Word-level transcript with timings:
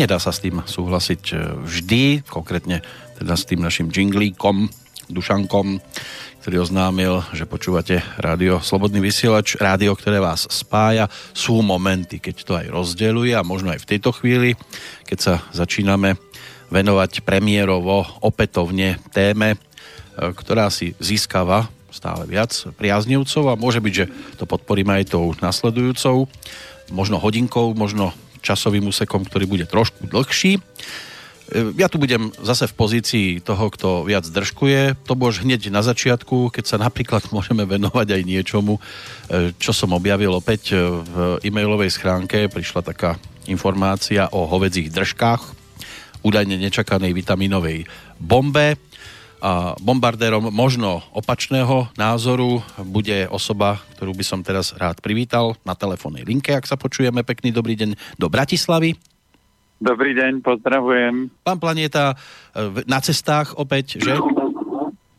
Nedá 0.00 0.16
sa 0.16 0.32
s 0.32 0.40
tým 0.40 0.64
súhlasiť 0.64 1.22
e, 1.28 1.60
vždy, 1.60 2.24
konkrétne 2.24 2.80
teda 3.20 3.36
s 3.36 3.44
tým 3.44 3.60
našim 3.60 3.92
jinglíkom, 3.92 4.72
Dušankom, 5.12 5.76
ktorý 6.40 6.64
oznámil, 6.64 7.20
že 7.36 7.44
počúvate 7.44 8.00
rádio 8.16 8.64
Slobodný 8.64 9.04
vysielač, 9.04 9.60
rádio, 9.60 9.92
ktoré 9.92 10.16
vás 10.16 10.48
spája. 10.48 11.12
Sú 11.36 11.60
momenty, 11.60 12.16
keď 12.16 12.36
to 12.40 12.52
aj 12.56 12.72
rozdeľuje 12.72 13.36
a 13.36 13.44
možno 13.44 13.76
aj 13.76 13.84
v 13.84 13.88
tejto 13.92 14.16
chvíli, 14.16 14.56
keď 15.04 15.18
sa 15.20 15.34
začíname 15.52 16.16
venovať 16.72 17.20
premiérovo 17.20 18.00
opätovne 18.24 18.96
téme, 19.12 19.52
e, 19.52 19.58
ktorá 20.16 20.72
si 20.72 20.96
získava 20.96 21.68
stále 21.92 22.24
viac 22.24 22.56
priaznivcov 22.80 23.52
a 23.52 23.60
môže 23.60 23.84
byť, 23.84 23.92
že 23.92 24.08
to 24.40 24.48
podporíme 24.48 24.96
aj 24.96 25.12
tou 25.12 25.28
nasledujúcou, 25.44 26.24
možno 26.88 27.20
hodinkou, 27.20 27.76
možno 27.76 28.16
časovým 28.40 28.88
úsekom, 28.88 29.24
ktorý 29.24 29.46
bude 29.46 29.66
trošku 29.68 30.08
dlhší. 30.08 30.58
E, 30.58 30.60
ja 31.76 31.86
tu 31.86 32.00
budem 32.00 32.32
zase 32.40 32.66
v 32.68 32.76
pozícii 32.76 33.28
toho, 33.40 33.70
kto 33.72 34.08
viac 34.08 34.24
držkuje. 34.26 34.96
To 35.06 35.14
už 35.16 35.44
hneď 35.44 35.70
na 35.70 35.84
začiatku, 35.84 36.50
keď 36.50 36.64
sa 36.64 36.76
napríklad 36.80 37.28
môžeme 37.34 37.64
venovať 37.64 38.16
aj 38.16 38.22
niečomu, 38.24 38.76
e, 38.76 39.52
čo 39.56 39.72
som 39.72 39.94
objavil 39.94 40.34
opäť 40.34 40.74
v 40.76 41.38
e-mailovej 41.44 41.94
schránke. 41.94 42.50
Prišla 42.50 42.82
taká 42.82 43.16
informácia 43.48 44.28
o 44.30 44.44
hovedzích 44.46 44.92
držkách, 44.92 45.42
údajne 46.20 46.60
nečakanej 46.60 47.16
vitaminovej 47.16 47.88
bombe. 48.20 48.76
Bombardérom 49.80 50.52
možno 50.52 51.00
opačného 51.16 51.88
názoru 51.96 52.60
bude 52.84 53.24
osoba, 53.32 53.80
ktorú 53.96 54.12
by 54.12 54.24
som 54.24 54.40
teraz 54.44 54.76
rád 54.76 55.00
privítal 55.00 55.56
na 55.64 55.72
telefónnej 55.72 56.28
linke, 56.28 56.52
ak 56.52 56.68
sa 56.68 56.76
počujeme. 56.76 57.24
Pekný 57.24 57.48
dobrý 57.48 57.72
deň 57.76 58.20
do 58.20 58.28
Bratislavy. 58.28 59.00
Dobrý 59.80 60.12
deň, 60.12 60.44
pozdravujem. 60.44 61.32
Pán 61.40 61.56
Planeta, 61.56 62.12
e, 62.52 62.84
na 62.84 63.00
cestách 63.00 63.56
opäť, 63.56 63.96
že? 63.96 64.12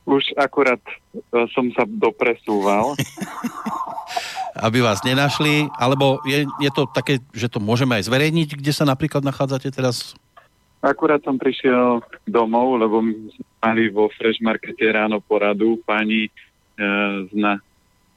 Už 0.05 0.21
akurát 0.37 0.81
e, 0.85 1.49
som 1.49 1.65
sa 1.73 1.81
dopresúval. 1.89 2.93
Aby 4.69 4.85
vás 4.85 5.01
nenašli, 5.01 5.65
alebo 5.81 6.21
je, 6.29 6.45
je 6.61 6.69
to 6.69 6.85
také, 6.93 7.17
že 7.33 7.49
to 7.49 7.57
môžeme 7.57 7.97
aj 7.97 8.05
zverejniť, 8.05 8.61
kde 8.61 8.69
sa 8.69 8.85
napríklad 8.85 9.25
nachádzate 9.25 9.73
teraz? 9.73 10.13
Akurát 10.81 11.21
som 11.21 11.37
prišiel 11.37 12.01
domov, 12.25 12.81
lebo 12.81 13.05
mali 13.61 13.93
vo 13.93 14.09
Fresh 14.17 14.41
Markete 14.41 14.89
ráno 14.89 15.21
poradu. 15.21 15.77
Pani 15.85 16.25
e, 16.25 16.31
z, 17.29 17.31
na, 17.37 17.61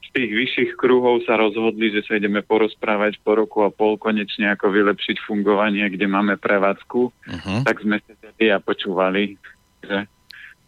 z 0.01 0.07
tých 0.09 0.31
vyšších 0.33 0.71
kruhov 0.73 1.21
sa 1.29 1.37
rozhodli, 1.37 1.93
že 1.93 2.01
sa 2.09 2.17
ideme 2.17 2.41
porozprávať 2.41 3.21
po 3.21 3.37
roku 3.37 3.61
a 3.61 3.69
pol 3.69 4.01
konečne 4.01 4.49
ako 4.49 4.73
vylepšiť 4.73 5.21
fungovanie, 5.29 5.85
kde 5.93 6.09
máme 6.09 6.41
prevádzku. 6.41 7.01
Uh-huh. 7.13 7.59
Tak 7.61 7.85
sme 7.85 8.01
sedeli 8.01 8.49
a 8.49 8.57
počúvali, 8.57 9.37
že 9.85 10.09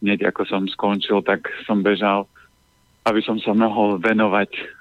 hneď 0.05 0.29
ako 0.29 0.45
som 0.45 0.63
skončil, 0.69 1.25
tak 1.25 1.49
som 1.65 1.81
bežal, 1.81 2.29
aby 3.09 3.25
som 3.25 3.41
sa 3.41 3.57
mohol 3.57 3.97
venovať 3.97 4.76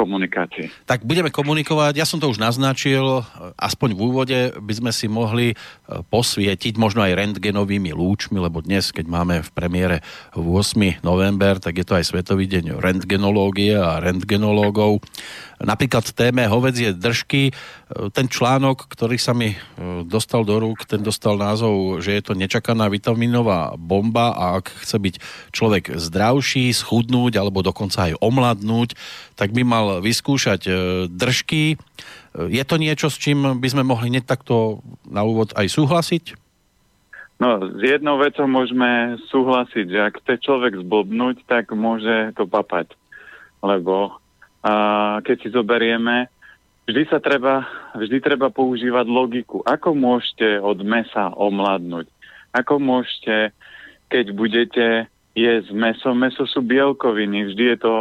komunikácii. 0.00 0.88
Tak 0.88 1.04
budeme 1.04 1.28
komunikovať, 1.28 2.00
ja 2.00 2.08
som 2.08 2.16
to 2.16 2.32
už 2.32 2.40
naznačil, 2.40 3.20
aspoň 3.60 3.92
v 3.92 4.00
úvode 4.00 4.38
by 4.56 4.72
sme 4.72 4.90
si 4.96 5.12
mohli 5.12 5.52
e, 5.52 5.54
posvietiť 6.08 6.80
možno 6.80 7.04
aj 7.04 7.20
rentgenovými 7.20 7.92
lúčmi, 7.92 8.40
lebo 8.40 8.64
dnes, 8.64 8.88
keď 8.88 9.06
máme 9.12 9.44
v 9.44 9.50
premiére 9.52 9.96
8. 10.32 11.04
november, 11.04 11.60
tak 11.60 11.76
je 11.76 11.84
to 11.84 12.00
aj 12.00 12.08
Svetový 12.08 12.48
deň 12.48 12.80
rentgenológie 12.80 13.76
a 13.76 14.00
rentgenológov 14.00 15.04
napríklad 15.60 16.08
téme 16.16 16.48
hovedzie 16.48 16.96
držky. 16.96 17.52
E, 17.52 17.52
ten 18.10 18.26
článok, 18.26 18.88
ktorý 18.88 19.20
sa 19.20 19.36
mi 19.36 19.52
e, 19.52 19.56
dostal 20.08 20.42
do 20.48 20.56
rúk, 20.56 20.88
ten 20.88 21.04
dostal 21.04 21.36
názov, 21.36 22.00
že 22.00 22.16
je 22.16 22.22
to 22.24 22.32
nečakaná 22.32 22.88
vitaminová 22.88 23.76
bomba 23.76 24.32
a 24.32 24.60
ak 24.60 24.72
chce 24.84 24.96
byť 24.96 25.14
človek 25.52 25.84
zdravší, 26.00 26.72
schudnúť 26.72 27.36
alebo 27.36 27.60
dokonca 27.60 28.10
aj 28.10 28.18
omladnúť, 28.24 28.96
tak 29.36 29.52
by 29.52 29.62
mal 29.64 29.86
vyskúšať 29.98 30.60
e, 30.70 30.72
držky. 31.10 31.74
Je 32.38 32.62
to 32.62 32.78
niečo, 32.78 33.10
s 33.10 33.18
čím 33.18 33.58
by 33.58 33.68
sme 33.74 33.82
mohli 33.82 34.14
hneď 34.14 34.30
takto 34.30 34.86
na 35.02 35.26
úvod 35.26 35.50
aj 35.58 35.66
súhlasiť? 35.66 36.24
No, 37.42 37.58
s 37.58 37.80
jednou 37.82 38.22
vecou 38.22 38.46
môžeme 38.46 39.18
súhlasiť, 39.34 39.86
že 39.90 39.98
ak 39.98 40.22
chce 40.22 40.34
človek 40.46 40.78
zblbnúť, 40.78 41.42
tak 41.50 41.74
môže 41.74 42.36
to 42.38 42.46
papať. 42.46 42.94
Lebo 43.64 44.20
a 44.60 44.72
keď 45.24 45.36
si 45.40 45.48
zoberieme, 45.48 46.28
vždy 46.84 47.02
sa 47.08 47.16
treba, 47.16 47.64
vždy 47.96 48.20
treba 48.20 48.52
používať 48.52 49.08
logiku. 49.08 49.64
Ako 49.64 49.96
môžete 49.96 50.60
od 50.60 50.84
mesa 50.84 51.32
omladnúť? 51.32 52.12
Ako 52.52 52.76
môžete, 52.76 53.56
keď 54.12 54.26
budete 54.36 54.86
jesť 55.32 55.72
meso, 55.72 56.12
meso 56.12 56.44
sú 56.44 56.60
bielkoviny, 56.60 57.48
vždy 57.52 57.64
je 57.72 57.78
to 57.80 57.94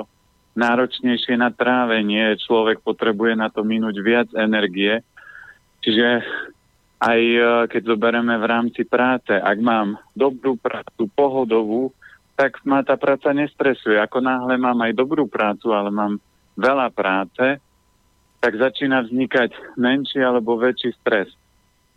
náročnejšie 0.57 1.37
na 1.37 1.53
trávenie, 1.53 2.37
človek 2.41 2.81
potrebuje 2.81 3.37
na 3.37 3.49
to 3.53 3.61
minúť 3.61 3.95
viac 4.01 4.29
energie. 4.33 5.01
Čiže 5.85 6.23
aj 6.99 7.21
e, 7.21 7.41
keď 7.71 7.81
zoberieme 7.95 8.35
v 8.35 8.45
rámci 8.45 8.83
práce, 8.83 9.31
ak 9.31 9.57
mám 9.63 9.95
dobrú 10.11 10.59
prácu, 10.59 11.07
pohodovú, 11.15 11.95
tak 12.35 12.59
ma 12.63 12.83
tá 12.83 12.95
práca 12.95 13.31
nestresuje. 13.31 13.99
Ako 13.99 14.19
náhle 14.23 14.55
mám 14.59 14.79
aj 14.83 14.95
dobrú 14.95 15.27
prácu, 15.27 15.71
ale 15.71 15.91
mám 15.91 16.19
veľa 16.59 16.91
práce, 16.91 17.59
tak 18.39 18.51
začína 18.55 19.03
vznikať 19.03 19.75
menší 19.75 20.23
alebo 20.23 20.55
väčší 20.55 20.95
stres. 20.99 21.31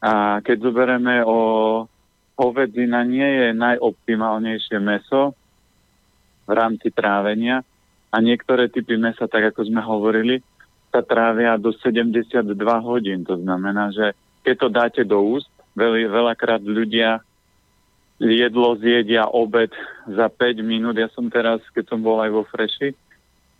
A 0.02 0.42
keď 0.42 0.70
zoberieme 0.70 1.22
o 1.22 1.38
hovedzina 2.34 3.06
nie 3.06 3.26
je 3.26 3.48
najoptimálnejšie 3.54 4.78
meso 4.82 5.34
v 6.42 6.50
rámci 6.50 6.90
trávenia 6.90 7.62
a 8.12 8.16
niektoré 8.20 8.68
typy 8.68 9.00
mesa, 9.00 9.24
tak 9.24 9.56
ako 9.56 9.72
sme 9.72 9.80
hovorili, 9.80 10.44
sa 10.92 11.00
trávia 11.00 11.56
do 11.56 11.72
72 11.72 12.52
hodín. 12.84 13.24
To 13.24 13.40
znamená, 13.40 13.88
že 13.96 14.12
keď 14.44 14.54
to 14.60 14.68
dáte 14.68 15.02
do 15.08 15.24
úst, 15.24 15.48
veľ, 15.72 16.12
veľakrát 16.12 16.60
ľudia 16.60 17.24
jedlo 18.20 18.76
zjedia 18.76 19.24
obed 19.26 19.72
za 20.04 20.28
5 20.28 20.60
minút. 20.60 21.00
Ja 21.00 21.08
som 21.16 21.32
teraz, 21.32 21.64
keď 21.72 21.88
som 21.88 22.04
bol 22.04 22.20
aj 22.20 22.30
vo 22.30 22.44
Freši, 22.44 22.92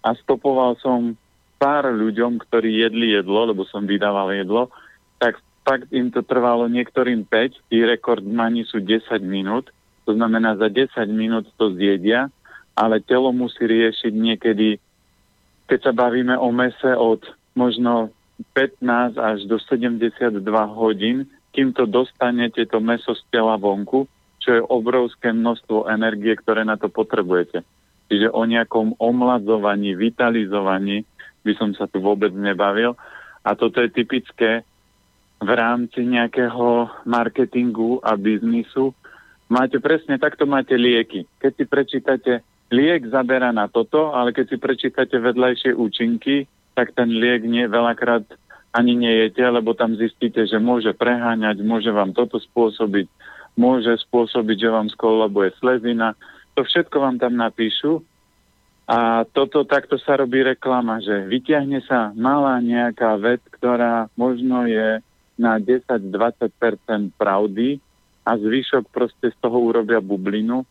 a 0.03 0.13
stopoval 0.19 0.77
som 0.83 1.17
pár 1.57 1.89
ľuďom, 1.89 2.43
ktorí 2.43 2.83
jedli 2.83 3.15
jedlo, 3.15 3.47
lebo 3.49 3.63
som 3.71 3.87
vydával 3.87 4.35
jedlo, 4.35 4.69
tak 5.23 5.39
fakt 5.63 5.87
im 5.95 6.11
to 6.11 6.27
trvalo 6.27 6.67
niektorým 6.67 7.23
5, 7.23 7.71
tí 7.71 7.87
rekordmani 7.87 8.67
sú 8.67 8.83
10 8.83 9.23
minút, 9.23 9.71
to 10.03 10.19
znamená 10.19 10.59
za 10.59 10.67
10 10.67 10.91
minút 11.15 11.47
to 11.55 11.71
zjedia, 11.79 12.27
ale 12.77 13.05
telo 13.05 13.33
musí 13.33 13.65
riešiť 13.65 14.13
niekedy, 14.13 14.81
keď 15.69 15.79
sa 15.81 15.93
bavíme 15.93 16.37
o 16.37 16.49
mese 16.53 16.93
od 16.97 17.25
možno 17.53 18.13
15 18.57 19.17
až 19.21 19.39
do 19.47 19.61
72 19.61 20.41
hodín, 20.73 21.29
kým 21.53 21.77
to 21.77 21.85
dostanete 21.85 22.65
to 22.65 22.81
meso 22.81 23.13
z 23.13 23.23
tela 23.29 23.61
vonku, 23.61 24.09
čo 24.41 24.49
je 24.59 24.63
obrovské 24.65 25.31
množstvo 25.31 25.87
energie, 25.87 26.35
ktoré 26.35 26.65
na 26.65 26.81
to 26.81 26.89
potrebujete. 26.89 27.63
Čiže 28.11 28.33
o 28.33 28.43
nejakom 28.45 28.99
omladzovaní, 28.99 29.95
vitalizovaní 29.95 31.07
by 31.47 31.53
som 31.57 31.71
sa 31.77 31.87
tu 31.87 32.03
vôbec 32.03 32.33
nebavil. 32.35 32.99
A 33.47 33.55
toto 33.55 33.81
je 33.81 33.91
typické 33.93 34.67
v 35.43 35.51
rámci 35.51 36.07
nejakého 36.07 36.91
marketingu 37.03 37.99
a 38.03 38.15
biznisu. 38.15 38.95
Máte 39.51 39.83
presne, 39.83 40.17
takto 40.17 40.47
máte 40.47 40.79
lieky. 40.79 41.27
Keď 41.43 41.53
si 41.57 41.65
prečítate, 41.67 42.33
liek 42.73 43.07
zabera 43.13 43.53
na 43.53 43.69
toto, 43.69 44.17
ale 44.17 44.33
keď 44.33 44.47
si 44.49 44.57
prečítate 44.57 45.21
vedľajšie 45.21 45.77
účinky, 45.77 46.49
tak 46.73 46.97
ten 46.97 47.13
liek 47.13 47.45
nie 47.45 47.69
veľakrát 47.69 48.25
ani 48.73 48.97
nejete, 48.97 49.45
lebo 49.45 49.77
tam 49.77 49.93
zistíte, 50.01 50.49
že 50.49 50.57
môže 50.57 50.97
preháňať, 50.97 51.61
môže 51.61 51.93
vám 51.93 52.17
toto 52.17 52.41
spôsobiť, 52.41 53.05
môže 53.61 53.93
spôsobiť, 54.09 54.57
že 54.57 54.73
vám 54.73 54.89
skolabuje 54.89 55.53
slezina, 55.61 56.17
to 56.57 56.65
všetko 56.65 56.97
vám 56.97 57.17
tam 57.21 57.37
napíšu. 57.37 58.01
A 58.89 59.25
toto 59.31 59.63
takto 59.69 60.01
sa 60.01 60.19
robí 60.19 60.43
reklama, 60.43 60.99
že 61.05 61.29
vyťahne 61.29 61.85
sa 61.87 62.11
malá 62.17 62.59
nejaká 62.59 63.15
vec, 63.21 63.41
ktorá 63.55 64.11
možno 64.19 64.67
je 64.67 65.01
na 65.39 65.57
10-20% 65.61 66.13
pravdy 67.17 67.81
a 68.27 68.31
zvyšok 68.37 68.91
proste 68.93 69.33
z 69.33 69.37
toho 69.39 69.59
urobia 69.61 70.03
bublinu 70.03 70.67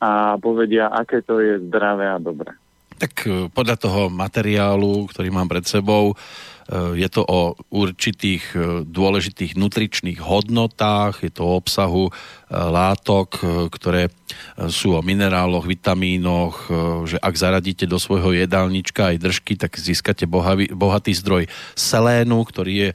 a 0.00 0.36
povedia, 0.36 0.92
aké 0.92 1.24
to 1.24 1.40
je 1.40 1.60
zdravé 1.68 2.08
a 2.08 2.20
dobré. 2.20 2.52
Tak 2.96 3.12
e, 3.28 3.30
podľa 3.52 3.76
toho 3.76 4.00
materiálu, 4.08 5.08
ktorý 5.12 5.28
mám 5.28 5.48
pred 5.48 5.64
sebou, 5.64 6.16
je 6.74 7.08
to 7.08 7.22
o 7.22 7.54
určitých 7.70 8.44
e, 8.54 8.58
dôležitých 8.82 9.54
nutričných 9.54 10.18
hodnotách, 10.18 11.22
je 11.22 11.30
to 11.30 11.42
o 11.46 11.56
obsahu 11.58 12.10
látok, 12.46 13.42
ktoré 13.74 14.06
sú 14.70 14.94
o 14.94 15.02
mineráloch, 15.02 15.66
vitamínoch, 15.66 16.70
že 17.02 17.18
ak 17.18 17.34
zaradíte 17.34 17.90
do 17.90 17.98
svojho 17.98 18.38
jedálnička 18.38 19.10
aj 19.10 19.16
držky, 19.18 19.58
tak 19.58 19.74
získate 19.74 20.30
bohatý 20.70 21.10
zdroj 21.10 21.50
selénu, 21.74 22.46
ktorý 22.46 22.74
je 22.78 22.90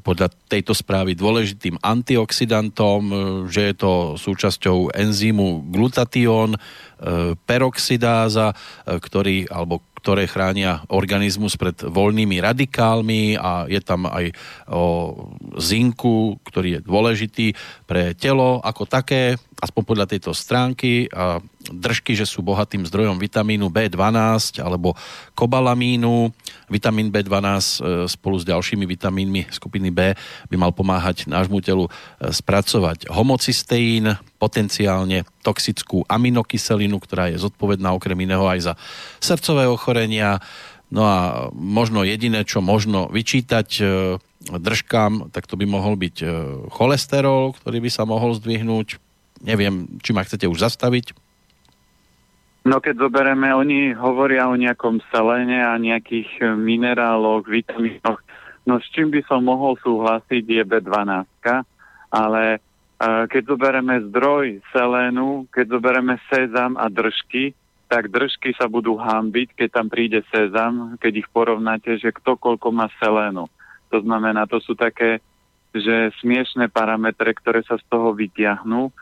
podľa 0.00 0.32
tejto 0.48 0.72
správy 0.72 1.12
dôležitým 1.12 1.76
antioxidantom, 1.84 3.00
že 3.52 3.68
je 3.68 3.74
to 3.76 3.92
súčasťou 4.16 4.96
enzýmu 4.96 5.68
glutatión, 5.68 6.56
peroxidáza, 7.44 8.56
ktorý, 8.88 9.52
alebo 9.52 9.84
ktoré 9.98 10.24
chránia 10.30 10.86
organizmus 10.88 11.58
pred 11.58 11.74
voľnými 11.74 12.40
radikálmi 12.40 12.88
a 13.38 13.68
je 13.68 13.80
tam 13.82 14.08
aj 14.08 14.32
o 14.70 15.14
zinku, 15.60 16.38
ktorý 16.46 16.78
je 16.78 16.84
dôležitý 16.84 17.46
pre 17.84 18.16
telo 18.16 18.62
ako 18.64 18.88
také, 18.88 19.36
aspoň 19.58 19.82
podľa 19.82 20.06
tejto 20.06 20.30
stránky 20.30 21.10
a 21.10 21.42
držky, 21.68 22.16
že 22.16 22.24
sú 22.24 22.40
bohatým 22.40 22.86
zdrojom 22.86 23.18
vitamínu 23.18 23.68
B12 23.68 24.62
alebo 24.62 24.96
kobalamínu. 25.34 26.32
Vitamín 26.70 27.12
B12 27.12 27.34
e, 27.34 27.76
spolu 28.08 28.36
s 28.40 28.44
ďalšími 28.46 28.84
vitamínmi 28.86 29.50
skupiny 29.52 29.90
B 29.90 30.14
by 30.48 30.56
mal 30.56 30.72
pomáhať 30.72 31.28
nášmu 31.28 31.60
telu 31.60 31.88
e, 31.88 32.30
spracovať 32.30 33.10
homocysteín, 33.10 34.16
potenciálne 34.38 35.26
toxickú 35.42 36.06
aminokyselinu, 36.06 37.02
ktorá 37.02 37.32
je 37.32 37.42
zodpovedná 37.42 37.90
okrem 37.90 38.16
iného 38.22 38.46
aj 38.46 38.72
za 38.72 38.74
srdcové 39.18 39.66
ochorenia. 39.66 40.38
No 40.88 41.04
a 41.04 41.18
možno 41.52 42.00
jediné, 42.00 42.48
čo 42.48 42.64
možno 42.64 43.12
vyčítať 43.12 43.68
e, 43.76 43.82
držkám, 44.48 45.28
tak 45.34 45.44
to 45.44 45.60
by 45.60 45.68
mohol 45.68 46.00
byť 46.00 46.16
cholesterol, 46.72 47.52
ktorý 47.60 47.84
by 47.84 47.90
sa 47.92 48.08
mohol 48.08 48.32
zdvihnúť 48.32 48.96
Neviem, 49.42 50.02
či 50.02 50.10
ma 50.10 50.26
chcete 50.26 50.50
už 50.50 50.58
zastaviť. 50.58 51.14
No 52.66 52.82
keď 52.82 53.08
zoberieme, 53.08 53.54
oni 53.54 53.94
hovoria 53.94 54.50
o 54.50 54.58
nejakom 54.58 55.00
selene 55.14 55.62
a 55.62 55.78
nejakých 55.78 56.28
eh, 56.42 56.46
mineráloch, 56.58 57.46
vitamínoch. 57.46 58.20
No 58.66 58.82
s 58.82 58.86
čím 58.92 59.08
by 59.08 59.24
som 59.24 59.46
mohol 59.46 59.80
súhlasiť 59.80 60.44
je 60.44 60.60
B12, 60.60 61.24
ale 62.12 62.60
keď 63.00 63.42
zoberieme 63.48 63.96
zdroj 64.10 64.60
selénu, 64.74 65.48
keď 65.54 65.78
zoberieme 65.78 66.20
sezam 66.28 66.76
a 66.76 66.92
držky, 66.92 67.56
tak 67.88 68.12
držky 68.12 68.52
sa 68.54 68.68
budú 68.68 69.00
hambiť, 69.00 69.56
keď 69.56 69.68
tam 69.72 69.88
príde 69.88 70.20
sezam, 70.28 71.00
keď 71.00 71.24
ich 71.24 71.28
porovnáte, 71.32 71.96
že 71.96 72.12
kto 72.12 72.36
koľko 72.36 72.68
má 72.68 72.92
selénu. 73.00 73.48
To 73.88 73.98
znamená, 74.04 74.44
to 74.44 74.60
sú 74.60 74.76
také, 74.76 75.24
že 75.72 76.12
smiešné 76.20 76.68
parametre, 76.68 77.32
ktoré 77.32 77.64
sa 77.64 77.80
z 77.80 77.84
toho 77.88 78.12
vytiahnú 78.12 78.92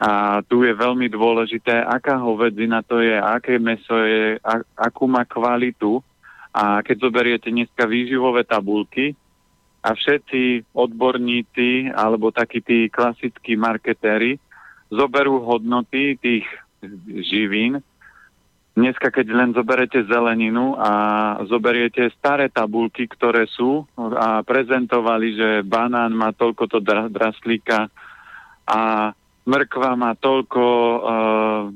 a 0.00 0.40
tu 0.48 0.64
je 0.64 0.72
veľmi 0.72 1.12
dôležité, 1.12 1.84
aká 1.84 2.16
hovedzina 2.16 2.80
to 2.80 3.04
je, 3.04 3.20
aké 3.20 3.60
meso 3.60 4.00
je, 4.00 4.40
a, 4.40 4.64
akú 4.80 5.04
má 5.04 5.28
kvalitu. 5.28 6.00
A 6.56 6.80
keď 6.80 7.04
zoberiete 7.04 7.52
dneska 7.52 7.84
výživové 7.84 8.48
tabulky 8.48 9.12
a 9.84 9.92
všetci 9.92 10.72
odborníci 10.72 11.92
alebo 11.92 12.32
takí 12.32 12.64
tí 12.64 12.88
klasickí 12.88 13.60
marketéri 13.60 14.40
zoberú 14.88 15.44
hodnoty 15.44 16.16
tých 16.16 16.48
živín, 17.28 17.84
Dneska, 18.80 19.12
keď 19.12 19.26
len 19.36 19.50
zoberete 19.52 20.00
zeleninu 20.08 20.72
a 20.72 20.92
zoberiete 21.44 22.08
staré 22.16 22.48
tabulky, 22.48 23.04
ktoré 23.04 23.44
sú 23.44 23.84
a 24.16 24.40
prezentovali, 24.40 25.36
že 25.36 25.48
banán 25.68 26.16
má 26.16 26.32
toľkoto 26.32 26.80
draslíka 27.12 27.92
a 28.64 28.80
mrkva 29.44 29.90
má 30.00 30.16
toľko, 30.16 30.64
uh, 30.96 31.68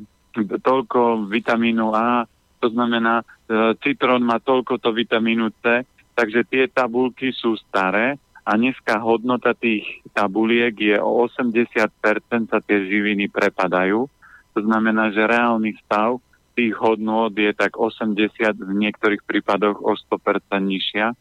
toľko 0.65 1.29
vitamínu 1.29 1.93
A, 1.93 2.25
to 2.65 2.73
znamená, 2.73 3.21
uh, 3.21 3.77
citrón 3.85 4.25
má 4.25 4.41
toľkoto 4.41 4.89
vitamínu 4.89 5.53
C, 5.61 5.85
takže 6.17 6.49
tie 6.49 6.73
tabulky 6.73 7.37
sú 7.37 7.53
staré 7.69 8.17
a 8.49 8.57
dneska 8.57 8.97
hodnota 9.05 9.53
tých 9.53 9.85
tabuliek 10.17 10.73
je 10.73 10.97
o 10.97 11.29
80% 11.29 12.49
sa 12.49 12.59
tie 12.65 12.79
živiny 12.89 13.29
prepadajú. 13.29 14.09
To 14.57 14.61
znamená, 14.65 15.13
že 15.13 15.29
reálny 15.29 15.77
stav 15.85 16.17
tých 16.55 16.75
hodnot 16.79 17.35
je 17.35 17.51
tak 17.53 17.77
80, 17.77 18.31
v 18.55 18.73
niektorých 18.79 19.27
prípadoch 19.27 19.83
o 19.83 19.93
100% 19.99 20.55
nižšia, 20.55 21.13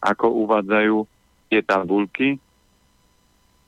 ako 0.00 0.26
uvádzajú 0.48 0.96
tie 1.52 1.60
tabulky. 1.62 2.40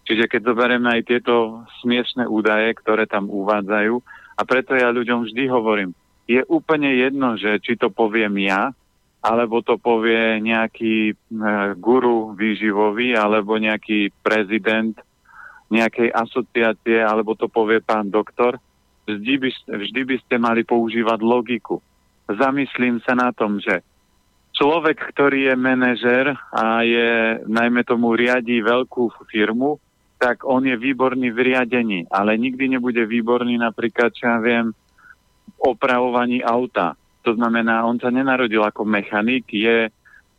Čiže 0.08 0.26
keď 0.26 0.40
zoberieme 0.50 0.88
aj 0.90 1.02
tieto 1.06 1.62
smiešné 1.84 2.26
údaje, 2.26 2.72
ktoré 2.80 3.04
tam 3.06 3.28
uvádzajú, 3.28 3.94
a 4.36 4.42
preto 4.48 4.72
ja 4.72 4.88
ľuďom 4.88 5.28
vždy 5.28 5.44
hovorím, 5.52 5.92
je 6.24 6.40
úplne 6.48 6.88
jedno, 6.96 7.36
že 7.36 7.60
či 7.60 7.76
to 7.76 7.92
poviem 7.92 8.40
ja, 8.40 8.72
alebo 9.20 9.60
to 9.60 9.76
povie 9.76 10.40
nejaký 10.40 11.12
e, 11.12 11.14
guru 11.76 12.32
výživový, 12.32 13.12
alebo 13.12 13.60
nejaký 13.60 14.08
prezident 14.24 14.96
nejakej 15.70 16.10
asociácie, 16.10 16.98
alebo 16.98 17.38
to 17.38 17.46
povie 17.46 17.78
pán 17.78 18.10
doktor, 18.10 18.58
vždy 19.18 19.34
by, 19.40 19.50
vždy 19.66 20.00
by 20.06 20.16
ste 20.22 20.36
mali 20.38 20.62
používať 20.62 21.18
logiku. 21.24 21.82
Zamyslím 22.30 23.02
sa 23.02 23.18
na 23.18 23.34
tom, 23.34 23.58
že 23.58 23.82
človek, 24.54 25.00
ktorý 25.16 25.50
je 25.50 25.54
manažer 25.56 26.26
a 26.54 26.84
je, 26.84 27.40
najmä 27.48 27.82
tomu, 27.82 28.14
riadí 28.14 28.60
veľkú 28.60 29.26
firmu, 29.32 29.80
tak 30.20 30.44
on 30.44 30.68
je 30.68 30.76
výborný 30.76 31.32
v 31.32 31.54
riadení, 31.54 32.04
ale 32.12 32.36
nikdy 32.36 32.76
nebude 32.76 33.00
výborný 33.08 33.56
napríklad, 33.56 34.12
čo 34.12 34.28
ja 34.28 34.36
viem, 34.36 34.76
opravovaní 35.56 36.44
auta. 36.44 36.92
To 37.24 37.32
znamená, 37.32 37.88
on 37.88 37.96
sa 37.96 38.12
nenarodil 38.12 38.60
ako 38.60 38.84
mechanik, 38.84 39.48
je, 39.48 39.88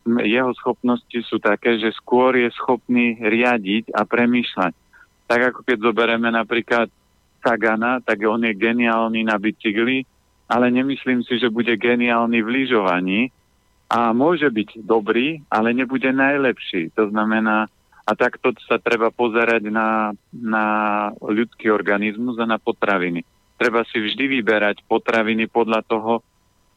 jeho 0.05 0.51
schopnosti 0.57 1.17
sú 1.25 1.41
také, 1.41 1.81
že 1.81 1.93
skôr 1.98 2.38
je 2.38 2.50
schopný 2.53 3.17
riadiť 3.17 3.89
a 3.93 4.05
premýšľať. 4.05 4.74
Tak 5.25 5.39
ako 5.53 5.60
keď 5.65 5.77
zoberieme 5.81 6.29
napríklad 6.29 6.89
Sagana, 7.41 8.00
tak 8.00 8.21
on 8.24 8.45
je 8.45 8.53
geniálny 8.53 9.25
na 9.25 9.36
bicykli, 9.41 10.05
ale 10.45 10.69
nemyslím 10.69 11.25
si, 11.25 11.41
že 11.41 11.50
bude 11.50 11.74
geniálny 11.75 12.39
v 12.39 12.50
lyžovaní 12.50 13.21
a 13.91 14.15
môže 14.15 14.48
byť 14.48 14.88
dobrý, 14.88 15.43
ale 15.51 15.75
nebude 15.75 16.07
najlepší. 16.13 16.95
To 16.95 17.12
znamená, 17.12 17.67
a 18.07 18.12
takto 18.17 18.55
sa 18.65 18.79
treba 18.81 19.12
pozerať 19.13 19.67
na, 19.67 20.12
na 20.31 20.65
ľudský 21.21 21.69
organizmus 21.71 22.39
a 22.41 22.50
na 22.50 22.57
potraviny. 22.57 23.24
Treba 23.55 23.86
si 23.86 24.01
vždy 24.01 24.41
vyberať 24.41 24.81
potraviny 24.89 25.45
podľa 25.48 25.86
toho, 25.86 26.25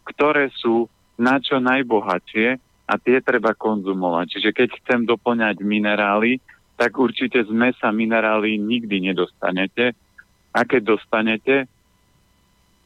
ktoré 0.04 0.52
sú 0.52 0.86
na 1.16 1.40
čo 1.40 1.62
najbohatšie 1.62 2.46
a 2.84 2.94
tie 3.00 3.18
treba 3.24 3.56
konzumovať. 3.56 4.36
Čiže 4.36 4.50
keď 4.52 4.68
chcem 4.84 5.00
doplňať 5.08 5.64
minerály, 5.64 6.44
tak 6.76 6.98
určite 6.98 7.40
z 7.40 7.50
mesa 7.54 7.88
minerály 7.94 8.60
nikdy 8.60 9.00
nedostanete. 9.10 9.96
A 10.54 10.62
keď 10.62 10.94
dostanete, 10.94 11.66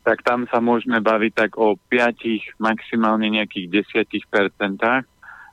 tak 0.01 0.25
tam 0.25 0.49
sa 0.49 0.57
môžeme 0.65 1.05
baviť 1.05 1.33
tak 1.37 1.51
o 1.61 1.77
5, 1.77 2.57
maximálne 2.57 3.29
nejakých 3.29 3.85
10 4.09 4.33
percentách. 4.33 5.05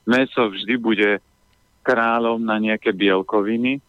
Meso 0.08 0.48
vždy 0.48 0.74
bude 0.80 1.10
kráľom 1.84 2.40
na 2.40 2.56
nejaké 2.56 2.96
bielkoviny. 2.96 3.84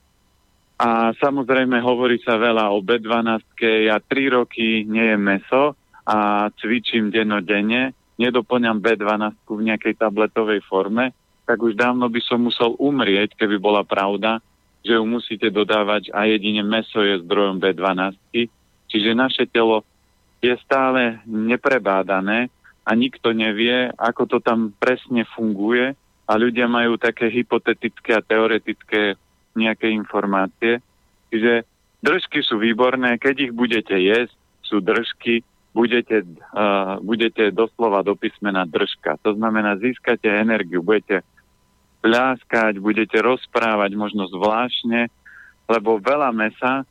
A 0.78 1.16
samozrejme 1.18 1.80
hovorí 1.82 2.22
sa 2.22 2.38
veľa 2.38 2.70
o 2.76 2.84
B12. 2.84 3.42
Ja 3.90 3.98
tri 4.04 4.30
roky 4.30 4.84
nejem 4.84 5.24
meso 5.24 5.74
a 6.06 6.52
cvičím 6.60 7.10
dennodenne, 7.10 7.96
nedoplňam 8.20 8.84
B12 8.84 9.34
v 9.48 9.62
nejakej 9.72 9.98
tabletovej 9.98 10.62
forme, 10.68 11.16
tak 11.48 11.64
už 11.64 11.80
dávno 11.80 12.12
by 12.12 12.22
som 12.22 12.44
musel 12.44 12.76
umrieť, 12.78 13.40
keby 13.40 13.58
bola 13.58 13.82
pravda, 13.88 14.44
že 14.88 14.96
ju 14.96 15.04
musíte 15.04 15.52
dodávať 15.52 16.16
a 16.16 16.24
jedine 16.24 16.64
meso 16.64 17.04
je 17.04 17.20
zdrojom 17.28 17.60
B12. 17.60 18.16
Čiže 18.88 19.12
naše 19.12 19.44
telo 19.52 19.84
je 20.40 20.56
stále 20.64 21.20
neprebádané 21.28 22.48
a 22.88 22.96
nikto 22.96 23.36
nevie, 23.36 23.92
ako 24.00 24.24
to 24.32 24.38
tam 24.40 24.72
presne 24.80 25.28
funguje 25.36 25.92
a 26.24 26.32
ľudia 26.40 26.72
majú 26.72 26.96
také 26.96 27.28
hypotetické 27.28 28.16
a 28.16 28.24
teoretické 28.24 29.20
nejaké 29.60 29.92
informácie. 29.92 30.80
Čiže 31.28 31.68
držky 32.00 32.40
sú 32.40 32.64
výborné, 32.64 33.20
keď 33.20 33.52
ich 33.52 33.54
budete 33.54 34.00
jesť, 34.00 34.32
sú 34.64 34.80
držky, 34.80 35.44
budete, 35.76 36.24
uh, 36.56 37.00
budete 37.04 37.52
doslova 37.52 38.04
do 38.04 38.16
písmena 38.16 38.64
držka. 38.64 39.20
To 39.24 39.36
znamená, 39.36 39.76
získate 39.80 40.28
energiu, 40.28 40.80
budete 40.80 41.24
pľaskať, 42.08 42.80
budete 42.80 43.20
rozprávať 43.20 43.92
možno 44.00 44.32
zvláštne, 44.32 45.12
lebo 45.68 46.00
veľa 46.00 46.32
mesa 46.32 46.88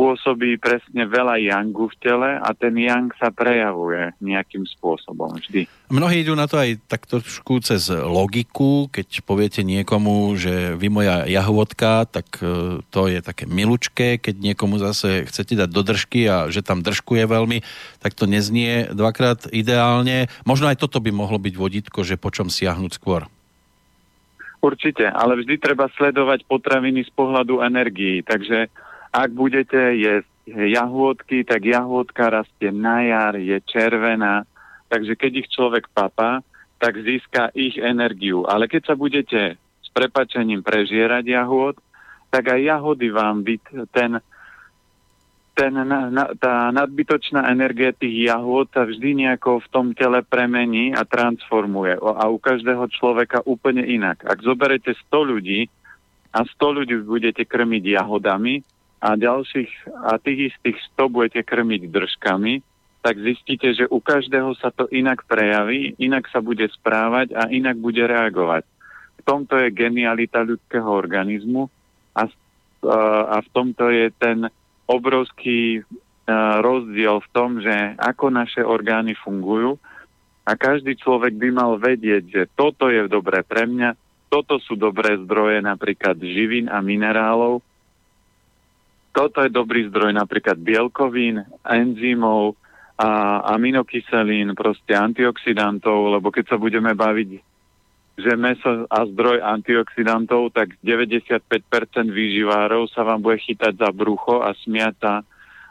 pôsobí 0.00 0.56
presne 0.56 1.04
veľa 1.04 1.36
yangu 1.44 1.92
v 1.92 1.96
tele 2.00 2.30
a 2.40 2.48
ten 2.56 2.72
yang 2.80 3.12
sa 3.20 3.28
prejavuje 3.28 4.16
nejakým 4.24 4.64
spôsobom 4.64 5.36
vždy. 5.36 5.68
Mnohí 5.92 6.24
idú 6.24 6.32
na 6.32 6.48
to 6.48 6.56
aj 6.56 6.80
tak 6.88 7.04
trošku 7.04 7.60
cez 7.60 7.92
logiku, 7.92 8.88
keď 8.88 9.20
poviete 9.20 9.60
niekomu, 9.60 10.32
že 10.40 10.72
vy 10.80 10.88
moja 10.88 11.28
jahvodka, 11.28 12.08
tak 12.08 12.40
e, 12.40 12.80
to 12.88 13.12
je 13.12 13.20
také 13.20 13.44
milučké, 13.44 14.16
keď 14.16 14.40
niekomu 14.40 14.80
zase 14.80 15.28
chcete 15.28 15.52
dať 15.52 15.68
do 15.68 15.82
držky 15.84 16.24
a 16.32 16.36
že 16.48 16.64
tam 16.64 16.80
držku 16.80 17.20
je 17.20 17.28
veľmi, 17.28 17.60
tak 18.00 18.16
to 18.16 18.24
neznie 18.24 18.88
dvakrát 18.96 19.52
ideálne. 19.52 20.32
Možno 20.48 20.72
aj 20.72 20.80
toto 20.80 21.04
by 21.04 21.12
mohlo 21.12 21.36
byť 21.36 21.54
vodítko, 21.60 22.08
že 22.08 22.16
po 22.16 22.32
čom 22.32 22.48
siahnuť 22.48 22.96
skôr. 22.96 23.28
Určite, 24.60 25.08
ale 25.08 25.40
vždy 25.40 25.56
treba 25.56 25.88
sledovať 25.96 26.44
potraviny 26.44 27.08
z 27.08 27.12
pohľadu 27.16 27.64
energií, 27.64 28.20
takže 28.20 28.68
ak 29.08 29.30
budete 29.32 29.96
jesť 29.96 30.28
jahôdky, 30.46 31.48
tak 31.48 31.64
jahôdka 31.64 32.28
rastie 32.28 32.68
na 32.68 33.00
jar, 33.02 33.34
je 33.40 33.56
červená, 33.64 34.44
takže 34.92 35.16
keď 35.16 35.32
ich 35.44 35.48
človek 35.48 35.88
papá, 35.96 36.44
tak 36.80 36.96
získa 37.00 37.52
ich 37.56 37.76
energiu. 37.76 38.44
Ale 38.48 38.68
keď 38.68 38.92
sa 38.92 38.94
budete 38.96 39.56
s 39.56 39.88
prepačením 39.92 40.64
prežierať 40.64 41.24
jahôd, 41.28 41.76
tak 42.30 42.52
aj 42.52 42.60
jahody 42.60 43.08
vám 43.10 43.42
byt, 43.42 43.64
ten, 43.90 44.22
ten, 45.60 45.76
na, 45.76 46.32
tá 46.40 46.72
nadbytočná 46.72 47.44
energia 47.52 47.92
tých 47.92 48.32
jahôd 48.32 48.72
sa 48.72 48.88
vždy 48.88 49.28
nejako 49.28 49.60
v 49.60 49.68
tom 49.68 49.86
tele 49.92 50.24
premení 50.24 50.96
a 50.96 51.04
transformuje. 51.04 52.00
A 52.00 52.32
u 52.32 52.40
každého 52.40 52.88
človeka 52.88 53.44
úplne 53.44 53.84
inak. 53.84 54.24
Ak 54.24 54.40
zoberete 54.40 54.96
100 55.12 55.30
ľudí 55.36 55.68
a 56.32 56.48
100 56.48 56.56
ľudí 56.80 56.96
budete 57.04 57.44
krmiť 57.44 57.92
jahodami, 57.92 58.64
a 59.00 59.16
ďalších 59.16 59.96
a 59.96 60.20
tých 60.20 60.52
istých 60.52 60.76
100 60.96 61.08
budete 61.08 61.40
krmiť 61.40 61.88
držkami, 61.88 62.60
tak 63.00 63.16
zistíte, 63.16 63.72
že 63.72 63.88
u 63.88 63.96
každého 63.96 64.52
sa 64.60 64.68
to 64.68 64.84
inak 64.92 65.24
prejaví, 65.24 65.96
inak 65.96 66.28
sa 66.28 66.44
bude 66.44 66.68
správať 66.68 67.32
a 67.32 67.48
inak 67.48 67.80
bude 67.80 68.04
reagovať. 68.04 68.68
V 69.16 69.22
tomto 69.24 69.56
je 69.56 69.72
genialita 69.72 70.44
ľudského 70.44 70.84
organizmu 70.84 71.72
a, 72.12 72.28
a 73.24 73.36
v 73.40 73.48
tomto 73.56 73.88
je 73.88 74.12
ten 74.20 74.52
obrovský 74.90 75.86
rozdiel 76.60 77.22
v 77.22 77.28
tom, 77.30 77.62
že 77.62 77.94
ako 77.98 78.30
naše 78.30 78.62
orgány 78.62 79.14
fungujú 79.18 79.78
a 80.46 80.54
každý 80.58 80.98
človek 80.98 81.34
by 81.38 81.48
mal 81.54 81.72
vedieť, 81.78 82.24
že 82.26 82.42
toto 82.54 82.90
je 82.90 83.06
dobré 83.06 83.46
pre 83.46 83.66
mňa, 83.66 83.94
toto 84.30 84.58
sú 84.62 84.78
dobré 84.78 85.18
zdroje 85.26 85.62
napríklad 85.62 86.18
živín 86.18 86.70
a 86.70 86.78
minerálov, 86.82 87.62
toto 89.10 89.42
je 89.42 89.50
dobrý 89.50 89.90
zdroj 89.90 90.14
napríklad 90.14 90.54
bielkovín, 90.58 91.42
enzymov 91.66 92.54
a 92.94 93.42
aminokyselín, 93.58 94.54
proste 94.54 94.94
antioxidantov, 94.94 96.20
lebo 96.20 96.30
keď 96.30 96.54
sa 96.54 96.56
budeme 96.60 96.94
baviť, 96.94 97.49
že 98.20 98.32
meso 98.36 98.86
a 98.86 99.04
zdroj 99.08 99.40
antioxidantov, 99.40 100.52
tak 100.52 100.76
95% 100.84 101.42
výživárov 102.08 102.88
sa 102.92 103.02
vám 103.02 103.20
bude 103.24 103.40
chytať 103.40 103.74
za 103.76 103.90
brucho 103.90 104.44
a 104.44 104.52
smiať 104.52 104.94
sa 105.00 105.12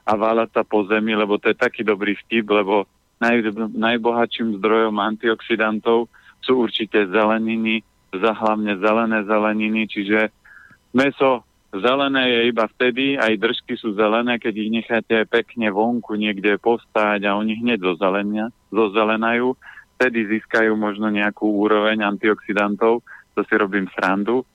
a 0.06 0.12
váľať 0.18 0.50
sa 0.58 0.64
po 0.66 0.84
zemi, 0.90 1.14
lebo 1.14 1.38
to 1.38 1.54
je 1.54 1.58
taký 1.58 1.86
dobrý 1.86 2.18
vtip, 2.18 2.50
lebo 2.50 2.90
naj, 3.22 3.54
najbohatším 3.78 4.58
zdrojom 4.58 4.98
antioxidantov 4.98 6.10
sú 6.42 6.66
určite 6.66 7.06
zeleniny, 7.08 7.86
za 8.10 8.34
hlavne 8.34 8.74
zelené 8.82 9.22
zeleniny, 9.30 9.86
čiže 9.86 10.34
meso 10.98 11.46
Zelené 11.70 12.34
je 12.34 12.42
iba 12.50 12.66
vtedy, 12.66 13.14
aj 13.14 13.38
držky 13.38 13.78
sú 13.78 13.94
zelené, 13.94 14.42
keď 14.42 14.54
ich 14.58 14.74
necháte 14.74 15.22
pekne 15.30 15.70
vonku 15.70 16.18
niekde 16.18 16.58
postať 16.58 17.30
a 17.30 17.38
oni 17.38 17.62
hneď 17.62 17.94
zozelenia, 17.94 18.50
zozelenajú, 18.74 19.54
vtedy 20.00 20.40
získajú 20.40 20.80
možno 20.80 21.12
nejakú 21.12 21.44
úroveň 21.44 22.08
antioxidantov, 22.08 23.04
to 23.36 23.44
si 23.44 23.54
robím 23.60 23.92
srandu. 23.92 24.48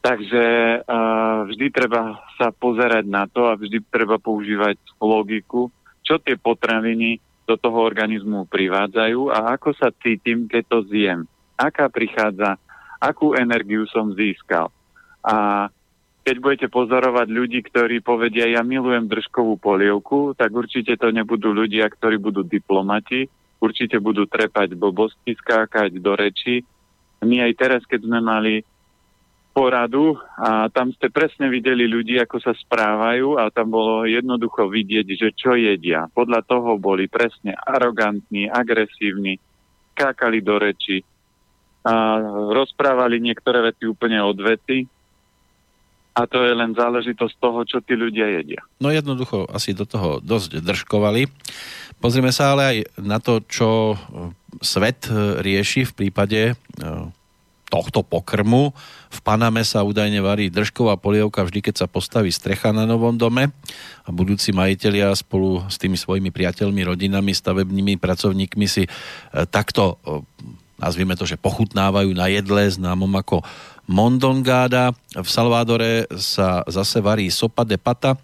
Takže 0.00 0.44
uh, 0.80 1.44
vždy 1.48 1.68
treba 1.68 2.16
sa 2.40 2.48
pozerať 2.48 3.04
na 3.04 3.28
to 3.28 3.44
a 3.44 3.60
vždy 3.60 3.84
treba 3.92 4.16
používať 4.16 4.80
logiku, 5.04 5.68
čo 6.00 6.16
tie 6.16 6.40
potraviny 6.40 7.20
do 7.44 7.60
toho 7.60 7.84
organizmu 7.84 8.48
privádzajú 8.48 9.28
a 9.28 9.52
ako 9.52 9.76
sa 9.76 9.92
cítim, 10.00 10.48
keď 10.48 10.62
to 10.64 10.78
zjem. 10.88 11.28
Aká 11.60 11.92
prichádza, 11.92 12.56
akú 12.96 13.36
energiu 13.36 13.84
som 13.92 14.16
získal. 14.16 14.72
A 15.20 15.68
keď 16.24 16.36
budete 16.40 16.68
pozorovať 16.72 17.28
ľudí, 17.28 17.60
ktorí 17.68 18.00
povedia, 18.00 18.48
ja 18.48 18.64
milujem 18.64 19.12
držkovú 19.12 19.60
polievku, 19.60 20.32
tak 20.32 20.56
určite 20.56 20.96
to 20.96 21.12
nebudú 21.12 21.52
ľudia, 21.52 21.84
ktorí 21.84 22.16
budú 22.16 22.40
diplomati, 22.48 23.28
určite 23.64 23.96
budú 23.96 24.28
trepať 24.28 24.76
blbosti, 24.76 25.32
skákať 25.32 25.96
do 25.96 26.12
reči. 26.12 26.60
My 27.24 27.48
aj 27.48 27.52
teraz, 27.56 27.82
keď 27.88 28.04
sme 28.04 28.20
mali 28.20 28.60
poradu 29.56 30.18
a 30.36 30.68
tam 30.68 30.92
ste 30.92 31.08
presne 31.08 31.48
videli 31.48 31.88
ľudí, 31.88 32.18
ako 32.20 32.42
sa 32.42 32.52
správajú 32.52 33.40
a 33.40 33.48
tam 33.48 33.72
bolo 33.72 34.04
jednoducho 34.04 34.68
vidieť, 34.68 35.06
že 35.16 35.28
čo 35.32 35.56
jedia. 35.56 36.10
Podľa 36.10 36.42
toho 36.44 36.76
boli 36.76 37.06
presne 37.06 37.54
arogantní, 37.54 38.50
agresívni, 38.50 39.38
skákali 39.94 40.42
do 40.42 40.58
reči, 40.58 41.00
a 41.84 42.16
rozprávali 42.50 43.20
niektoré 43.20 43.60
vety 43.60 43.84
úplne 43.92 44.16
odvety 44.24 44.88
a 46.16 46.24
to 46.24 46.40
je 46.40 46.54
len 46.56 46.72
záležitosť 46.72 47.34
toho, 47.36 47.60
čo 47.68 47.84
tí 47.84 47.92
ľudia 47.92 48.40
jedia. 48.40 48.64
No 48.80 48.88
jednoducho 48.88 49.44
asi 49.52 49.76
do 49.76 49.84
toho 49.84 50.22
dosť 50.24 50.64
držkovali. 50.64 51.28
Pozrieme 52.02 52.30
sa 52.34 52.52
ale 52.52 52.62
aj 52.62 52.76
na 53.00 53.18
to, 53.18 53.40
čo 53.46 53.94
e, 53.94 53.96
svet 54.60 55.08
e, 55.08 55.40
rieši 55.42 55.88
v 55.88 55.92
prípade 55.92 56.40
e, 56.52 56.54
tohto 57.70 58.06
pokrmu. 58.06 58.76
V 59.10 59.18
Paname 59.24 59.66
sa 59.66 59.82
údajne 59.82 60.20
varí 60.20 60.52
držková 60.52 61.00
polievka 61.00 61.42
vždy, 61.42 61.70
keď 61.70 61.74
sa 61.84 61.86
postaví 61.90 62.30
strecha 62.30 62.70
na 62.70 62.84
novom 62.86 63.16
dome 63.16 63.50
a 64.04 64.08
budúci 64.12 64.54
majiteľia 64.54 65.10
spolu 65.16 65.64
s 65.66 65.80
tými 65.80 65.98
svojimi 65.98 66.30
priateľmi, 66.30 66.86
rodinami, 66.86 67.32
stavebnými 67.34 67.98
pracovníkmi 67.98 68.66
si 68.68 68.84
takto 69.50 69.98
nazvime 70.78 71.14
to, 71.14 71.24
že 71.24 71.40
pochutnávajú 71.40 72.10
na 72.12 72.26
jedle 72.30 72.68
známom 72.68 73.10
ako 73.16 73.40
Mondongáda. 73.84 74.96
V 75.12 75.28
Salvádore 75.28 76.08
sa 76.16 76.64
zase 76.64 77.04
varí 77.04 77.28
sopa 77.28 77.68
de 77.68 77.76
pata, 77.76 78.16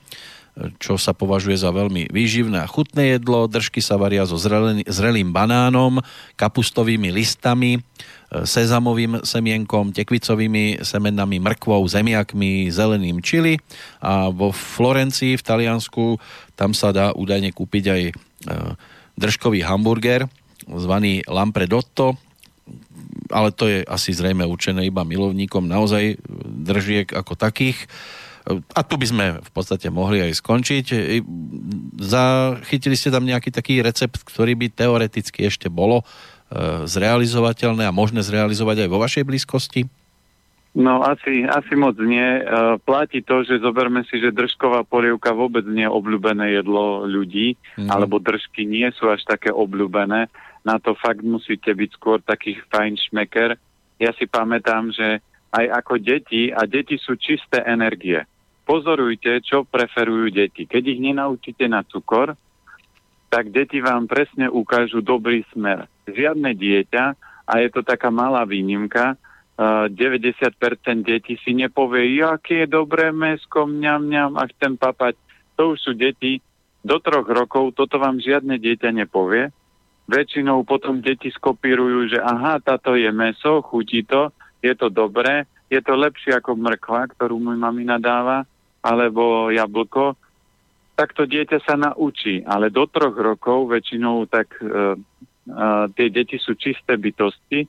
čo 0.76 1.00
sa 1.00 1.16
považuje 1.16 1.56
za 1.56 1.72
veľmi 1.72 2.12
výživné 2.12 2.60
a 2.60 2.68
chutné 2.68 3.16
jedlo. 3.16 3.48
Držky 3.48 3.80
sa 3.80 3.96
varia 3.96 4.28
so 4.28 4.36
zrelým 4.84 5.32
banánom, 5.32 6.04
kapustovými 6.36 7.08
listami, 7.14 7.80
sezamovým 8.30 9.26
semienkom, 9.26 9.90
tekvicovými 9.90 10.86
semenami, 10.86 11.42
mrkvou, 11.42 11.82
zemiakmi, 11.90 12.70
zeleným 12.70 13.18
čili 13.18 13.58
a 13.98 14.30
vo 14.30 14.54
Florencii 14.54 15.34
v 15.34 15.42
Taliansku 15.42 16.04
tam 16.54 16.70
sa 16.70 16.94
dá 16.94 17.10
údajne 17.10 17.50
kúpiť 17.50 17.84
aj 17.90 18.02
e, 18.06 18.12
držkový 19.18 19.66
hamburger 19.66 20.30
zvaný 20.70 21.26
Lampredotto, 21.26 22.14
ale 23.34 23.50
to 23.50 23.66
je 23.66 23.82
asi 23.82 24.14
zrejme 24.14 24.46
určené 24.46 24.86
iba 24.86 25.02
milovníkom 25.02 25.66
naozaj 25.66 26.22
držiek 26.46 27.10
ako 27.10 27.34
takých. 27.34 27.90
A 28.74 28.80
tu 28.82 28.94
by 28.98 29.06
sme 29.06 29.24
v 29.38 29.50
podstate 29.54 29.86
mohli 29.92 30.18
aj 30.24 30.40
skončiť. 30.42 30.86
Zachytili 32.00 32.96
ste 32.98 33.14
tam 33.14 33.28
nejaký 33.28 33.54
taký 33.54 33.84
recept, 33.84 34.26
ktorý 34.26 34.58
by 34.58 34.66
teoreticky 34.74 35.46
ešte 35.46 35.70
bolo 35.70 36.02
e, 36.02 36.04
zrealizovateľné 36.90 37.86
a 37.86 37.94
možné 37.94 38.26
zrealizovať 38.26 38.86
aj 38.86 38.88
vo 38.90 38.98
vašej 38.98 39.24
blízkosti? 39.26 39.82
No 40.70 41.02
asi, 41.02 41.46
asi 41.46 41.74
moc 41.74 41.98
nie. 41.98 42.22
E, 42.22 42.42
platí 42.82 43.22
to, 43.22 43.42
že 43.42 43.62
zoberme 43.62 44.06
si, 44.06 44.18
že 44.18 44.34
držková 44.34 44.86
polievka 44.86 45.34
vôbec 45.34 45.66
nie 45.66 45.86
je 45.86 45.94
obľúbené 45.94 46.58
jedlo 46.58 47.06
ľudí, 47.06 47.58
mm. 47.78 47.90
alebo 47.90 48.22
držky 48.22 48.66
nie 48.66 48.86
sú 48.94 49.10
až 49.10 49.22
také 49.26 49.50
obľúbené 49.50 50.30
na 50.64 50.76
to 50.76 50.92
fakt 50.96 51.24
musíte 51.24 51.72
byť 51.72 51.90
skôr 51.96 52.18
taký 52.20 52.60
fajn 52.68 53.00
šmeker. 53.08 53.56
Ja 54.00 54.12
si 54.16 54.28
pamätám, 54.28 54.92
že 54.92 55.24
aj 55.50 55.66
ako 55.82 55.94
deti, 56.00 56.52
a 56.52 56.64
deti 56.68 57.00
sú 57.00 57.16
čisté 57.16 57.64
energie. 57.64 58.22
Pozorujte, 58.70 59.42
čo 59.42 59.66
preferujú 59.66 60.30
deti. 60.30 60.62
Keď 60.62 60.82
ich 60.94 61.02
nenaučíte 61.02 61.66
na 61.66 61.82
cukor, 61.82 62.38
tak 63.26 63.50
deti 63.50 63.82
vám 63.82 64.06
presne 64.06 64.46
ukážu 64.46 65.02
dobrý 65.02 65.42
smer. 65.50 65.90
Žiadne 66.06 66.54
dieťa, 66.54 67.04
a 67.50 67.52
je 67.58 67.68
to 67.74 67.82
taká 67.82 68.14
malá 68.14 68.46
výnimka, 68.46 69.18
90% 69.58 69.90
detí 71.02 71.34
si 71.42 71.50
nepovie, 71.50 72.22
aké 72.22 72.62
je 72.62 72.68
dobré 72.70 73.10
mesko, 73.10 73.66
mňam, 73.66 74.06
mňam, 74.06 74.30
a 74.38 74.46
chcem 74.54 74.78
papať. 74.78 75.18
To 75.58 75.74
už 75.74 75.90
sú 75.90 75.92
deti, 75.98 76.38
do 76.86 77.02
troch 77.02 77.26
rokov 77.26 77.74
toto 77.74 77.98
vám 77.98 78.22
žiadne 78.22 78.54
dieťa 78.54 78.94
nepovie, 78.94 79.50
väčšinou 80.06 80.62
potom 80.62 81.02
deti 81.02 81.34
skopírujú, 81.34 82.14
že 82.14 82.22
aha, 82.22 82.62
táto 82.62 82.94
je 82.94 83.10
meso, 83.10 83.66
chutí 83.66 84.06
to, 84.06 84.30
je 84.62 84.70
to 84.78 84.94
dobré, 84.94 85.42
je 85.66 85.82
to 85.82 85.98
lepšie 85.98 86.38
ako 86.38 86.54
mrkva, 86.54 87.10
ktorú 87.18 87.34
môj 87.34 87.58
mamina 87.58 87.98
dáva, 87.98 88.46
alebo 88.80 89.52
jablko. 89.52 90.16
tak 90.96 91.16
to 91.16 91.24
dieťa 91.24 91.64
sa 91.64 91.80
naučí, 91.80 92.44
ale 92.44 92.68
do 92.68 92.84
troch 92.84 93.16
rokov 93.16 93.72
väčšinou 93.72 94.28
tak 94.28 94.52
e, 94.60 94.68
e, 94.68 94.74
tie 95.96 96.06
deti 96.12 96.36
sú 96.36 96.52
čisté 96.60 97.00
bytosti 97.00 97.64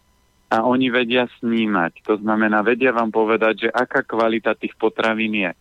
a 0.52 0.68
oni 0.68 0.92
vedia 0.92 1.32
snímať. 1.40 2.04
To 2.12 2.20
znamená, 2.20 2.60
vedia 2.60 2.92
vám 2.92 3.08
povedať, 3.08 3.68
že 3.68 3.70
aká 3.72 4.04
kvalita 4.04 4.52
tých 4.60 4.76
potravín 4.76 5.48
je. 5.48 5.52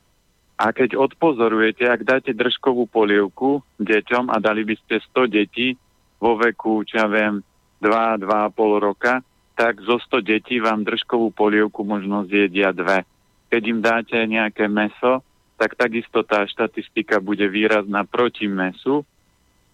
A 0.60 0.66
keď 0.74 0.98
odpozorujete, 0.98 1.86
ak 1.86 2.02
dáte 2.02 2.34
držkovú 2.34 2.90
polievku 2.90 3.62
deťom 3.78 4.34
a 4.34 4.36
dali 4.42 4.66
by 4.66 4.74
ste 4.82 4.98
100 5.14 5.30
detí 5.30 5.78
vo 6.18 6.34
veku, 6.36 6.82
čo 6.84 7.00
ja 7.00 7.06
viem, 7.06 7.40
2-2,5 7.80 8.58
roka, 8.82 9.24
tak 9.56 9.80
zo 9.80 9.96
100 9.96 10.20
detí 10.20 10.60
vám 10.60 10.84
držkovú 10.84 11.32
polievku 11.32 11.80
možno 11.86 12.28
zjedia 12.28 12.76
dve. 12.76 13.08
Keď 13.48 13.62
im 13.62 13.80
dáte 13.80 14.18
nejaké 14.26 14.68
meso, 14.68 15.24
tak 15.60 15.76
takisto 15.76 16.24
tá 16.24 16.48
štatistika 16.48 17.20
bude 17.20 17.44
výrazná 17.44 18.08
proti 18.08 18.48
mesu, 18.48 19.04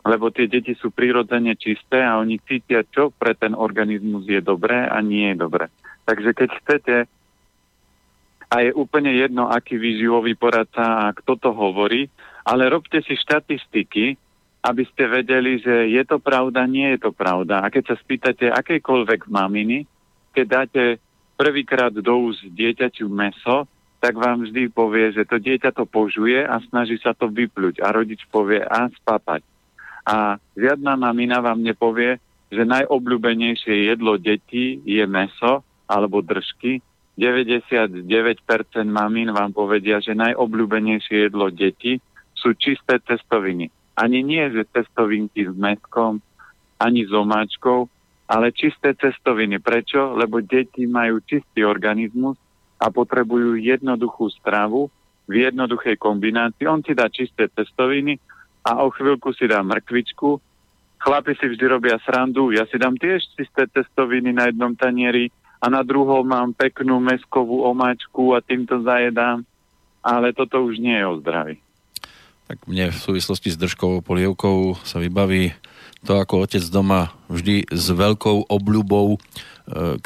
lebo 0.03 0.35
tie 0.35 0.51
deti 0.51 0.75
sú 0.75 0.91
prirodzene 0.91 1.55
čisté 1.55 2.03
a 2.03 2.19
oni 2.19 2.43
cítia, 2.43 2.83
čo 2.83 3.15
pre 3.15 3.39
ten 3.39 3.55
organizmus 3.55 4.27
je 4.27 4.43
dobré 4.43 4.83
a 4.83 4.99
nie 4.99 5.31
je 5.31 5.37
dobré. 5.39 5.71
Takže 6.03 6.31
keď 6.35 6.49
chcete, 6.59 6.97
a 8.51 8.57
je 8.67 8.71
úplne 8.75 9.15
jedno, 9.15 9.47
aký 9.47 9.79
výživový 9.79 10.35
poradca 10.35 11.07
a 11.07 11.15
kto 11.15 11.39
to 11.39 11.51
hovorí, 11.55 12.11
ale 12.43 12.71
robte 12.71 12.99
si 13.03 13.15
štatistiky, 13.15 14.19
aby 14.67 14.83
ste 14.91 15.07
vedeli, 15.07 15.63
že 15.63 15.91
je 15.91 16.03
to 16.03 16.19
pravda, 16.19 16.67
nie 16.67 16.99
je 16.99 17.07
to 17.07 17.11
pravda. 17.15 17.63
A 17.63 17.71
keď 17.71 17.95
sa 17.95 17.97
spýtate 17.99 18.51
akejkoľvek 18.51 19.31
maminy, 19.31 19.87
keď 20.35 20.47
dáte 20.47 20.83
prvýkrát 21.39 21.95
do 21.95 22.15
úst 22.31 22.43
dieťaťu 22.43 23.07
meso, 23.07 23.71
tak 24.07 24.23
vám 24.23 24.47
vždy 24.47 24.71
povie, 24.71 25.11
že 25.11 25.27
to 25.27 25.43
dieťa 25.43 25.75
to 25.75 25.83
požuje 25.83 26.39
a 26.39 26.63
snaží 26.71 26.95
sa 27.03 27.11
to 27.11 27.27
vypľuť. 27.27 27.83
A 27.83 27.91
rodič 27.91 28.23
povie 28.31 28.63
a 28.63 28.87
spapať. 28.87 29.43
A 30.07 30.39
žiadna 30.55 30.95
mamina 30.95 31.43
vám 31.43 31.59
nepovie, 31.59 32.23
že 32.47 32.63
najobľúbenejšie 32.63 33.91
jedlo 33.91 34.15
detí 34.15 34.79
je 34.87 35.03
meso 35.11 35.67
alebo 35.91 36.23
držky. 36.23 36.79
99% 37.19 38.07
mamín 38.87 39.35
vám 39.35 39.51
povedia, 39.51 39.99
že 39.99 40.15
najobľúbenejšie 40.15 41.27
jedlo 41.27 41.51
detí 41.51 41.99
sú 42.39 42.55
čisté 42.55 43.03
cestoviny. 43.03 43.75
Ani 43.99 44.23
nie, 44.23 44.47
že 44.55 44.71
cestovinky 44.71 45.51
s 45.51 45.55
metkom, 45.59 46.23
ani 46.79 47.03
s 47.03 47.11
omáčkou, 47.11 47.91
ale 48.31 48.55
čisté 48.55 48.95
cestoviny. 48.95 49.59
Prečo? 49.59 50.15
Lebo 50.15 50.39
deti 50.39 50.87
majú 50.87 51.19
čistý 51.27 51.67
organizmus 51.67 52.39
a 52.77 52.93
potrebujú 52.93 53.57
jednoduchú 53.57 54.29
stravu 54.37 54.93
v 55.27 55.49
jednoduchej 55.49 55.97
kombinácii. 55.99 56.69
On 56.69 56.85
si 56.85 56.93
dá 56.93 57.11
čisté 57.11 57.49
cestoviny 57.51 58.21
a 58.63 58.85
o 58.85 58.93
chvíľku 58.93 59.33
si 59.35 59.49
dá 59.49 59.65
mrkvičku. 59.65 60.39
Chlapi 60.97 61.33
si 61.37 61.47
vždy 61.47 61.65
robia 61.69 62.01
srandu, 62.03 62.51
ja 62.51 62.65
si 62.67 62.81
dám 62.81 62.97
tiež 62.97 63.23
čisté 63.37 63.69
cestoviny 63.69 64.33
na 64.33 64.49
jednom 64.49 64.73
tanieri 64.75 65.29
a 65.61 65.69
na 65.69 65.85
druhom 65.85 66.25
mám 66.25 66.53
peknú 66.53 67.01
meskovú 67.01 67.65
omáčku 67.69 68.37
a 68.37 68.45
týmto 68.45 68.81
zajedám, 68.85 69.45
ale 70.05 70.33
toto 70.33 70.65
už 70.65 70.81
nie 70.81 70.97
je 70.97 71.07
o 71.07 71.19
zdraví. 71.21 71.57
Tak 72.47 72.71
mne 72.71 72.95
v 72.95 72.99
súvislosti 73.03 73.51
s 73.51 73.59
držkovou 73.59 74.07
polievkou 74.07 74.79
sa 74.87 75.03
vybaví 75.03 75.51
to, 76.07 76.15
ako 76.23 76.47
otec 76.47 76.63
doma 76.71 77.11
vždy 77.27 77.67
s 77.67 77.91
veľkou 77.91 78.47
obľubou 78.47 79.19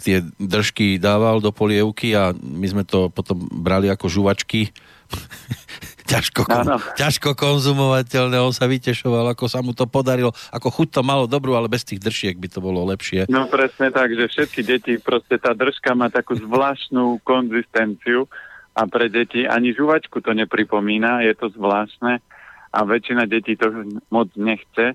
tie 0.00 0.24
držky 0.40 0.96
dával 0.96 1.44
do 1.44 1.52
polievky 1.52 2.16
a 2.16 2.32
my 2.32 2.66
sme 2.66 2.84
to 2.88 3.12
potom 3.12 3.44
brali 3.60 3.92
ako 3.92 4.08
žuvačky. 4.08 4.72
ťažko, 6.10 6.46
kon, 6.46 6.66
ťažko 6.96 7.34
konzumovateľné, 7.34 8.38
on 8.38 8.54
sa 8.54 8.70
vytešoval, 8.70 9.34
ako 9.34 9.44
sa 9.50 9.58
mu 9.60 9.74
to 9.74 9.84
podarilo, 9.90 10.30
ako 10.54 10.70
chuť 10.70 10.88
to 10.96 11.02
malo 11.02 11.26
dobrú, 11.26 11.58
ale 11.58 11.66
bez 11.66 11.82
tých 11.82 11.98
držiek 11.98 12.38
by 12.38 12.48
to 12.50 12.62
bolo 12.62 12.86
lepšie. 12.88 13.26
No 13.26 13.50
presne 13.50 13.90
tak, 13.90 14.14
že 14.14 14.30
všetky 14.30 14.60
deti, 14.62 14.92
proste 15.02 15.36
tá 15.36 15.50
držka 15.52 15.92
má 15.98 16.08
takú 16.08 16.38
zvláštnu 16.38 17.20
konzistenciu 17.26 18.30
a 18.74 18.86
pre 18.86 19.10
deti 19.10 19.44
ani 19.44 19.74
žuvačku 19.74 20.22
to 20.22 20.30
nepripomína, 20.30 21.26
je 21.26 21.34
to 21.34 21.50
zvláštne 21.52 22.22
a 22.70 22.78
väčšina 22.86 23.26
detí 23.26 23.58
to 23.58 23.66
moc 24.14 24.30
nechce. 24.38 24.94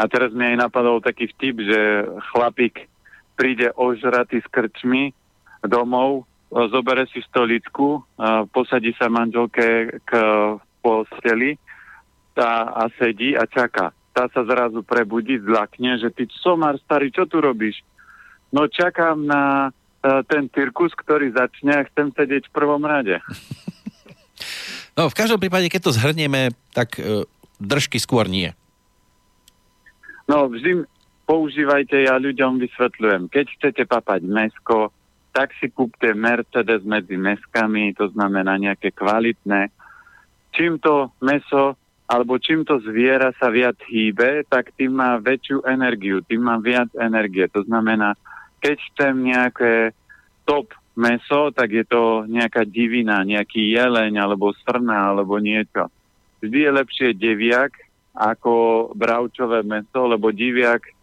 A 0.00 0.02
teraz 0.08 0.32
mi 0.32 0.48
aj 0.48 0.56
napadol 0.56 1.04
taký 1.04 1.28
vtip, 1.28 1.60
že 1.60 1.80
chlapík 2.32 2.88
príde 3.40 3.72
ožratý 3.72 4.44
s 4.44 4.48
krčmi 4.52 5.16
domov, 5.64 6.28
zobere 6.52 7.08
si 7.08 7.24
stoličku, 7.24 8.04
posadí 8.52 8.92
sa 9.00 9.08
manželke 9.08 9.96
k 10.04 10.10
posteli 10.84 11.56
tá 12.36 12.68
a 12.68 12.92
sedí 13.00 13.32
a 13.32 13.48
čaká. 13.48 13.96
Tá 14.12 14.28
sa 14.28 14.44
zrazu 14.44 14.84
prebudí, 14.84 15.40
zlakne, 15.40 15.96
že 15.96 16.12
ty 16.12 16.28
somar 16.44 16.76
starý, 16.84 17.08
čo 17.08 17.24
tu 17.24 17.40
robíš? 17.40 17.80
No 18.52 18.68
čakám 18.68 19.24
na 19.24 19.72
ten 20.28 20.52
cirkus, 20.52 20.92
ktorý 20.92 21.32
začne 21.32 21.80
a 21.80 21.86
chcem 21.88 22.12
sedieť 22.12 22.52
v 22.52 22.54
prvom 22.56 22.84
rade. 22.84 23.24
No 24.98 25.08
v 25.08 25.16
každom 25.16 25.40
prípade, 25.40 25.70
keď 25.72 25.80
to 25.88 25.96
zhrnieme, 25.96 26.52
tak 26.76 26.98
e, 26.98 27.24
držky 27.56 27.96
skôr 27.96 28.26
nie. 28.28 28.52
No 30.28 30.50
vždy, 30.50 30.84
používajte, 31.30 32.10
ja 32.10 32.18
ľuďom 32.18 32.58
vysvetľujem. 32.58 33.30
Keď 33.30 33.46
chcete 33.54 33.82
papať 33.86 34.26
mesko, 34.26 34.90
tak 35.30 35.54
si 35.62 35.70
kúpte 35.70 36.10
Mercedes 36.10 36.82
medzi 36.82 37.14
meskami, 37.14 37.94
to 37.94 38.10
znamená 38.10 38.58
nejaké 38.58 38.90
kvalitné. 38.90 39.70
Čím 40.50 40.82
to 40.82 41.14
meso 41.22 41.78
alebo 42.10 42.42
čím 42.42 42.66
to 42.66 42.82
zviera 42.82 43.30
sa 43.38 43.54
viac 43.54 43.78
hýbe, 43.86 44.42
tak 44.50 44.74
tým 44.74 44.98
má 44.98 45.22
väčšiu 45.22 45.62
energiu, 45.62 46.18
tým 46.26 46.42
má 46.42 46.58
viac 46.58 46.90
energie. 46.98 47.46
To 47.54 47.62
znamená, 47.62 48.18
keď 48.58 48.82
chcem 48.90 49.14
nejaké 49.30 49.94
top 50.42 50.74
meso, 50.98 51.54
tak 51.54 51.70
je 51.70 51.86
to 51.86 52.26
nejaká 52.26 52.66
divina, 52.66 53.22
nejaký 53.22 53.70
jeleň 53.70 54.18
alebo 54.18 54.50
srna 54.66 55.14
alebo 55.14 55.38
niečo. 55.38 55.86
Vždy 56.42 56.58
je 56.66 56.70
lepšie 56.74 57.08
deviak 57.14 57.78
ako 58.18 58.90
bravčové 58.98 59.62
meso, 59.62 60.10
lebo 60.10 60.34
diviak 60.34 60.98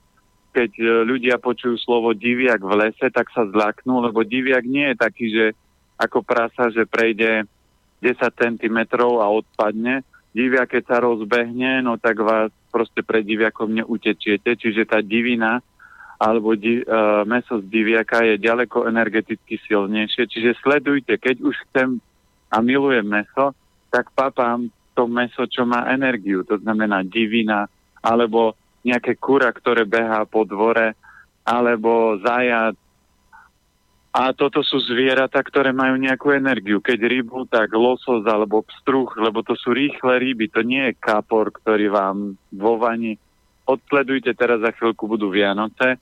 keď 0.58 0.72
e, 0.82 0.86
ľudia 1.06 1.38
počujú 1.38 1.78
slovo 1.78 2.18
diviak 2.18 2.66
v 2.66 2.74
lese, 2.74 3.14
tak 3.14 3.30
sa 3.30 3.46
zlaknú, 3.46 4.02
lebo 4.02 4.26
diviak 4.26 4.66
nie 4.66 4.90
je 4.90 4.96
taký, 4.98 5.26
že 5.30 5.46
ako 6.02 6.26
prasa, 6.26 6.74
že 6.74 6.90
prejde 6.90 7.46
10 8.02 8.18
cm 8.18 8.78
a 8.98 9.28
odpadne. 9.30 10.02
Diviak, 10.34 10.74
keď 10.74 10.84
sa 10.90 10.98
rozbehne, 11.02 11.86
no 11.86 12.02
tak 12.02 12.22
vás 12.22 12.50
proste 12.74 13.06
pred 13.06 13.22
diviakom 13.26 13.70
neutečiete, 13.70 14.58
čiže 14.58 14.90
tá 14.90 15.02
divina 15.02 15.62
alebo 16.18 16.58
di, 16.58 16.82
uh, 16.82 17.22
meso 17.30 17.62
z 17.62 17.66
diviaka 17.70 18.26
je 18.26 18.42
ďaleko 18.42 18.90
energeticky 18.90 19.62
silnejšie. 19.70 20.26
Čiže 20.26 20.58
sledujte, 20.66 21.14
keď 21.14 21.46
už 21.46 21.54
chcem 21.70 22.02
a 22.50 22.58
milujem 22.58 23.06
meso, 23.06 23.54
tak 23.94 24.10
papám 24.18 24.66
to 24.98 25.06
meso, 25.06 25.46
čo 25.46 25.62
má 25.62 25.86
energiu, 25.94 26.42
to 26.42 26.58
znamená 26.58 27.06
divina, 27.06 27.70
alebo 28.02 28.58
nejaké 28.88 29.20
kura, 29.20 29.52
ktoré 29.52 29.84
behá 29.84 30.24
po 30.24 30.48
dvore, 30.48 30.96
alebo 31.44 32.16
zajac. 32.24 32.80
A 34.18 34.34
toto 34.34 34.66
sú 34.66 34.82
zvieratá, 34.82 35.44
ktoré 35.46 35.70
majú 35.76 36.00
nejakú 36.00 36.34
energiu. 36.34 36.82
Keď 36.82 37.00
rybu, 37.06 37.46
tak 37.52 37.70
losos 37.76 38.26
alebo 38.26 38.66
pstruh, 38.66 39.14
lebo 39.20 39.46
to 39.46 39.54
sú 39.54 39.76
rýchle 39.76 40.18
ryby, 40.18 40.50
to 40.50 40.66
nie 40.66 40.90
je 40.90 40.98
kapor, 40.98 41.54
ktorý 41.54 41.94
vám 41.94 42.34
vo 42.50 42.82
vani. 42.82 43.20
Odsledujte 43.68 44.34
teraz 44.34 44.64
za 44.64 44.74
chvíľku 44.74 45.06
budú 45.06 45.30
Vianoce. 45.30 46.02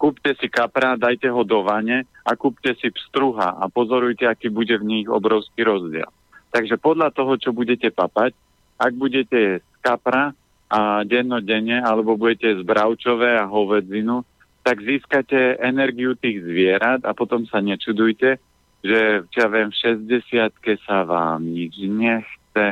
Kúpte 0.00 0.34
si 0.34 0.50
kapra, 0.50 0.98
dajte 0.98 1.30
ho 1.30 1.46
do 1.46 1.62
vane 1.62 2.10
a 2.26 2.34
kúpte 2.34 2.74
si 2.74 2.90
pstruha 2.90 3.54
a 3.54 3.70
pozorujte, 3.70 4.26
aký 4.26 4.50
bude 4.50 4.74
v 4.74 4.86
nich 4.86 5.06
obrovský 5.06 5.62
rozdiel. 5.62 6.10
Takže 6.50 6.74
podľa 6.80 7.14
toho, 7.14 7.38
čo 7.38 7.54
budete 7.54 7.94
papať, 7.94 8.34
ak 8.82 8.92
budete 8.98 9.38
jesť 9.38 9.68
kapra, 9.78 10.34
a 10.72 11.04
dennodenne, 11.04 11.84
alebo 11.84 12.16
budete 12.16 12.56
z 12.56 12.62
bravčové 12.64 13.36
a 13.36 13.44
hovedzinu, 13.44 14.24
tak 14.64 14.80
získate 14.80 15.60
energiu 15.60 16.16
tých 16.16 16.40
zvierat 16.40 17.04
a 17.04 17.12
potom 17.12 17.44
sa 17.44 17.60
nečudujte, 17.60 18.40
že 18.80 19.00
ja 19.28 19.46
viem, 19.52 19.68
v 19.68 19.76
60 20.08 20.80
sa 20.88 21.04
vám 21.04 21.44
nič 21.44 21.76
nechce 21.76 22.66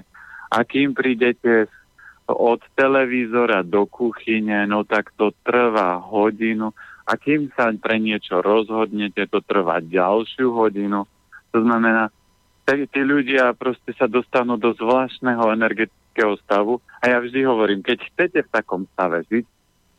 a 0.48 0.58
kým 0.64 0.96
prídete 0.96 1.68
od 2.30 2.62
televízora 2.78 3.66
do 3.66 3.84
kuchyne, 3.84 4.64
no 4.64 4.86
tak 4.86 5.12
to 5.18 5.34
trvá 5.44 6.00
hodinu 6.00 6.72
a 7.04 7.18
kým 7.18 7.50
sa 7.52 7.74
pre 7.74 7.98
niečo 7.98 8.38
rozhodnete, 8.38 9.26
to 9.26 9.42
trvá 9.42 9.82
ďalšiu 9.82 10.54
hodinu. 10.54 11.04
To 11.50 11.58
znamená, 11.58 12.14
tí 12.64 13.02
ľudia 13.02 13.50
proste 13.58 13.90
sa 13.98 14.06
dostanú 14.06 14.54
do 14.54 14.70
zvláštneho 14.78 15.50
energetického 15.50 15.99
psychického 16.10 16.34
stavu. 16.42 16.82
A 17.00 17.14
ja 17.14 17.18
vždy 17.22 17.46
hovorím, 17.46 17.80
keď 17.86 17.98
chcete 18.10 18.40
v 18.42 18.52
takom 18.52 18.82
stave 18.92 19.22
žiť, 19.30 19.44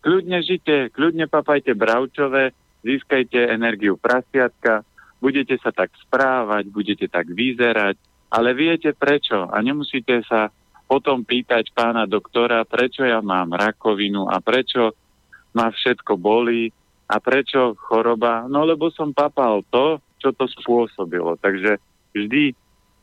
kľudne 0.04 0.40
žite, 0.44 0.92
kľudne 0.92 1.26
papajte 1.32 1.72
bravčové, 1.72 2.52
získajte 2.84 3.40
energiu 3.48 3.96
prasiatka, 3.96 4.84
budete 5.24 5.56
sa 5.64 5.72
tak 5.72 5.96
správať, 6.04 6.68
budete 6.68 7.08
tak 7.08 7.32
vyzerať, 7.32 7.96
ale 8.28 8.50
viete 8.52 8.92
prečo 8.92 9.48
a 9.48 9.56
nemusíte 9.64 10.22
sa 10.28 10.52
potom 10.86 11.24
pýtať 11.24 11.72
pána 11.72 12.04
doktora, 12.04 12.68
prečo 12.68 13.08
ja 13.08 13.24
mám 13.24 13.56
rakovinu 13.56 14.28
a 14.28 14.44
prečo 14.44 14.92
ma 15.56 15.72
všetko 15.72 16.20
bolí 16.20 16.68
a 17.08 17.16
prečo 17.24 17.80
choroba. 17.80 18.44
No 18.52 18.68
lebo 18.68 18.92
som 18.92 19.16
papal 19.16 19.64
to, 19.72 20.04
čo 20.20 20.36
to 20.36 20.52
spôsobilo. 20.52 21.40
Takže 21.40 21.80
vždy 22.12 22.52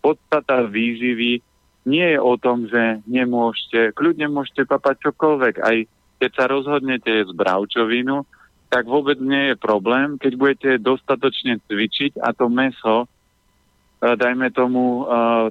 podstata 0.05 0.68
výživy 0.68 1.40
nie 1.88 2.05
je 2.14 2.20
o 2.20 2.37
tom, 2.37 2.68
že 2.68 3.01
nemôžete, 3.09 3.96
kľudne 3.96 4.29
môžete 4.29 4.68
papať 4.68 5.09
čokoľvek. 5.09 5.55
Aj 5.64 5.77
keď 6.20 6.31
sa 6.37 6.44
rozhodnete 6.44 7.24
z 7.24 7.31
bravčovinu, 7.33 8.29
tak 8.68 8.85
vôbec 8.85 9.16
nie 9.16 9.53
je 9.53 9.57
problém, 9.57 10.20
keď 10.20 10.33
budete 10.37 10.70
dostatočne 10.77 11.64
cvičiť 11.64 12.20
a 12.20 12.37
to 12.37 12.53
meso 12.53 13.09
E, 13.98 14.14
dajme 14.14 14.55
tomu, 14.55 15.03
e, 15.03 15.05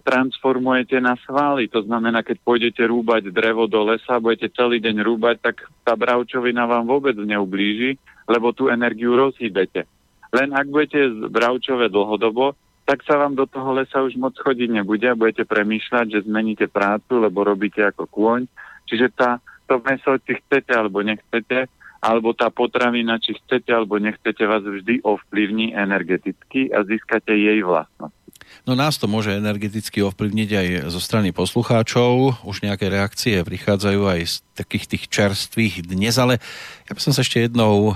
transformujete 0.08 1.04
na 1.04 1.20
svaly. 1.28 1.68
To 1.68 1.84
znamená, 1.84 2.24
keď 2.24 2.40
pôjdete 2.48 2.80
rúbať 2.88 3.28
drevo 3.36 3.68
do 3.68 3.84
lesa, 3.92 4.24
budete 4.24 4.56
celý 4.56 4.80
deň 4.80 5.04
rúbať, 5.04 5.36
tak 5.44 5.68
tá 5.84 6.00
bravčovina 6.00 6.64
vám 6.64 6.88
vôbec 6.88 7.20
neublíži, 7.20 8.00
lebo 8.24 8.56
tú 8.56 8.72
energiu 8.72 9.20
rozhýbete. 9.20 9.84
Len 10.32 10.56
ak 10.56 10.68
budete 10.72 11.28
bravčové 11.28 11.92
dlhodobo, 11.92 12.56
tak 12.88 13.04
sa 13.04 13.20
vám 13.20 13.36
do 13.36 13.44
toho 13.44 13.76
lesa 13.76 14.00
už 14.00 14.16
moc 14.16 14.32
chodiť 14.40 14.72
nebude 14.72 15.04
a 15.04 15.20
budete 15.20 15.44
premýšľať, 15.44 16.06
že 16.08 16.20
zmeníte 16.24 16.72
prácu, 16.72 17.20
lebo 17.20 17.44
robíte 17.44 17.84
ako 17.84 18.08
kôň. 18.08 18.48
Čiže 18.88 19.12
tá, 19.12 19.44
to 19.68 19.84
meso, 19.84 20.16
či 20.24 20.40
chcete 20.40 20.72
alebo 20.72 21.04
nechcete, 21.04 21.68
alebo 22.00 22.32
tá 22.32 22.48
potravina, 22.48 23.20
či 23.20 23.36
chcete 23.36 23.76
alebo 23.76 24.00
nechcete, 24.00 24.40
vás 24.48 24.64
vždy 24.64 25.04
ovplyvní 25.04 25.76
energeticky 25.76 26.72
a 26.72 26.88
získate 26.88 27.36
jej 27.36 27.60
vlastnosť. 27.60 28.16
No 28.64 28.76
nás 28.76 28.96
to 28.96 29.12
môže 29.12 29.36
energeticky 29.36 30.00
ovplyvniť 30.04 30.50
aj 30.52 30.68
zo 30.92 31.00
strany 31.04 31.36
poslucháčov. 31.36 32.44
Už 32.48 32.64
nejaké 32.64 32.88
reakcie 32.88 33.40
prichádzajú 33.44 34.02
aj 34.08 34.20
z 34.24 34.36
takých 34.56 34.86
tých 34.88 35.04
čerstvých 35.12 35.76
dnes, 35.84 36.16
ale 36.16 36.40
ja 36.88 36.92
by 36.96 37.02
som 37.04 37.12
sa 37.12 37.24
ešte 37.24 37.44
jednou 37.44 37.92
e, 37.92 37.96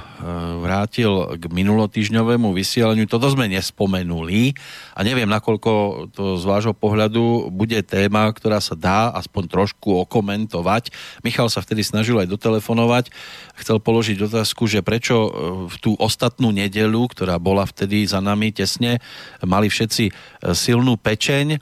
vrátil 0.61 1.09
k 1.35 1.49
minulotýžňovému 1.49 2.53
vysielaniu. 2.53 3.09
Toto 3.09 3.27
sme 3.33 3.49
nespomenuli 3.49 4.53
a 4.93 5.01
neviem, 5.01 5.25
nakoľko 5.25 5.71
to 6.13 6.37
z 6.37 6.43
vášho 6.45 6.77
pohľadu 6.77 7.49
bude 7.49 7.81
téma, 7.81 8.29
ktorá 8.29 8.61
sa 8.61 8.77
dá 8.77 9.09
aspoň 9.17 9.49
trošku 9.49 9.97
okomentovať. 10.07 10.93
Michal 11.25 11.49
sa 11.49 11.65
vtedy 11.65 11.81
snažil 11.81 12.21
aj 12.21 12.29
dotelefonovať. 12.29 13.09
Chcel 13.57 13.81
položiť 13.81 14.21
otázku, 14.21 14.69
že 14.69 14.85
prečo 14.85 15.15
e, 15.17 15.29
v 15.67 15.75
tú 15.81 15.91
ostatnú 15.97 16.53
nedelu, 16.53 17.01
ktorá 17.09 17.41
bola 17.41 17.65
vtedy 17.65 18.05
za 18.05 18.21
nami 18.21 18.53
tesne, 18.53 19.01
mali 19.41 19.67
všetci 19.67 20.05
e, 20.07 20.11
silnú 20.53 20.95
pečeň 21.01 21.57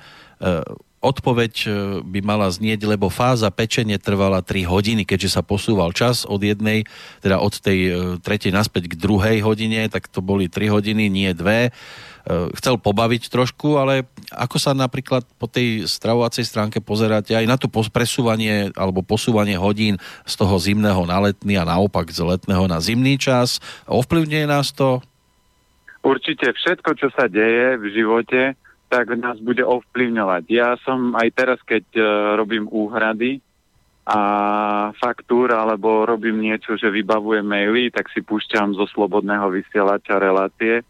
Odpoveď 1.00 1.54
e, 1.64 1.68
by 2.04 2.20
mala 2.20 2.52
znieť, 2.52 2.84
lebo 2.84 3.08
fáza 3.08 3.48
pečenie 3.48 3.96
trvala 3.96 4.44
3 4.44 4.68
hodiny, 4.68 5.08
keďže 5.08 5.40
sa 5.40 5.42
posúval 5.48 5.96
čas 5.96 6.28
od 6.28 6.44
jednej, 6.44 6.84
teda 7.24 7.40
od 7.40 7.56
tej 7.56 7.80
e, 7.88 7.92
tretej 8.20 8.52
naspäť 8.52 8.92
k 8.92 9.00
druhej 9.00 9.40
hodine, 9.40 9.88
tak 9.88 10.12
to 10.12 10.20
boli 10.20 10.52
3 10.52 10.68
hodiny, 10.68 11.08
nie 11.08 11.32
dve. 11.32 11.72
E, 12.28 12.52
chcel 12.60 12.76
pobaviť 12.76 13.32
trošku, 13.32 13.80
ale 13.80 14.12
ako 14.28 14.60
sa 14.60 14.76
napríklad 14.76 15.24
po 15.40 15.48
tej 15.48 15.88
stravovacej 15.88 16.44
stránke 16.44 16.84
pozeráte 16.84 17.32
aj 17.32 17.46
na 17.48 17.56
to 17.56 17.72
presúvanie 17.72 18.76
alebo 18.76 19.00
posúvanie 19.00 19.56
hodín 19.56 19.96
z 20.28 20.34
toho 20.36 20.60
zimného 20.60 21.08
na 21.08 21.32
letný 21.32 21.56
a 21.56 21.64
naopak 21.64 22.12
z 22.12 22.28
letného 22.28 22.68
na 22.68 22.84
zimný 22.84 23.16
čas, 23.16 23.64
ovplyvňuje 23.88 24.46
nás 24.52 24.76
to? 24.76 25.00
Určite 26.04 26.52
všetko, 26.56 26.90
čo 27.00 27.08
sa 27.16 27.32
deje 27.32 27.80
v 27.80 27.86
živote, 27.92 28.60
tak 28.90 29.14
nás 29.14 29.38
bude 29.38 29.62
ovplyvňovať. 29.62 30.44
Ja 30.50 30.74
som 30.82 31.14
aj 31.14 31.30
teraz, 31.38 31.60
keď 31.62 31.86
uh, 31.96 32.06
robím 32.36 32.66
úhrady 32.66 33.38
a 34.10 34.20
faktúr, 34.98 35.54
alebo 35.54 36.10
robím 36.10 36.42
niečo, 36.42 36.74
že 36.74 36.90
vybavujem 36.90 37.46
maily, 37.46 37.94
tak 37.94 38.10
si 38.10 38.26
púšťam 38.26 38.74
zo 38.74 38.90
slobodného 38.90 39.54
vysielača 39.54 40.18
relácie 40.18 40.82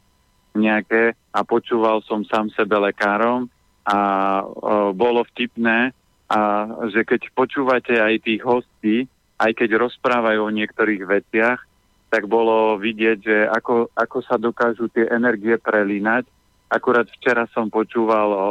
nejaké 0.55 1.13
a 1.35 1.39
počúval 1.43 1.99
som 2.07 2.23
sám 2.25 2.49
sebe 2.55 2.79
lekárom 2.79 3.51
a 3.83 3.99
uh, 4.41 4.95
bolo 4.95 5.27
vtipné, 5.35 5.91
a 6.29 6.39
že 6.93 7.03
keď 7.03 7.35
počúvate 7.35 7.99
aj 7.99 8.23
tých 8.23 8.41
hostí, 8.41 8.97
aj 9.41 9.51
keď 9.55 9.81
rozprávajú 9.81 10.39
o 10.45 10.55
niektorých 10.55 11.03
veciach, 11.03 11.59
tak 12.09 12.25
bolo 12.25 12.79
vidieť, 12.81 13.17
že 13.21 13.37
ako, 13.49 13.93
ako 13.93 14.17
sa 14.25 14.35
dokážu 14.41 14.89
tie 14.89 15.05
energie 15.09 15.57
prelínať 15.61 16.25
Akurát 16.69 17.09
včera 17.09 17.49
som 17.49 17.67
počúval 17.73 18.29
o, 18.29 18.47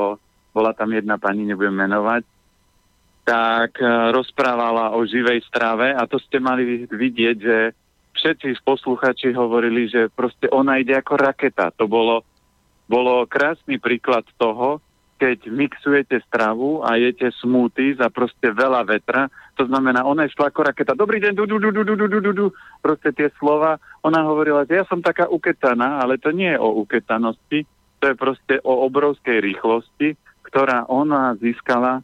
bola 0.51 0.75
tam 0.75 0.91
jedna 0.91 1.17
pani, 1.23 1.47
nebudem 1.47 1.75
menovať, 1.75 2.27
tak 3.23 3.79
e, 3.79 3.87
rozprávala 4.11 4.99
o 4.99 5.07
živej 5.07 5.45
strave 5.47 5.95
a 5.95 6.03
to 6.11 6.19
ste 6.19 6.43
mali 6.43 6.89
vidieť, 6.91 7.37
že 7.39 7.57
všetci 8.19 8.59
posluchači 8.67 9.31
hovorili, 9.31 9.87
že 9.87 10.11
proste 10.11 10.51
ona 10.51 10.83
ide 10.83 10.99
ako 10.99 11.15
raketa. 11.15 11.71
To 11.79 11.87
bolo, 11.87 12.27
bolo 12.91 13.23
krásny 13.31 13.79
príklad 13.79 14.27
toho, 14.35 14.83
keď 15.19 15.51
mixujete 15.51 16.23
stravu 16.27 16.83
a 16.83 16.95
jete 16.95 17.31
smúty 17.43 17.95
za 17.99 18.07
proste 18.11 18.55
veľa 18.55 18.87
vetra, 18.87 19.27
to 19.59 19.67
znamená, 19.67 20.07
ona 20.07 20.31
išla 20.31 20.55
ako 20.55 20.71
raketa. 20.71 20.95
Dobrý 20.95 21.19
deň, 21.19 21.35
du, 21.35 21.45
du, 21.51 21.59
du, 21.59 21.71
du, 21.75 21.83
du, 21.83 22.07
du, 22.07 22.33
du. 22.33 22.47
Proste 22.79 23.11
tie 23.11 23.27
slova. 23.43 23.83
Ona 24.07 24.23
hovorila, 24.23 24.63
že 24.63 24.79
ja 24.79 24.85
som 24.87 25.03
taká 25.03 25.27
uketaná, 25.27 25.99
ale 25.99 26.23
to 26.23 26.31
nie 26.31 26.55
je 26.55 26.63
o 26.63 26.79
uketanosti, 26.87 27.67
to 27.99 28.05
je 28.11 28.17
proste 28.17 28.55
o 28.63 28.87
obrovskej 28.87 29.43
rýchlosti, 29.43 30.15
ktorá 30.47 30.87
ona 30.89 31.37
získala 31.37 32.01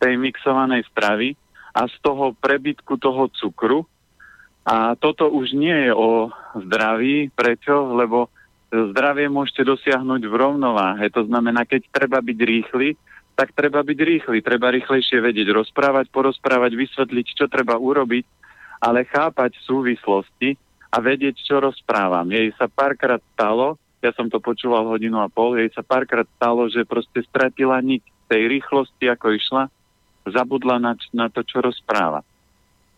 tej 0.00 0.18
mixovanej 0.18 0.82
stravy 0.90 1.38
a 1.74 1.86
z 1.86 1.94
toho 2.02 2.34
prebytku 2.38 2.98
toho 2.98 3.28
cukru. 3.34 3.86
A 4.62 4.94
toto 4.94 5.26
už 5.30 5.54
nie 5.58 5.90
je 5.90 5.92
o 5.94 6.30
zdraví. 6.54 7.30
Prečo? 7.34 7.98
Lebo 7.98 8.30
zdravie 8.70 9.26
môžete 9.26 9.66
dosiahnuť 9.66 10.22
v 10.26 10.34
rovnováhe. 10.34 11.06
To 11.12 11.26
znamená, 11.26 11.66
keď 11.66 11.90
treba 11.90 12.22
byť 12.22 12.38
rýchly, 12.38 12.94
tak 13.34 13.52
treba 13.52 13.82
byť 13.82 13.98
rýchly. 13.98 14.38
Treba 14.40 14.70
rýchlejšie 14.70 15.18
vedieť 15.18 15.50
rozprávať, 15.50 16.08
porozprávať, 16.14 16.78
vysvetliť, 16.78 17.26
čo 17.34 17.46
treba 17.50 17.74
urobiť, 17.74 18.24
ale 18.82 19.08
chápať 19.08 19.58
súvislosti 19.66 20.54
a 20.92 20.96
vedieť, 21.00 21.40
čo 21.40 21.58
rozprávam. 21.58 22.28
Jej 22.28 22.52
sa 22.54 22.68
párkrát 22.68 23.22
stalo, 23.32 23.80
ja 24.02 24.10
som 24.18 24.26
to 24.26 24.42
počúval 24.42 24.90
hodinu 24.90 25.22
a 25.22 25.30
pol, 25.30 25.54
jej 25.54 25.70
sa 25.70 25.86
párkrát 25.86 26.26
stalo, 26.34 26.66
že 26.66 26.82
proste 26.82 27.22
stratila 27.22 27.78
niť 27.78 28.02
tej 28.26 28.42
rýchlosti, 28.50 29.06
ako 29.06 29.38
išla, 29.38 29.62
zabudla 30.26 30.82
na, 30.82 30.92
na 31.14 31.30
to, 31.30 31.46
čo 31.46 31.62
rozpráva. 31.62 32.26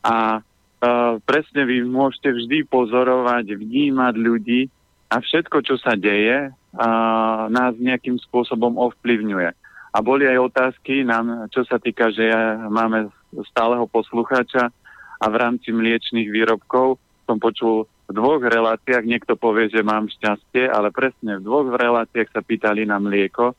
A 0.01 0.41
uh, 0.41 1.21
presne 1.29 1.69
vy 1.69 1.85
môžete 1.85 2.33
vždy 2.33 2.65
pozorovať, 2.69 3.53
vnímať 3.53 4.15
ľudí 4.17 4.73
a 5.13 5.21
všetko, 5.21 5.61
čo 5.61 5.77
sa 5.77 5.93
deje, 5.93 6.49
uh, 6.49 7.45
nás 7.53 7.77
nejakým 7.77 8.17
spôsobom 8.25 8.81
ovplyvňuje. 8.81 9.51
A 9.95 9.99
boli 10.03 10.27
aj 10.27 10.51
otázky 10.51 11.07
nám, 11.07 11.47
čo 11.55 11.63
sa 11.69 11.79
týka, 11.79 12.11
že 12.11 12.27
ja, 12.27 12.67
máme 12.67 13.13
stáleho 13.55 13.87
poslucháča 13.87 14.73
a 15.21 15.25
v 15.31 15.35
rámci 15.39 15.71
mliečných 15.71 16.33
výrobkov 16.33 16.99
som 17.25 17.39
počul 17.39 17.87
v 18.05 18.11
dvoch 18.13 18.43
reláciách, 18.45 19.05
niekto 19.09 19.35
povie, 19.37 19.73
že 19.73 19.81
mám 19.81 20.13
šťastie, 20.13 20.69
ale 20.69 20.93
presne 20.93 21.41
v 21.41 21.47
dvoch 21.47 21.73
reláciách 21.73 22.29
sa 22.33 22.45
pýtali 22.45 22.85
na 22.85 23.01
mlieko. 23.01 23.57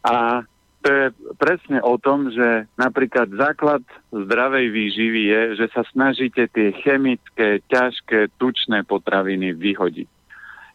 A 0.00 0.46
to 0.80 0.88
je 0.88 1.06
presne 1.36 1.82
o 1.82 1.98
tom, 1.98 2.30
že 2.30 2.70
napríklad 2.78 3.28
základ 3.34 3.82
zdravej 4.14 4.66
výživy 4.72 5.22
je, 5.26 5.42
že 5.60 5.66
sa 5.74 5.82
snažíte 5.90 6.48
tie 6.48 6.72
chemické, 6.80 7.60
ťažké, 7.68 8.32
tučné 8.38 8.86
potraviny 8.86 9.52
vyhodiť. 9.52 10.08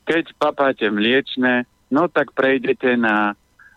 Keď 0.04 0.26
papáte 0.36 0.86
mliečne, 0.92 1.64
no 1.90 2.12
tak 2.12 2.36
prejdete 2.36 3.00
na 3.00 3.34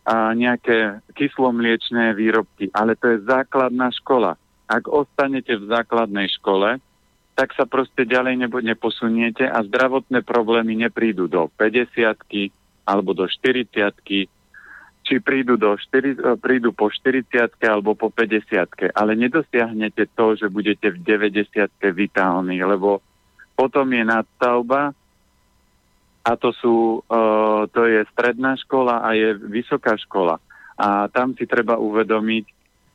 a, 0.07 0.35
nejaké 0.35 1.01
kyslomliečné 1.15 2.13
výrobky, 2.19 2.75
ale 2.75 2.99
to 2.99 3.17
je 3.17 3.27
základná 3.27 3.95
škola. 3.95 4.35
Ak 4.67 4.91
ostanete 4.91 5.55
v 5.55 5.71
základnej 5.71 6.27
škole, 6.37 6.83
tak 7.37 7.53
sa 7.53 7.69
proste 7.69 8.09
ďalej 8.09 8.49
nebo 8.49 8.65
neposuniete 8.65 9.45
a 9.45 9.61
zdravotné 9.61 10.25
problémy 10.25 10.73
neprídu 10.89 11.29
do 11.29 11.53
50 11.61 12.17
alebo 12.89 13.13
do 13.13 13.29
40 13.29 13.69
či 15.07 15.23
prídu, 15.23 15.55
do 15.55 15.77
4, 15.79 16.19
e, 16.19 16.35
prídu 16.41 16.75
po 16.75 16.91
40 16.91 17.61
alebo 17.63 17.95
po 17.95 18.11
50 18.11 18.91
ale 18.97 19.13
nedosiahnete 19.15 20.11
to, 20.17 20.35
že 20.35 20.51
budete 20.51 20.97
v 20.97 20.99
90 21.05 21.71
vitálni, 21.95 22.59
lebo 22.65 23.05
potom 23.55 23.87
je 23.93 24.03
nadstavba 24.03 24.97
a 26.27 26.31
to, 26.35 26.51
sú, 26.59 27.07
uh, 27.07 27.71
to 27.71 27.87
je 27.87 28.03
stredná 28.11 28.59
škola 28.59 28.99
a 28.99 29.15
je 29.15 29.39
vysoká 29.39 29.95
škola. 29.95 30.43
A 30.75 31.07
tam 31.07 31.39
si 31.39 31.47
treba 31.47 31.79
uvedomiť, 31.79 32.45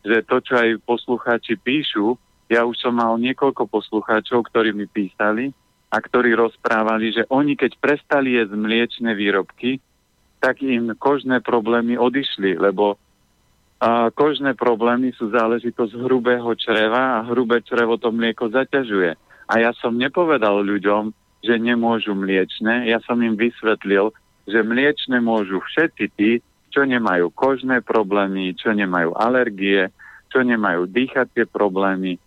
že 0.03 0.27
to, 0.27 0.43
čo 0.43 0.59
aj 0.59 0.83
poslucháči 0.83 1.55
píšu, 1.55 2.19
ja 2.51 2.67
už 2.67 2.75
som 2.83 2.99
mal 2.99 3.15
niekoľko 3.15 3.63
poslucháčov, 3.71 4.51
ktorí 4.51 4.75
mi 4.75 4.83
písali 4.83 5.55
a 5.87 5.97
ktorí 6.03 6.35
rozprávali, 6.35 7.15
že 7.15 7.23
oni 7.31 7.55
keď 7.55 7.79
prestali 7.79 8.35
jesť 8.35 8.59
mliečne 8.59 9.15
výrobky, 9.15 9.79
tak 10.43 10.59
im 10.59 10.91
kožné 10.99 11.39
problémy 11.39 11.95
odišli, 11.95 12.59
lebo 12.59 12.99
a 13.81 14.13
kožné 14.13 14.53
problémy 14.53 15.09
sú 15.17 15.33
záležitosť 15.33 16.05
hrubého 16.05 16.53
čreva 16.53 17.17
a 17.17 17.25
hrubé 17.25 17.65
črevo 17.65 17.97
to 17.97 18.13
mlieko 18.13 18.53
zaťažuje. 18.53 19.17
A 19.49 19.53
ja 19.57 19.73
som 19.73 19.97
nepovedal 19.97 20.61
ľuďom, 20.61 21.09
že 21.41 21.57
nemôžu 21.57 22.13
mliečne, 22.13 22.85
ja 22.85 23.01
som 23.01 23.17
im 23.25 23.33
vysvetlil, 23.33 24.13
že 24.45 24.61
mliečne 24.61 25.17
môžu 25.25 25.57
všetci 25.65 26.05
tí, 26.13 26.31
čo 26.69 26.85
nemajú 26.85 27.33
kožné 27.33 27.81
problémy, 27.81 28.53
čo 28.53 28.69
nemajú 28.69 29.17
alergie, 29.17 29.89
čo 30.29 30.45
nemajú 30.45 30.85
dýchacie 30.85 31.49
problémy 31.49 32.21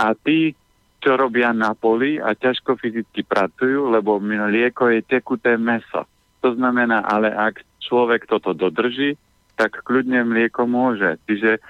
a 0.00 0.16
tí, 0.16 0.56
čo 1.04 1.20
robia 1.20 1.52
na 1.52 1.76
poli 1.76 2.16
a 2.16 2.32
ťažko 2.32 2.80
fyzicky 2.80 3.24
pracujú, 3.28 3.92
lebo 3.92 4.16
mlieko 4.16 4.88
je 4.88 5.04
tekuté 5.04 5.60
meso. 5.60 6.08
To 6.40 6.56
znamená, 6.56 7.04
ale 7.04 7.28
ak 7.28 7.60
človek 7.84 8.24
toto 8.24 8.56
dodrží, 8.56 9.20
tak 9.60 9.84
kľudne 9.84 10.24
mlieko 10.24 10.64
môže. 10.64 11.20
Čiže 11.28 11.60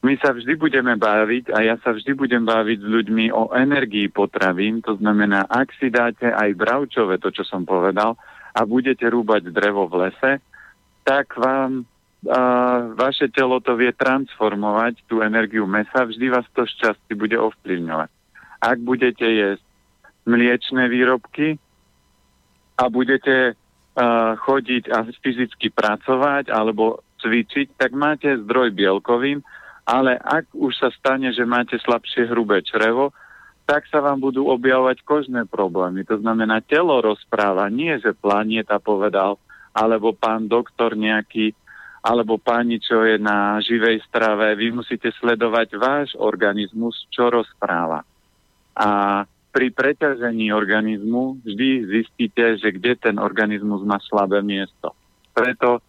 my 0.00 0.16
sa 0.16 0.32
vždy 0.32 0.56
budeme 0.56 0.96
baviť 0.96 1.52
a 1.52 1.60
ja 1.60 1.76
sa 1.84 1.92
vždy 1.92 2.16
budem 2.16 2.48
baviť 2.48 2.78
s 2.80 2.88
ľuďmi 2.88 3.24
o 3.36 3.52
energii 3.52 4.08
potravín. 4.08 4.80
To 4.88 4.96
znamená, 4.96 5.44
ak 5.44 5.76
si 5.76 5.92
dáte 5.92 6.32
aj 6.32 6.56
bravčové, 6.56 7.20
to 7.20 7.28
čo 7.28 7.44
som 7.44 7.68
povedal, 7.68 8.16
a 8.56 8.60
budete 8.64 9.04
rúbať 9.04 9.52
drevo 9.52 9.84
v 9.92 10.08
lese, 10.08 10.40
tak 11.04 11.36
vám 11.36 11.84
vaše 12.94 13.32
telo 13.32 13.64
to 13.64 13.76
vie 13.80 13.96
transformovať, 13.96 15.00
tú 15.08 15.24
energiu 15.24 15.64
mesa, 15.64 16.04
vždy 16.04 16.26
vás 16.28 16.44
to 16.52 16.68
šťastie 16.68 17.16
bude 17.16 17.36
ovplyvňovať. 17.36 18.10
Ak 18.60 18.78
budete 18.84 19.24
jesť 19.24 19.64
mliečné 20.28 20.92
výrobky 20.92 21.56
a 22.76 22.84
budete 22.92 23.56
a, 23.96 24.36
chodiť 24.36 24.84
a 24.92 25.08
fyzicky 25.24 25.72
pracovať 25.72 26.52
alebo 26.52 27.00
cvičiť, 27.24 27.80
tak 27.80 27.96
máte 27.96 28.36
zdroj 28.44 28.76
bielkovín, 28.76 29.40
ale 29.88 30.20
ak 30.20 30.52
už 30.52 30.76
sa 30.76 30.88
stane, 30.92 31.32
že 31.32 31.48
máte 31.48 31.80
slabšie 31.80 32.28
hrubé 32.28 32.60
črevo, 32.60 33.16
tak 33.64 33.86
sa 33.88 34.02
vám 34.02 34.18
budú 34.18 34.50
objavovať 34.50 35.06
kožné 35.06 35.46
problémy. 35.46 36.02
To 36.10 36.18
znamená, 36.18 36.60
telo 36.60 37.00
rozpráva, 37.00 37.70
nie 37.70 37.96
že 38.02 38.12
planeta 38.18 38.82
povedal, 38.82 39.38
alebo 39.70 40.10
pán 40.10 40.50
doktor 40.50 40.98
nejaký, 40.98 41.54
alebo 42.00 42.40
páni, 42.40 42.80
čo 42.80 43.04
je 43.04 43.20
na 43.20 43.60
živej 43.60 44.00
strave. 44.08 44.56
Vy 44.56 44.72
musíte 44.72 45.12
sledovať 45.20 45.68
váš 45.76 46.08
organizmus, 46.16 46.96
čo 47.12 47.28
rozpráva. 47.28 48.00
A 48.72 49.22
pri 49.50 49.68
preťažení 49.74 50.48
organizmu 50.54 51.44
vždy 51.44 51.68
zistíte, 51.90 52.56
že 52.56 52.72
kde 52.72 52.96
ten 52.96 53.16
organizmus 53.20 53.84
má 53.84 54.00
slabé 54.00 54.40
miesto. 54.40 54.96
Preto 55.36 55.84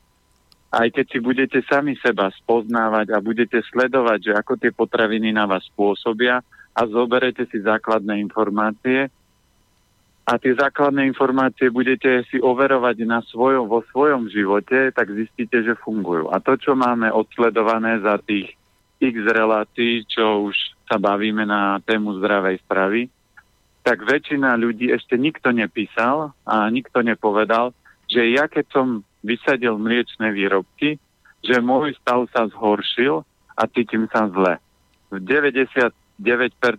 aj 0.71 0.87
keď 0.95 1.05
si 1.11 1.19
budete 1.19 1.59
sami 1.67 1.99
seba 1.99 2.31
spoznávať 2.31 3.11
a 3.11 3.19
budete 3.19 3.59
sledovať, 3.59 4.31
že 4.31 4.33
ako 4.39 4.55
tie 4.55 4.71
potraviny 4.71 5.35
na 5.35 5.43
vás 5.43 5.67
pôsobia 5.75 6.39
a 6.71 6.81
zoberete 6.87 7.43
si 7.51 7.59
základné 7.59 8.23
informácie 8.23 9.11
a 10.21 10.37
tie 10.37 10.53
základné 10.53 11.09
informácie 11.09 11.73
budete 11.73 12.21
si 12.29 12.37
overovať 12.37 12.97
na 13.09 13.25
svojom, 13.25 13.65
vo 13.65 13.81
svojom 13.89 14.29
živote, 14.29 14.93
tak 14.93 15.09
zistíte, 15.09 15.65
že 15.65 15.73
fungujú. 15.81 16.29
A 16.29 16.37
to, 16.37 16.53
čo 16.61 16.77
máme 16.77 17.09
odsledované 17.09 17.97
za 18.05 18.21
tých 18.21 18.53
x 19.01 19.15
relácií, 19.25 20.05
čo 20.05 20.45
už 20.45 20.55
sa 20.85 21.01
bavíme 21.01 21.41
na 21.41 21.81
tému 21.81 22.21
zdravej 22.21 22.61
stravy, 22.69 23.09
tak 23.81 24.05
väčšina 24.05 24.53
ľudí 24.61 24.93
ešte 24.93 25.17
nikto 25.17 25.49
nepísal 25.49 26.37
a 26.45 26.69
nikto 26.69 27.01
nepovedal, 27.01 27.73
že 28.05 28.29
ja 28.29 28.45
keď 28.45 28.65
som 28.69 28.87
vysadil 29.25 29.81
mliečne 29.81 30.29
výrobky, 30.29 31.01
že 31.41 31.57
môj 31.57 31.97
stav 31.97 32.29
sa 32.29 32.45
zhoršil 32.45 33.25
a 33.57 33.63
cítim 33.73 34.05
sa 34.13 34.29
zle. 34.29 34.61
V 35.09 35.17
99% 35.25 35.89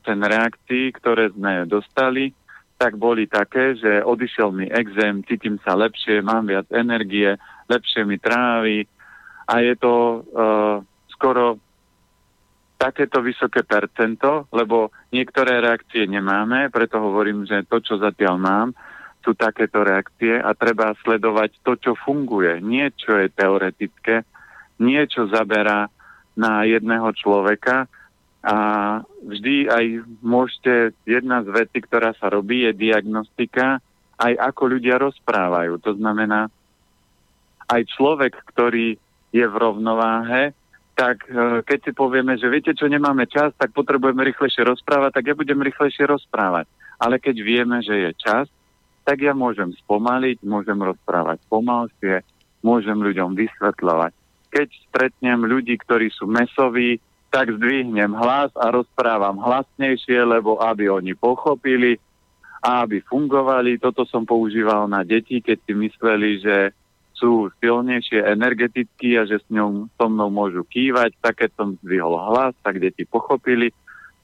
reakcií, 0.07 0.95
ktoré 0.95 1.35
sme 1.35 1.67
dostali, 1.67 2.31
tak 2.83 2.99
boli 2.99 3.31
také, 3.31 3.79
že 3.79 4.03
odišiel 4.03 4.51
mi 4.51 4.66
exém, 4.66 5.23
cítim 5.23 5.55
sa 5.62 5.79
lepšie, 5.79 6.18
mám 6.18 6.51
viac 6.51 6.66
energie, 6.75 7.38
lepšie 7.71 8.03
mi 8.03 8.18
trávi 8.18 8.83
a 9.47 9.62
je 9.62 9.75
to 9.79 9.95
uh, 9.95 10.83
skoro 11.14 11.62
takéto 12.75 13.23
vysoké 13.23 13.62
percento, 13.62 14.51
lebo 14.51 14.90
niektoré 15.14 15.62
reakcie 15.62 16.11
nemáme, 16.11 16.75
preto 16.75 16.99
hovorím, 16.99 17.47
že 17.47 17.62
to, 17.71 17.79
čo 17.79 18.03
zatiaľ 18.03 18.35
mám, 18.42 18.68
sú 19.23 19.38
takéto 19.38 19.87
reakcie 19.87 20.42
a 20.42 20.51
treba 20.59 20.90
sledovať 21.07 21.62
to, 21.62 21.79
čo 21.79 21.92
funguje, 21.95 22.59
nie 22.59 22.90
čo 22.99 23.14
je 23.14 23.31
teoretické, 23.31 24.27
nie 24.83 24.99
čo 25.07 25.31
zaberá 25.31 25.87
na 26.35 26.66
jedného 26.66 27.14
človeka 27.14 27.87
a 28.43 28.57
vždy 29.23 29.71
aj 29.71 29.85
môžete, 30.19 30.99
jedna 31.07 31.47
z 31.47 31.49
vecí, 31.55 31.79
ktorá 31.79 32.11
sa 32.19 32.27
robí, 32.27 32.67
je 32.67 32.75
diagnostika, 32.75 33.79
aj 34.19 34.35
ako 34.35 34.63
ľudia 34.79 34.99
rozprávajú. 34.99 35.79
To 35.79 35.95
znamená, 35.95 36.51
aj 37.71 37.83
človek, 37.95 38.35
ktorý 38.51 38.99
je 39.31 39.45
v 39.47 39.55
rovnováhe, 39.55 40.53
tak 40.99 41.25
e, 41.31 41.63
keď 41.65 41.79
si 41.87 41.93
povieme, 41.95 42.37
že 42.37 42.51
viete 42.53 42.75
čo, 42.77 42.91
nemáme 42.91 43.25
čas, 43.31 43.55
tak 43.57 43.73
potrebujeme 43.73 44.27
rýchlejšie 44.29 44.67
rozprávať, 44.67 45.23
tak 45.23 45.25
ja 45.31 45.35
budem 45.39 45.63
rýchlejšie 45.63 46.05
rozprávať. 46.05 46.69
Ale 47.01 47.23
keď 47.23 47.37
vieme, 47.41 47.79
že 47.81 47.95
je 47.95 48.11
čas, 48.19 48.47
tak 49.03 49.23
ja 49.23 49.35
môžem 49.35 49.73
spomaliť, 49.87 50.43
môžem 50.47 50.79
rozprávať 50.79 51.43
pomalšie, 51.51 52.23
môžem 52.63 52.99
ľuďom 52.99 53.35
vysvetľovať. 53.35 54.13
Keď 54.53 54.69
stretnem 54.91 55.43
ľudí, 55.43 55.75
ktorí 55.81 56.13
sú 56.13 56.29
mesoví, 56.29 57.01
tak 57.33 57.49
zdvihnem 57.49 58.12
hlas 58.12 58.53
a 58.61 58.68
rozprávam 58.68 59.40
hlasnejšie, 59.40 60.21
lebo 60.21 60.61
aby 60.61 60.92
oni 60.92 61.16
pochopili 61.16 61.97
a 62.61 62.85
aby 62.85 63.01
fungovali. 63.01 63.81
Toto 63.81 64.05
som 64.05 64.29
používal 64.29 64.85
na 64.85 65.01
deti, 65.01 65.40
keď 65.40 65.59
si 65.64 65.73
mysleli, 65.73 66.31
že 66.45 66.57
sú 67.16 67.49
silnejšie 67.64 68.21
energeticky 68.37 69.16
a 69.16 69.25
že 69.25 69.40
s 69.40 69.47
ňou, 69.49 69.88
so 69.97 70.07
mnou 70.12 70.29
môžu 70.29 70.61
kývať, 70.68 71.16
tak 71.25 71.40
keď 71.40 71.51
som 71.57 71.68
zdvihol 71.81 72.21
hlas, 72.21 72.53
tak 72.61 72.83
deti 72.83 73.09
pochopili. 73.09 73.73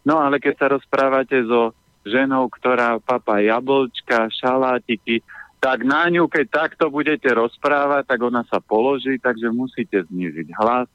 No 0.05 0.21
ale 0.21 0.37
keď 0.37 0.55
sa 0.61 0.67
rozprávate 0.69 1.49
so 1.49 1.73
ženou, 2.05 2.53
ktorá 2.53 3.01
papa 3.01 3.41
jablčka, 3.41 4.29
šalátiky, 4.37 5.25
tak 5.59 5.83
na 5.83 6.07
ňu, 6.07 6.29
keď 6.31 6.47
takto 6.69 6.93
budete 6.93 7.27
rozprávať, 7.33 8.07
tak 8.07 8.21
ona 8.23 8.45
sa 8.47 8.63
položí, 8.63 9.19
takže 9.19 9.51
musíte 9.51 10.07
znižiť 10.07 10.55
hlas, 10.55 10.87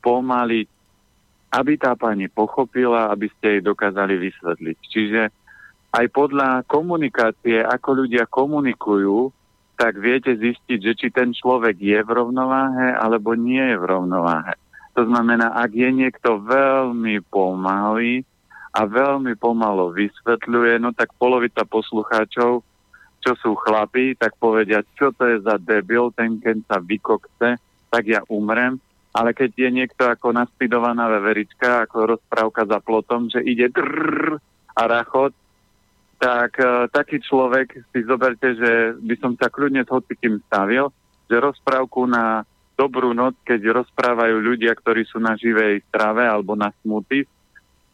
spomaliť, 0.00 0.68
aby 1.54 1.78
tá 1.78 1.94
pani 1.94 2.26
pochopila, 2.26 3.14
aby 3.14 3.30
ste 3.38 3.58
jej 3.58 3.62
dokázali 3.62 4.18
vysvetliť. 4.18 4.78
Čiže 4.90 5.22
aj 5.94 6.06
podľa 6.10 6.66
komunikácie, 6.66 7.62
ako 7.62 8.04
ľudia 8.04 8.26
komunikujú, 8.26 9.30
tak 9.78 9.98
viete 10.02 10.34
zistiť, 10.34 10.78
že 10.82 10.92
či 10.98 11.08
ten 11.14 11.30
človek 11.30 11.78
je 11.78 11.98
v 12.02 12.10
rovnováhe 12.10 12.98
alebo 12.98 13.38
nie 13.38 13.62
je 13.62 13.78
v 13.78 13.86
rovnováhe. 13.86 14.54
To 14.94 15.06
znamená, 15.06 15.54
ak 15.54 15.74
je 15.74 15.90
niekto 15.90 16.38
veľmi 16.42 17.22
pomalý, 17.26 18.22
a 18.74 18.80
veľmi 18.90 19.38
pomalo 19.38 19.94
vysvetľuje, 19.94 20.82
no 20.82 20.90
tak 20.90 21.14
polovica 21.14 21.62
poslucháčov, 21.62 22.66
čo 23.22 23.32
sú 23.38 23.54
chlapí, 23.54 24.18
tak 24.18 24.34
povedia, 24.36 24.82
čo 24.98 25.14
to 25.14 25.30
je 25.30 25.38
za 25.46 25.56
debil, 25.62 26.10
ten 26.10 26.42
keď 26.42 26.58
sa 26.66 26.76
vykokce, 26.82 27.56
tak 27.88 28.02
ja 28.10 28.20
umrem. 28.26 28.82
Ale 29.14 29.30
keď 29.30 29.50
je 29.54 29.70
niekto 29.70 30.10
ako 30.10 30.34
naspidovaná 30.34 31.06
veverička, 31.06 31.86
ako 31.86 32.18
rozprávka 32.18 32.66
za 32.66 32.82
plotom, 32.82 33.30
že 33.30 33.38
ide 33.46 33.70
drrr 33.70 34.42
a 34.74 34.82
rachot, 34.90 35.30
tak 36.18 36.58
uh, 36.58 36.90
taký 36.90 37.22
človek 37.22 37.94
si 37.94 38.00
zoberte, 38.02 38.58
že 38.58 38.98
by 38.98 39.14
som 39.22 39.38
sa 39.38 39.52
kľudne 39.52 39.86
s 39.86 39.92
hocikým 39.92 40.42
stavil, 40.50 40.90
že 41.30 41.36
rozprávku 41.38 42.10
na 42.10 42.42
dobrú 42.74 43.14
noc, 43.14 43.38
keď 43.46 43.84
rozprávajú 43.84 44.42
ľudia, 44.42 44.74
ktorí 44.74 45.06
sú 45.06 45.22
na 45.22 45.38
živej 45.38 45.86
strave 45.86 46.26
alebo 46.26 46.58
na 46.58 46.74
smuty 46.82 47.22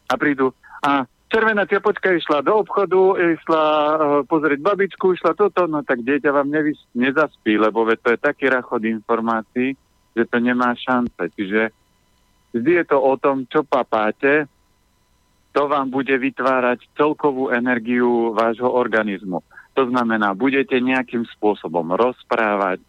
a 0.09 0.17
prídu, 0.17 0.57
a 0.81 1.05
červená 1.29 1.69
ťapočka 1.69 2.17
išla 2.17 2.41
do 2.41 2.65
obchodu, 2.65 3.19
išla 3.37 3.63
uh, 3.67 3.95
pozrieť 4.25 4.59
babičku, 4.63 5.13
išla 5.13 5.37
toto, 5.37 5.69
no 5.69 5.85
tak 5.85 6.01
dieťa 6.01 6.33
vám 6.33 6.49
nevys- 6.49 6.89
nezaspí, 6.97 7.61
lebo 7.61 7.85
to 7.93 8.09
je 8.09 8.19
taký 8.19 8.49
rachod 8.49 8.81
informácií, 8.89 9.77
že 10.15 10.23
to 10.27 10.37
nemá 10.39 10.75
šance. 10.75 11.21
Čiže 11.35 11.71
vždy 12.55 12.71
je 12.81 12.85
to 12.87 12.97
o 12.99 13.13
tom, 13.15 13.47
čo 13.47 13.63
papáte, 13.63 14.47
to 15.51 15.67
vám 15.67 15.91
bude 15.91 16.15
vytvárať 16.15 16.87
celkovú 16.95 17.51
energiu 17.51 18.31
vášho 18.31 18.71
organizmu. 18.71 19.43
To 19.75 19.83
znamená, 19.87 20.31
budete 20.35 20.79
nejakým 20.79 21.27
spôsobom 21.37 21.95
rozprávať, 21.95 22.79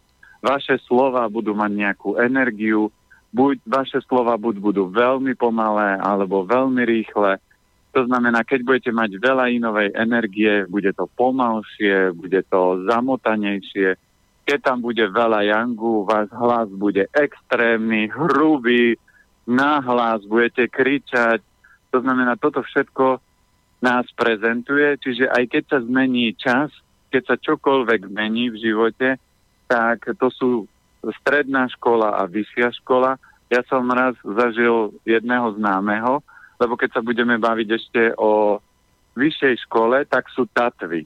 vaše 0.43 0.75
slova 0.83 1.27
budú 1.31 1.55
mať 1.55 1.71
nejakú 1.71 2.19
energiu, 2.19 2.91
buď 3.31 3.63
vaše 3.63 3.99
slova 4.03 4.35
buď 4.35 4.59
budú 4.59 4.83
veľmi 4.91 5.35
pomalé 5.39 5.95
alebo 5.99 6.43
veľmi 6.43 6.83
rýchle, 6.83 7.39
to 7.93 8.09
znamená, 8.09 8.41
keď 8.41 8.65
budete 8.65 8.89
mať 8.89 9.21
veľa 9.21 9.53
inovej 9.53 9.93
energie, 9.93 10.65
bude 10.65 10.89
to 10.97 11.05
pomalšie, 11.13 12.09
bude 12.17 12.41
to 12.49 12.89
zamotanejšie. 12.89 13.93
Keď 14.43 14.59
tam 14.59 14.83
bude 14.83 15.07
veľa 15.07 15.47
jangu, 15.47 16.03
váš 16.03 16.27
hlas 16.35 16.67
bude 16.71 17.07
extrémny, 17.15 18.11
hrubý, 18.11 18.99
náhlas, 19.47 20.23
budete 20.27 20.67
kričať. 20.67 21.39
To 21.95 22.03
znamená, 22.03 22.35
toto 22.35 22.59
všetko 22.59 23.23
nás 23.83 24.07
prezentuje, 24.15 24.95
čiže 24.99 25.27
aj 25.27 25.43
keď 25.51 25.63
sa 25.67 25.79
zmení 25.83 26.35
čas, 26.35 26.71
keď 27.11 27.21
sa 27.27 27.35
čokoľvek 27.35 28.07
mení 28.07 28.51
v 28.51 28.57
živote, 28.59 29.19
tak 29.67 30.07
to 30.19 30.27
sú 30.31 30.51
stredná 31.19 31.67
škola 31.75 32.15
a 32.15 32.23
vyššia 32.27 32.71
škola. 32.79 33.19
Ja 33.51 33.61
som 33.67 33.85
raz 33.91 34.15
zažil 34.23 34.95
jedného 35.03 35.51
známeho, 35.59 36.23
lebo 36.57 36.79
keď 36.79 36.99
sa 36.99 37.01
budeme 37.03 37.35
baviť 37.35 37.67
ešte 37.69 38.01
o 38.15 38.57
vyššej 39.19 39.67
škole, 39.67 40.07
tak 40.07 40.31
sú 40.31 40.47
tatvy. 40.49 41.05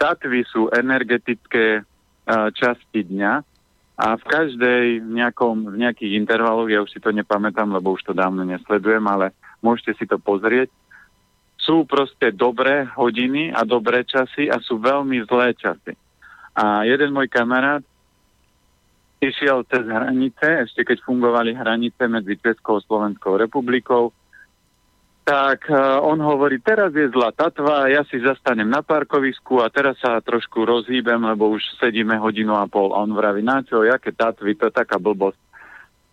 Tatvy 0.00 0.42
sú 0.48 0.72
energetické 0.72 1.84
časti 2.28 3.04
dňa 3.04 3.32
a 3.94 4.06
v 4.18 4.24
každej 4.26 5.06
v, 5.06 5.10
nejakom, 5.22 5.70
v 5.70 5.76
nejakých 5.86 6.18
intervaloch, 6.18 6.66
ja 6.66 6.82
už 6.82 6.90
si 6.90 6.98
to 6.98 7.14
nepamätám, 7.14 7.70
lebo 7.70 7.94
už 7.94 8.02
to 8.02 8.12
dávno 8.16 8.42
nesledujem, 8.42 9.04
ale 9.06 9.30
môžete 9.62 9.94
si 10.02 10.04
to 10.10 10.18
pozrieť, 10.18 10.66
sú 11.54 11.86
proste 11.86 12.34
dobré 12.34 12.84
hodiny 12.98 13.54
a 13.54 13.62
dobré 13.62 14.02
časy 14.02 14.50
a 14.50 14.58
sú 14.58 14.82
veľmi 14.82 15.22
zlé 15.30 15.54
časy. 15.54 15.94
A 16.58 16.82
jeden 16.84 17.14
môj 17.14 17.30
kamarát 17.30 17.80
išiel 19.22 19.64
cez 19.70 19.86
hranice, 19.86 20.68
ešte 20.68 20.84
keď 20.84 21.00
fungovali 21.06 21.56
hranice 21.56 22.04
medzi 22.10 22.36
Českou 22.36 22.82
a 22.82 22.84
Slovenskou 22.84 23.40
republikou, 23.40 24.12
tak 25.24 25.72
uh, 25.72 26.04
on 26.04 26.20
hovorí, 26.20 26.60
teraz 26.60 26.92
je 26.92 27.08
zlá 27.08 27.32
tatva, 27.32 27.88
ja 27.88 28.04
si 28.04 28.20
zastanem 28.20 28.68
na 28.68 28.84
parkovisku 28.84 29.64
a 29.64 29.72
teraz 29.72 29.96
sa 29.96 30.20
trošku 30.20 30.68
rozhýbem, 30.68 31.16
lebo 31.16 31.48
už 31.48 31.64
sedíme 31.80 32.20
hodinu 32.20 32.52
a 32.52 32.68
pol. 32.68 32.92
A 32.92 33.00
on 33.00 33.16
vraví, 33.16 33.40
na 33.40 33.64
čo, 33.64 33.80
jaké 33.80 34.12
tatvy, 34.12 34.52
to 34.52 34.68
je 34.68 34.76
taká 34.76 35.00
blbosť. 35.00 35.40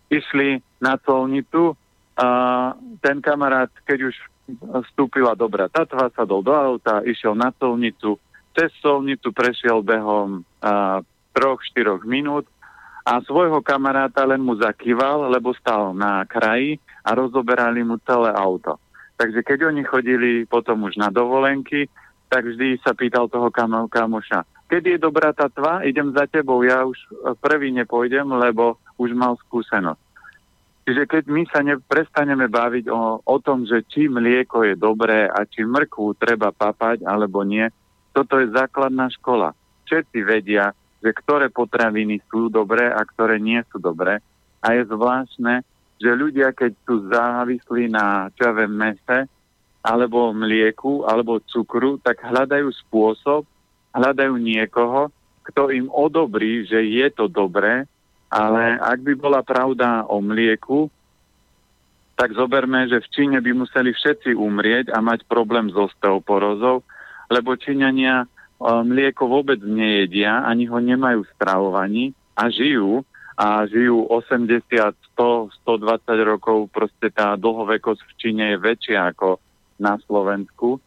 Išli 0.08 0.64
na 0.80 0.96
colnicu 0.96 1.76
a 2.16 2.28
ten 3.04 3.20
kamarát, 3.20 3.72
keď 3.84 4.12
už 4.12 4.16
vstúpila 4.92 5.36
dobrá 5.36 5.68
tatva, 5.68 6.08
sadol 6.16 6.40
do 6.40 6.56
auta, 6.56 7.04
išiel 7.04 7.36
na 7.36 7.52
colnicu, 7.52 8.16
cez 8.56 8.72
colnicu 8.80 9.36
prešiel 9.36 9.84
behom 9.84 10.44
uh, 10.64 11.04
troch, 11.36 11.60
štyroch 11.68 12.08
minút 12.08 12.48
a 13.04 13.20
svojho 13.24 13.60
kamaráta 13.60 14.24
len 14.24 14.40
mu 14.40 14.56
zakýval, 14.56 15.32
lebo 15.32 15.52
stal 15.56 15.92
na 15.92 16.24
kraji 16.24 16.80
a 17.04 17.12
rozoberali 17.12 17.84
mu 17.84 18.00
celé 18.08 18.32
auto. 18.32 18.80
Takže 19.22 19.46
keď 19.46 19.70
oni 19.70 19.86
chodili 19.86 20.50
potom 20.50 20.90
už 20.90 20.98
na 20.98 21.14
dovolenky, 21.14 21.86
tak 22.26 22.50
vždy 22.50 22.82
sa 22.82 22.98
pýtal 22.98 23.30
toho 23.30 23.54
kam- 23.54 23.86
kamoša, 23.86 24.42
keď 24.66 24.84
je 24.88 24.98
dobrá 25.04 25.30
tá 25.36 25.52
tva, 25.52 25.84
idem 25.84 26.16
za 26.16 26.26
tebou, 26.32 26.64
ja 26.64 26.88
už 26.88 26.96
prvý 27.44 27.76
nepôjdem, 27.76 28.24
lebo 28.34 28.80
už 28.96 29.12
mal 29.12 29.36
skúsenosť. 29.46 30.00
Čiže 30.88 31.04
keď 31.12 31.24
my 31.28 31.44
sa 31.52 31.60
neprestaneme 31.62 32.48
baviť 32.48 32.88
o, 32.88 33.20
o 33.20 33.38
tom, 33.44 33.68
že 33.68 33.84
či 33.86 34.08
mlieko 34.08 34.66
je 34.66 34.80
dobré 34.80 35.30
a 35.30 35.46
či 35.46 35.68
mrkvu 35.68 36.18
treba 36.18 36.50
papať 36.56 37.06
alebo 37.06 37.46
nie, 37.46 37.68
toto 38.16 38.40
je 38.40 38.50
základná 38.50 39.12
škola. 39.12 39.54
Všetci 39.86 40.24
vedia, 40.26 40.72
že 41.04 41.12
ktoré 41.14 41.52
potraviny 41.52 42.24
sú 42.32 42.48
dobré 42.48 42.90
a 42.90 43.04
ktoré 43.04 43.44
nie 43.44 43.60
sú 43.70 43.78
dobré. 43.78 44.24
A 44.64 44.74
je 44.74 44.88
zvláštne, 44.88 45.68
že 46.02 46.18
ľudia, 46.18 46.50
keď 46.50 46.74
sú 46.82 47.06
závislí 47.14 47.94
na 47.94 48.34
čave 48.34 48.66
mese, 48.66 49.30
alebo 49.86 50.34
mlieku, 50.34 51.06
alebo 51.06 51.42
cukru, 51.46 52.02
tak 52.02 52.22
hľadajú 52.22 52.70
spôsob, 52.86 53.46
hľadajú 53.94 54.34
niekoho, 54.38 55.14
kto 55.42 55.74
im 55.74 55.90
odobrí, 55.90 56.66
že 56.66 56.82
je 56.86 57.08
to 57.14 57.26
dobré, 57.26 57.86
ale 58.30 58.78
ak 58.78 59.02
by 59.02 59.14
bola 59.18 59.42
pravda 59.42 60.06
o 60.06 60.22
mlieku, 60.22 60.90
tak 62.14 62.38
zoberme, 62.38 62.86
že 62.86 63.02
v 63.02 63.12
Číne 63.12 63.38
by 63.42 63.52
museli 63.58 63.90
všetci 63.90 64.38
umrieť 64.38 64.94
a 64.94 65.02
mať 65.02 65.26
problém 65.26 65.74
s 65.74 65.76
osteoporózou, 65.78 66.86
lebo 67.34 67.58
Číňania 67.58 68.30
mlieko 68.62 69.26
vôbec 69.26 69.58
nejedia, 69.66 70.46
ani 70.46 70.70
ho 70.70 70.78
nemajú 70.78 71.26
stravovaní 71.34 72.14
a 72.38 72.54
žijú 72.54 73.02
a 73.42 73.66
žijú 73.66 74.06
80, 74.06 74.62
100, 75.18 75.50
120 75.66 76.30
rokov, 76.30 76.70
proste 76.70 77.10
tá 77.10 77.34
dlhovekosť 77.34 78.02
v 78.06 78.14
Číne 78.22 78.54
je 78.54 78.58
väčšia 78.62 79.18
ako 79.18 79.42
na 79.82 79.98
Slovensku. 80.06 80.78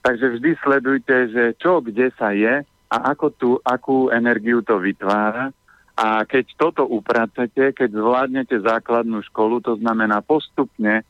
Takže 0.00 0.40
vždy 0.40 0.50
sledujte, 0.64 1.16
že 1.28 1.44
čo 1.60 1.84
kde 1.84 2.08
sa 2.16 2.32
je 2.32 2.64
a 2.88 2.96
ako 3.12 3.26
tú, 3.36 3.50
akú 3.60 4.08
energiu 4.08 4.64
to 4.64 4.80
vytvára. 4.80 5.52
A 5.94 6.24
keď 6.24 6.56
toto 6.56 6.88
upracete, 6.88 7.76
keď 7.76 7.92
zvládnete 7.92 8.64
základnú 8.64 9.20
školu, 9.28 9.60
to 9.60 9.76
znamená 9.76 10.24
postupne, 10.24 11.04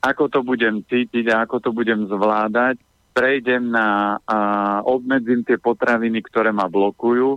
ako 0.00 0.32
to 0.32 0.40
budem 0.40 0.80
cítiť 0.88 1.28
a 1.28 1.44
ako 1.44 1.60
to 1.60 1.70
budem 1.76 2.08
zvládať, 2.08 2.80
prejdem 3.12 3.68
na, 3.68 4.16
a 4.24 4.38
obmedzím 4.80 5.44
tie 5.44 5.60
potraviny, 5.60 6.24
ktoré 6.24 6.56
ma 6.56 6.72
blokujú, 6.72 7.36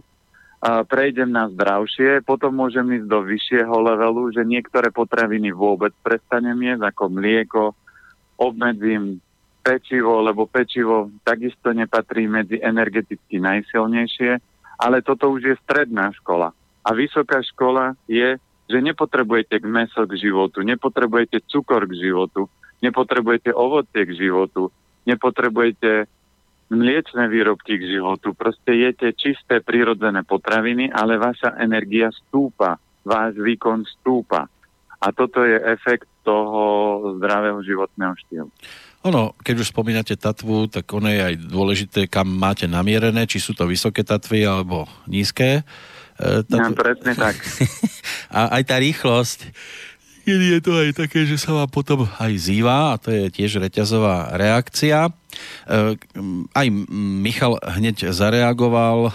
prejdem 0.64 1.28
na 1.28 1.52
zdravšie, 1.52 2.24
potom 2.24 2.56
môžem 2.56 2.88
ísť 2.96 3.08
do 3.12 3.20
vyššieho 3.20 3.76
levelu, 3.84 4.32
že 4.32 4.48
niektoré 4.48 4.96
potraviny 4.96 5.52
vôbec 5.52 5.92
prestanem 6.00 6.56
jesť, 6.56 6.88
ako 6.88 7.04
mlieko, 7.12 7.64
obmedzím 8.40 9.20
pečivo, 9.64 10.24
lebo 10.24 10.48
pečivo 10.48 11.12
takisto 11.24 11.72
nepatrí 11.72 12.28
medzi 12.28 12.60
energeticky 12.60 13.40
najsilnejšie, 13.40 14.32
ale 14.80 15.04
toto 15.04 15.32
už 15.32 15.42
je 15.52 15.56
stredná 15.64 16.12
škola. 16.20 16.52
A 16.84 16.90
vysoká 16.92 17.40
škola 17.44 17.96
je, 18.12 18.36
že 18.68 18.78
nepotrebujete 18.80 19.64
meso 19.64 20.04
k 20.04 20.20
životu, 20.20 20.64
nepotrebujete 20.64 21.44
cukor 21.48 21.88
k 21.88 21.94
životu, 21.96 22.48
nepotrebujete 22.84 23.56
ovocie 23.56 24.04
k 24.04 24.12
životu, 24.16 24.72
nepotrebujete 25.08 26.08
mliečne 26.74 27.30
výrobky 27.30 27.78
k 27.78 27.98
životu. 27.98 28.34
Proste 28.34 28.74
jete 28.74 29.14
čisté 29.14 29.62
prírodzené 29.62 30.26
potraviny, 30.26 30.90
ale 30.90 31.22
vaša 31.22 31.62
energia 31.62 32.10
stúpa, 32.12 32.82
váš 33.06 33.38
výkon 33.38 33.86
stúpa. 34.00 34.50
A 35.04 35.12
toto 35.12 35.44
je 35.44 35.60
efekt 35.60 36.08
toho 36.24 36.64
zdravého 37.20 37.60
životného 37.62 38.14
štýlu. 38.26 38.50
Ono, 39.04 39.36
keď 39.44 39.56
už 39.60 39.76
spomínate 39.76 40.16
tatvu, 40.16 40.72
tak 40.72 40.88
ono 40.96 41.12
je 41.12 41.20
aj 41.20 41.36
dôležité, 41.44 42.00
kam 42.08 42.32
máte 42.32 42.72
namierené, 42.72 43.28
či 43.28 43.44
sú 43.44 43.52
to 43.52 43.68
vysoké 43.68 44.08
tatvy 44.08 44.48
alebo 44.48 44.88
nízke. 45.12 45.60
E, 45.60 46.44
tatv... 46.48 46.72
Ja, 46.72 46.72
presne 46.72 47.12
tak. 47.12 47.36
a 48.40 48.56
aj 48.56 48.64
tá 48.64 48.76
rýchlosť 48.80 49.52
je 50.24 50.60
to 50.64 50.80
aj 50.80 50.96
také, 50.96 51.28
že 51.28 51.36
sa 51.36 51.52
vám 51.52 51.68
potom 51.68 52.08
aj 52.08 52.32
zýva 52.40 52.96
a 52.96 53.00
to 53.00 53.12
je 53.12 53.28
tiež 53.28 53.60
reťazová 53.60 54.32
reakcia. 54.40 55.12
E, 55.68 55.96
aj 56.54 56.68
Michal 56.94 57.60
hneď 57.60 58.12
zareagoval 58.12 59.10
e, 59.10 59.12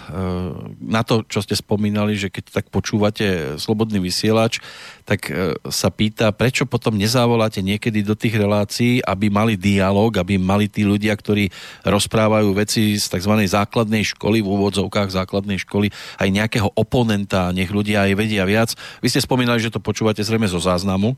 na 0.81 1.03
to, 1.05 1.25
čo 1.27 1.45
ste 1.45 1.57
spomínali, 1.57 2.17
že 2.17 2.33
keď 2.33 2.63
tak 2.63 2.67
počúvate 2.73 3.57
Slobodný 3.61 4.01
vysielač, 4.01 4.61
tak 5.09 5.29
e, 5.29 5.57
sa 5.69 5.89
pýta, 5.89 6.33
prečo 6.33 6.69
potom 6.69 6.97
nezavoláte 6.97 7.65
niekedy 7.65 8.05
do 8.05 8.13
tých 8.13 8.37
relácií, 8.37 9.01
aby 9.05 9.33
mali 9.33 9.57
dialog, 9.57 10.13
aby 10.17 10.37
mali 10.37 10.69
tí 10.69 10.85
ľudia, 10.85 11.17
ktorí 11.17 11.49
rozprávajú 11.85 12.53
veci 12.57 12.97
z 12.97 13.07
tzv. 13.09 13.35
základnej 13.49 14.05
školy, 14.17 14.45
v 14.45 14.49
úvodzovkách 14.49 15.09
základnej 15.13 15.61
školy, 15.65 15.89
aj 16.21 16.29
nejakého 16.29 16.69
oponenta, 16.77 17.53
nech 17.57 17.73
ľudia 17.73 18.09
aj 18.09 18.13
vedia 18.17 18.45
viac. 18.45 18.77
Vy 19.01 19.09
ste 19.13 19.25
spomínali, 19.25 19.61
že 19.61 19.73
to 19.73 19.81
počúvate 19.81 20.21
zrejme 20.21 20.49
zo 20.49 20.61
záznamu. 20.61 21.17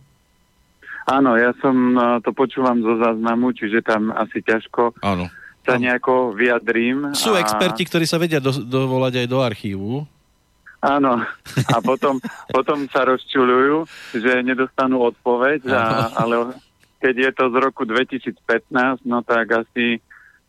Áno, 1.11 1.35
ja 1.35 1.51
som 1.59 1.75
e, 1.99 2.23
to 2.23 2.31
počúvam 2.31 2.79
zo 2.79 2.95
záznamu, 3.03 3.51
čiže 3.51 3.83
tam 3.83 4.15
asi 4.15 4.39
ťažko 4.47 4.95
Áno. 5.03 5.27
sa 5.67 5.75
nejako 5.75 6.39
vyjadrím. 6.39 7.11
Sú 7.19 7.35
a... 7.35 7.43
experti, 7.43 7.83
ktorí 7.83 8.07
sa 8.07 8.23
vedia 8.23 8.39
do, 8.39 8.55
dovolať 8.55 9.27
aj 9.27 9.27
do 9.27 9.39
archívu. 9.43 10.07
Áno. 10.81 11.27
A 11.67 11.77
potom, 11.83 12.23
potom 12.57 12.87
sa 12.95 13.03
rozčulujú, 13.03 13.91
že 14.15 14.47
nedostanú 14.47 15.03
odpoveď, 15.03 15.67
a, 15.75 16.15
ale 16.15 16.55
keď 17.03 17.15
je 17.27 17.31
to 17.35 17.45
z 17.51 17.57
roku 17.59 17.83
2015, 17.83 19.03
no 19.03 19.27
tak 19.27 19.67
asi, 19.67 19.99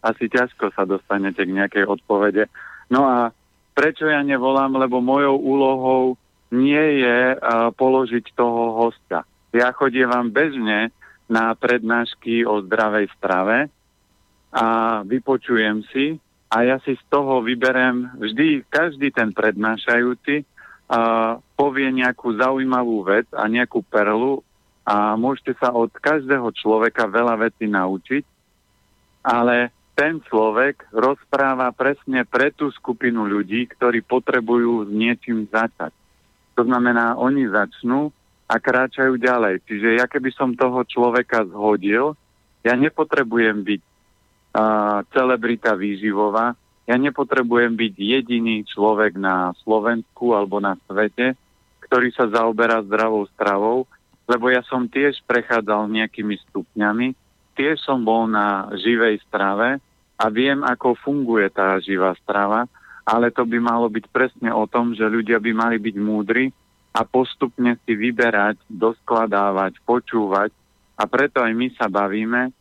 asi 0.05 0.23
ťažko 0.29 0.77
sa 0.77 0.85
dostanete 0.85 1.41
k 1.41 1.55
nejakej 1.57 1.89
odpovede. 1.89 2.45
No 2.93 3.07
a 3.09 3.33
prečo 3.73 4.05
ja 4.05 4.21
nevolám, 4.21 4.77
lebo 4.77 4.99
mojou 4.99 5.39
úlohou 5.39 6.03
nie 6.51 7.01
je 7.01 7.39
uh, 7.39 7.71
položiť 7.71 8.35
toho 8.35 8.75
hostia. 8.75 9.23
Ja 9.51 9.75
chodievam 9.75 10.31
bežne 10.31 10.95
na 11.27 11.51
prednášky 11.55 12.47
o 12.47 12.63
zdravej 12.63 13.11
strave 13.19 13.67
a 14.51 14.65
vypočujem 15.03 15.83
si 15.91 16.19
a 16.51 16.63
ja 16.67 16.79
si 16.83 16.95
z 16.95 17.03
toho 17.07 17.39
vyberem 17.43 18.11
vždy, 18.19 18.67
každý 18.67 19.11
ten 19.11 19.31
prednášajúci 19.31 20.43
a 20.91 20.99
povie 21.55 21.87
nejakú 21.91 22.35
zaujímavú 22.35 23.07
vec 23.07 23.27
a 23.31 23.47
nejakú 23.47 23.79
perlu 23.87 24.43
a 24.83 25.15
môžete 25.15 25.55
sa 25.59 25.71
od 25.71 25.91
každého 25.95 26.51
človeka 26.51 27.07
veľa 27.07 27.47
vecí 27.47 27.67
naučiť, 27.67 28.23
ale 29.23 29.71
ten 29.95 30.19
človek 30.23 30.91
rozpráva 30.91 31.71
presne 31.71 32.27
pre 32.27 32.51
tú 32.51 32.71
skupinu 32.71 33.27
ľudí, 33.27 33.67
ktorí 33.71 34.03
potrebujú 34.03 34.87
s 34.87 34.89
niečím 34.91 35.47
začať. 35.47 35.95
To 36.59 36.67
znamená, 36.67 37.15
oni 37.15 37.47
začnú 37.47 38.11
a 38.51 38.55
kráčajú 38.59 39.15
ďalej. 39.15 39.63
Čiže 39.63 40.03
ja 40.03 40.05
keby 40.11 40.35
som 40.35 40.51
toho 40.59 40.83
človeka 40.83 41.47
zhodil, 41.47 42.19
ja 42.67 42.75
nepotrebujem 42.75 43.63
byť 43.63 43.81
uh, 43.81 45.07
celebrita 45.15 45.71
výživová, 45.79 46.51
ja 46.83 46.95
nepotrebujem 46.99 47.79
byť 47.79 47.93
jediný 47.95 48.67
človek 48.67 49.15
na 49.15 49.55
Slovensku 49.63 50.35
alebo 50.35 50.59
na 50.59 50.75
svete, 50.83 51.39
ktorý 51.87 52.11
sa 52.11 52.27
zaoberá 52.27 52.83
zdravou 52.83 53.23
stravou, 53.31 53.87
lebo 54.27 54.51
ja 54.51 54.59
som 54.67 54.91
tiež 54.91 55.23
prechádzal 55.23 55.87
nejakými 55.87 56.35
stupňami, 56.51 57.15
tiež 57.55 57.79
som 57.79 58.03
bol 58.03 58.27
na 58.27 58.67
živej 58.75 59.23
strave 59.31 59.79
a 60.19 60.25
viem, 60.27 60.59
ako 60.67 60.99
funguje 60.99 61.47
tá 61.47 61.79
živá 61.79 62.11
strava, 62.19 62.67
ale 63.07 63.31
to 63.31 63.47
by 63.47 63.57
malo 63.63 63.87
byť 63.87 64.05
presne 64.11 64.51
o 64.51 64.67
tom, 64.67 64.91
že 64.91 65.07
ľudia 65.07 65.39
by 65.39 65.51
mali 65.55 65.77
byť 65.79 65.95
múdri 65.95 66.51
a 66.91 67.01
postupne 67.07 67.79
si 67.87 67.95
vyberať, 67.95 68.59
doskladávať, 68.67 69.79
počúvať 69.87 70.51
a 70.99 71.03
preto 71.07 71.39
aj 71.39 71.53
my 71.55 71.67
sa 71.79 71.87
bavíme 71.87 72.51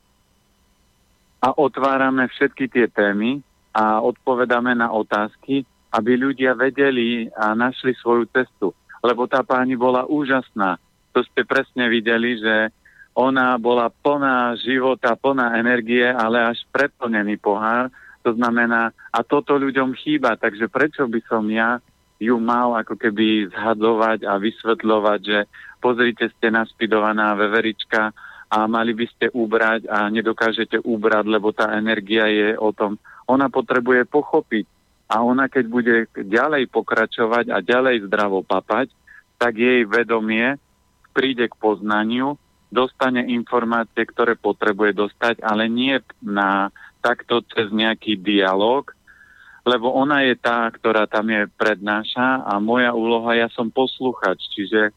a 1.41 1.49
otvárame 1.57 2.29
všetky 2.31 2.71
tie 2.71 2.87
témy 2.87 3.43
a 3.75 3.99
odpovedáme 4.05 4.77
na 4.77 4.93
otázky, 4.93 5.67
aby 5.91 6.13
ľudia 6.15 6.55
vedeli 6.55 7.27
a 7.35 7.57
našli 7.57 7.97
svoju 7.99 8.29
cestu. 8.31 8.71
Lebo 9.01 9.25
tá 9.27 9.41
pani 9.43 9.75
bola 9.75 10.05
úžasná. 10.05 10.77
To 11.17 11.25
ste 11.25 11.43
presne 11.43 11.89
videli, 11.89 12.39
že 12.39 12.71
ona 13.17 13.59
bola 13.59 13.91
plná 13.91 14.55
života, 14.63 15.19
plná 15.19 15.59
energie, 15.59 16.05
ale 16.07 16.55
až 16.55 16.63
preplnený 16.71 17.41
pohár. 17.41 17.91
To 18.23 18.37
znamená, 18.37 18.93
a 19.11 19.19
toto 19.25 19.57
ľuďom 19.57 19.97
chýba, 19.97 20.37
takže 20.37 20.69
prečo 20.69 21.09
by 21.09 21.21
som 21.27 21.49
ja 21.49 21.81
ju 22.21 22.37
mal 22.37 22.77
ako 22.77 23.01
keby 23.01 23.49
zhadzovať 23.49 24.29
a 24.29 24.37
vysvetľovať, 24.37 25.21
že 25.25 25.39
pozrite, 25.81 26.29
ste 26.37 26.53
naspidovaná 26.53 27.33
veverička 27.33 28.13
a 28.53 28.59
mali 28.69 28.93
by 28.93 29.07
ste 29.09 29.27
ubrať 29.33 29.89
a 29.89 30.13
nedokážete 30.13 30.85
ubrať, 30.85 31.25
lebo 31.25 31.57
tá 31.57 31.73
energia 31.73 32.29
je 32.29 32.49
o 32.61 32.77
tom. 32.77 33.01
Ona 33.25 33.49
potrebuje 33.49 34.05
pochopiť 34.05 34.69
a 35.09 35.25
ona 35.25 35.49
keď 35.49 35.65
bude 35.67 35.97
ďalej 36.13 36.69
pokračovať 36.69 37.49
a 37.49 37.65
ďalej 37.65 38.07
zdravo 38.07 38.45
papať, 38.45 38.93
tak 39.41 39.57
jej 39.57 39.89
vedomie 39.89 40.61
príde 41.17 41.49
k 41.49 41.57
poznaniu, 41.57 42.37
dostane 42.69 43.27
informácie, 43.33 44.07
ktoré 44.07 44.37
potrebuje 44.37 44.95
dostať, 44.95 45.43
ale 45.43 45.67
nie 45.67 45.99
na 46.23 46.71
takto 47.01 47.43
cez 47.51 47.73
nejaký 47.73 48.21
dialog, 48.21 48.93
lebo 49.71 49.95
ona 49.95 50.27
je 50.27 50.35
tá, 50.35 50.67
ktorá 50.67 51.07
tam 51.07 51.31
je 51.31 51.47
prednáša 51.55 52.43
a 52.43 52.59
moja 52.59 52.91
úloha, 52.91 53.39
ja 53.39 53.47
som 53.55 53.71
posluchač, 53.71 54.43
čiže 54.51 54.91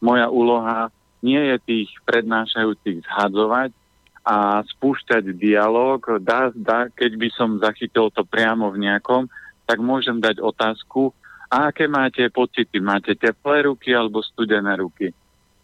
moja 0.00 0.32
úloha 0.32 0.88
nie 1.20 1.40
je 1.52 1.56
tých 1.60 1.88
prednášajúcich 2.08 3.04
zhadzovať 3.04 3.76
a 4.24 4.64
spúšťať 4.64 5.36
dialog. 5.36 6.00
Dá, 6.24 6.48
dá, 6.56 6.88
keď 6.88 7.12
by 7.20 7.28
som 7.36 7.60
zachytil 7.60 8.08
to 8.08 8.24
priamo 8.24 8.72
v 8.72 8.88
nejakom, 8.88 9.28
tak 9.68 9.84
môžem 9.84 10.16
dať 10.24 10.40
otázku, 10.40 11.12
a 11.46 11.70
aké 11.70 11.86
máte 11.86 12.26
pocity? 12.30 12.82
Máte 12.82 13.14
teplé 13.14 13.70
ruky 13.70 13.94
alebo 13.94 14.18
studené 14.18 14.74
ruky? 14.82 15.14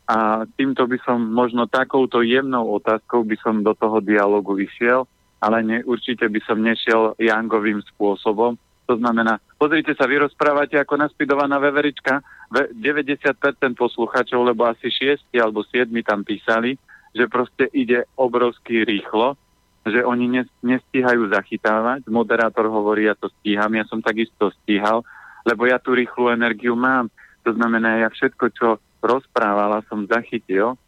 A 0.07 0.47
týmto 0.55 0.87
by 0.87 0.99
som 1.03 1.19
možno 1.19 1.67
takouto 1.67 2.23
jemnou 2.23 2.71
otázkou 2.79 3.27
by 3.27 3.35
som 3.43 3.67
do 3.67 3.75
toho 3.75 3.99
dialogu 3.99 4.59
išiel 4.63 5.11
ale 5.43 5.59
ne, 5.67 5.79
určite 5.83 6.31
by 6.31 6.41
som 6.47 6.63
nešiel 6.63 7.19
Jangovým 7.19 7.83
spôsobom. 7.95 8.55
To 8.87 8.95
znamená, 8.95 9.43
pozrite 9.59 9.95
sa, 9.99 10.07
vy 10.07 10.23
rozprávate 10.23 10.79
ako 10.79 11.03
naspidovaná 11.03 11.59
veverička, 11.59 12.23
90% 12.55 13.75
posluchačov, 13.75 14.41
lebo 14.47 14.71
asi 14.71 14.87
6 14.87 15.35
alebo 15.39 15.67
7 15.67 15.91
tam 16.07 16.23
písali, 16.23 16.79
že 17.11 17.27
proste 17.27 17.67
ide 17.75 18.07
obrovsky 18.15 18.87
rýchlo, 18.87 19.35
že 19.83 20.07
oni 20.07 20.47
nestíhajú 20.63 21.35
zachytávať. 21.35 22.07
Moderátor 22.07 22.71
hovorí, 22.71 23.11
ja 23.11 23.19
to 23.19 23.27
stíham, 23.43 23.75
ja 23.75 23.83
som 23.91 23.99
takisto 23.99 24.55
stíhal, 24.63 25.03
lebo 25.43 25.67
ja 25.67 25.83
tú 25.83 25.99
rýchlu 25.99 26.31
energiu 26.31 26.79
mám. 26.79 27.11
To 27.43 27.51
znamená, 27.51 27.99
ja 27.99 28.09
všetko, 28.15 28.45
čo 28.55 28.79
rozprávala, 29.03 29.83
som 29.91 30.07
zachytil, 30.07 30.79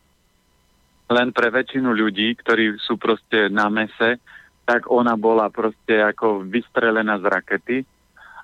len 1.11 1.35
pre 1.35 1.51
väčšinu 1.51 1.91
ľudí, 1.91 2.39
ktorí 2.39 2.79
sú 2.81 2.97
proste 2.97 3.51
na 3.51 3.67
mese, 3.69 4.23
tak 4.65 4.89
ona 4.89 5.17
bola 5.17 5.53
proste 5.53 6.01
ako 6.01 6.49
vystrelená 6.49 7.21
z 7.21 7.25
rakety, 7.29 7.77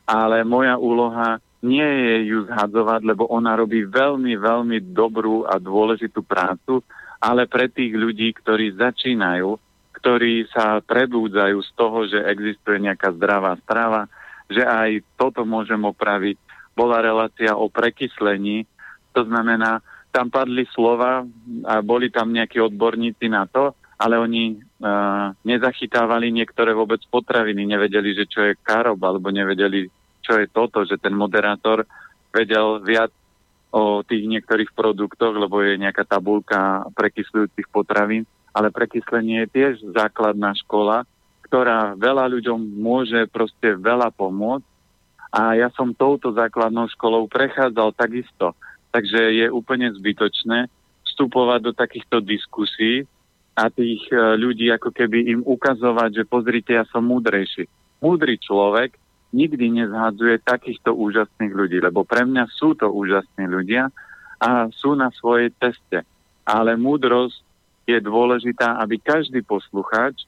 ale 0.04 0.44
moja 0.44 0.76
úloha 0.76 1.40
nie 1.60 1.84
je 1.84 2.16
ju 2.32 2.38
zhadzovať, 2.48 3.04
lebo 3.04 3.28
ona 3.28 3.56
robí 3.56 3.84
veľmi, 3.84 4.36
veľmi 4.36 4.92
dobrú 4.96 5.44
a 5.44 5.60
dôležitú 5.60 6.24
prácu, 6.24 6.80
ale 7.20 7.44
pre 7.44 7.68
tých 7.68 7.92
ľudí, 7.92 8.32
ktorí 8.32 8.80
začínajú, 8.80 9.60
ktorí 10.00 10.48
sa 10.48 10.80
prebúdzajú 10.80 11.58
z 11.60 11.70
toho, 11.76 11.98
že 12.08 12.24
existuje 12.24 12.80
nejaká 12.80 13.12
zdravá 13.12 13.60
strava, 13.60 14.08
že 14.48 14.64
aj 14.64 15.04
toto 15.20 15.44
môžem 15.44 15.84
opraviť. 15.84 16.40
Bola 16.72 17.04
relácia 17.04 17.52
o 17.52 17.68
prekyslení, 17.68 18.64
to 19.12 19.28
znamená, 19.28 19.84
tam 20.10 20.32
padli 20.32 20.64
slova 20.72 21.22
a 21.68 21.74
boli 21.84 22.08
tam 22.08 22.32
nejakí 22.32 22.56
odborníci 22.56 23.28
na 23.28 23.44
to, 23.44 23.76
ale 24.00 24.16
oni 24.16 24.56
uh, 24.56 25.36
nezachytávali 25.44 26.32
niektoré 26.32 26.72
vôbec 26.72 27.04
potraviny, 27.12 27.68
nevedeli, 27.68 28.16
že 28.16 28.24
čo 28.24 28.40
je 28.48 28.56
karob, 28.64 28.96
alebo 29.04 29.28
nevedeli, 29.28 29.92
čo 30.24 30.40
je 30.40 30.48
toto, 30.48 30.88
že 30.88 30.96
ten 30.96 31.12
moderátor 31.12 31.84
vedel 32.32 32.80
viac 32.80 33.12
o 33.68 34.00
tých 34.00 34.24
niektorých 34.24 34.72
produktoch, 34.72 35.36
lebo 35.36 35.60
je 35.60 35.76
nejaká 35.76 36.08
tabulka 36.08 36.88
prekysľujúcich 36.96 37.68
potravín, 37.68 38.24
ale 38.56 38.72
prekyslenie 38.72 39.46
je 39.46 39.52
tiež 39.52 39.72
základná 39.92 40.56
škola, 40.64 41.04
ktorá 41.46 41.94
veľa 41.94 42.30
ľuďom 42.34 42.58
môže 42.80 43.28
proste 43.28 43.76
veľa 43.76 44.10
pomôcť. 44.16 44.66
A 45.30 45.54
ja 45.54 45.70
som 45.78 45.94
touto 45.94 46.34
základnou 46.34 46.90
školou 46.90 47.30
prechádzal 47.30 47.94
takisto. 47.94 48.58
Takže 48.90 49.38
je 49.38 49.46
úplne 49.46 49.94
zbytočné 49.94 50.66
vstupovať 51.06 51.60
do 51.62 51.72
takýchto 51.74 52.18
diskusí, 52.18 53.06
a 53.60 53.68
tých 53.68 54.08
e, 54.08 54.16
ľudí 54.40 54.72
ako 54.72 54.88
keby 54.88 55.36
im 55.36 55.40
ukazovať, 55.44 56.24
že 56.24 56.24
pozrite, 56.24 56.72
ja 56.72 56.88
som 56.88 57.04
múdrejší. 57.04 57.68
Múdry 58.00 58.40
človek 58.40 58.96
nikdy 59.36 59.84
nezhadzuje 59.84 60.40
takýchto 60.40 60.96
úžasných 60.96 61.52
ľudí, 61.52 61.78
lebo 61.84 62.08
pre 62.08 62.24
mňa 62.24 62.48
sú 62.48 62.72
to 62.72 62.88
úžasní 62.88 63.44
ľudia 63.44 63.92
a 64.40 64.72
sú 64.72 64.96
na 64.96 65.12
svojej 65.12 65.52
ceste. 65.60 66.00
Ale 66.48 66.80
múdrosť 66.80 67.36
je 67.84 68.00
dôležitá, 68.00 68.80
aby 68.80 68.96
každý 68.96 69.44
poslucháč 69.44 70.24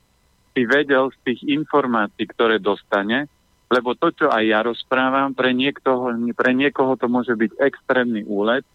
si 0.52 0.62
vedel 0.68 1.08
z 1.16 1.18
tých 1.24 1.40
informácií, 1.48 2.28
ktoré 2.28 2.60
dostane, 2.60 3.26
lebo 3.72 3.96
to, 3.96 4.12
čo 4.12 4.28
aj 4.28 4.44
ja 4.44 4.60
rozprávam, 4.60 5.32
pre, 5.32 5.56
niektoho, 5.56 6.12
pre 6.36 6.52
niekoho 6.52 7.00
to 7.00 7.08
môže 7.08 7.32
byť 7.32 7.56
extrémny 7.56 8.20
úlet, 8.28 8.68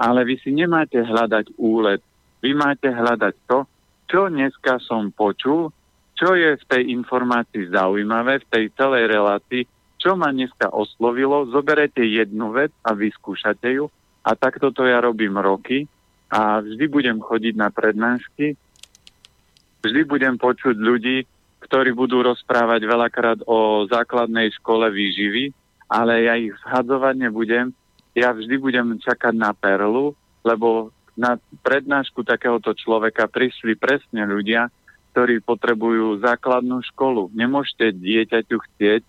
ale 0.00 0.24
vy 0.24 0.40
si 0.40 0.56
nemáte 0.56 0.96
hľadať 0.96 1.60
úlet. 1.60 2.00
Vy 2.40 2.56
máte 2.56 2.88
hľadať 2.88 3.34
to, 3.44 3.68
čo 4.08 4.32
dneska 4.32 4.80
som 4.80 5.12
počul, 5.12 5.68
čo 6.18 6.34
je 6.34 6.58
v 6.58 6.64
tej 6.66 6.82
informácii 6.98 7.70
zaujímavé, 7.70 8.42
v 8.42 8.50
tej 8.50 8.64
celej 8.74 9.06
relácii, 9.06 9.62
čo 10.00 10.18
ma 10.18 10.34
dneska 10.34 10.72
oslovilo, 10.74 11.46
zoberete 11.52 12.02
jednu 12.02 12.50
vec 12.50 12.74
a 12.82 12.96
vyskúšate 12.96 13.78
ju. 13.78 13.86
A 14.26 14.34
takto 14.34 14.74
to 14.74 14.88
ja 14.88 14.98
robím 14.98 15.38
roky 15.38 15.86
a 16.32 16.58
vždy 16.58 16.84
budem 16.90 17.18
chodiť 17.22 17.54
na 17.54 17.70
prednášky, 17.70 18.58
vždy 19.84 20.00
budem 20.04 20.34
počuť 20.36 20.74
ľudí, 20.74 21.24
ktorí 21.58 21.94
budú 21.94 22.22
rozprávať 22.22 22.80
veľakrát 22.86 23.38
o 23.46 23.86
základnej 23.86 24.50
škole 24.58 24.90
výživy, 24.90 25.50
ale 25.90 26.28
ja 26.28 26.34
ich 26.38 26.54
zhadzovať 26.66 27.14
nebudem. 27.28 27.74
Ja 28.14 28.34
vždy 28.34 28.54
budem 28.58 28.98
čakať 28.98 29.34
na 29.34 29.54
perlu, 29.54 30.14
lebo 30.42 30.90
na 31.18 31.34
prednášku 31.66 32.22
takéhoto 32.22 32.70
človeka 32.78 33.26
prišli 33.26 33.74
presne 33.74 34.22
ľudia, 34.22 34.70
ktorí 35.10 35.42
potrebujú 35.42 36.22
základnú 36.22 36.78
školu. 36.94 37.34
Nemôžete 37.34 37.90
dieťaťu 37.98 38.54
chcieť, 38.54 39.02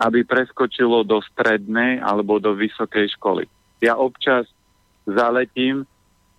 aby 0.00 0.24
preskočilo 0.24 1.04
do 1.04 1.20
strednej 1.20 2.00
alebo 2.00 2.40
do 2.40 2.56
vysokej 2.56 3.12
školy. 3.20 3.44
Ja 3.84 4.00
občas 4.00 4.48
zaletím 5.04 5.84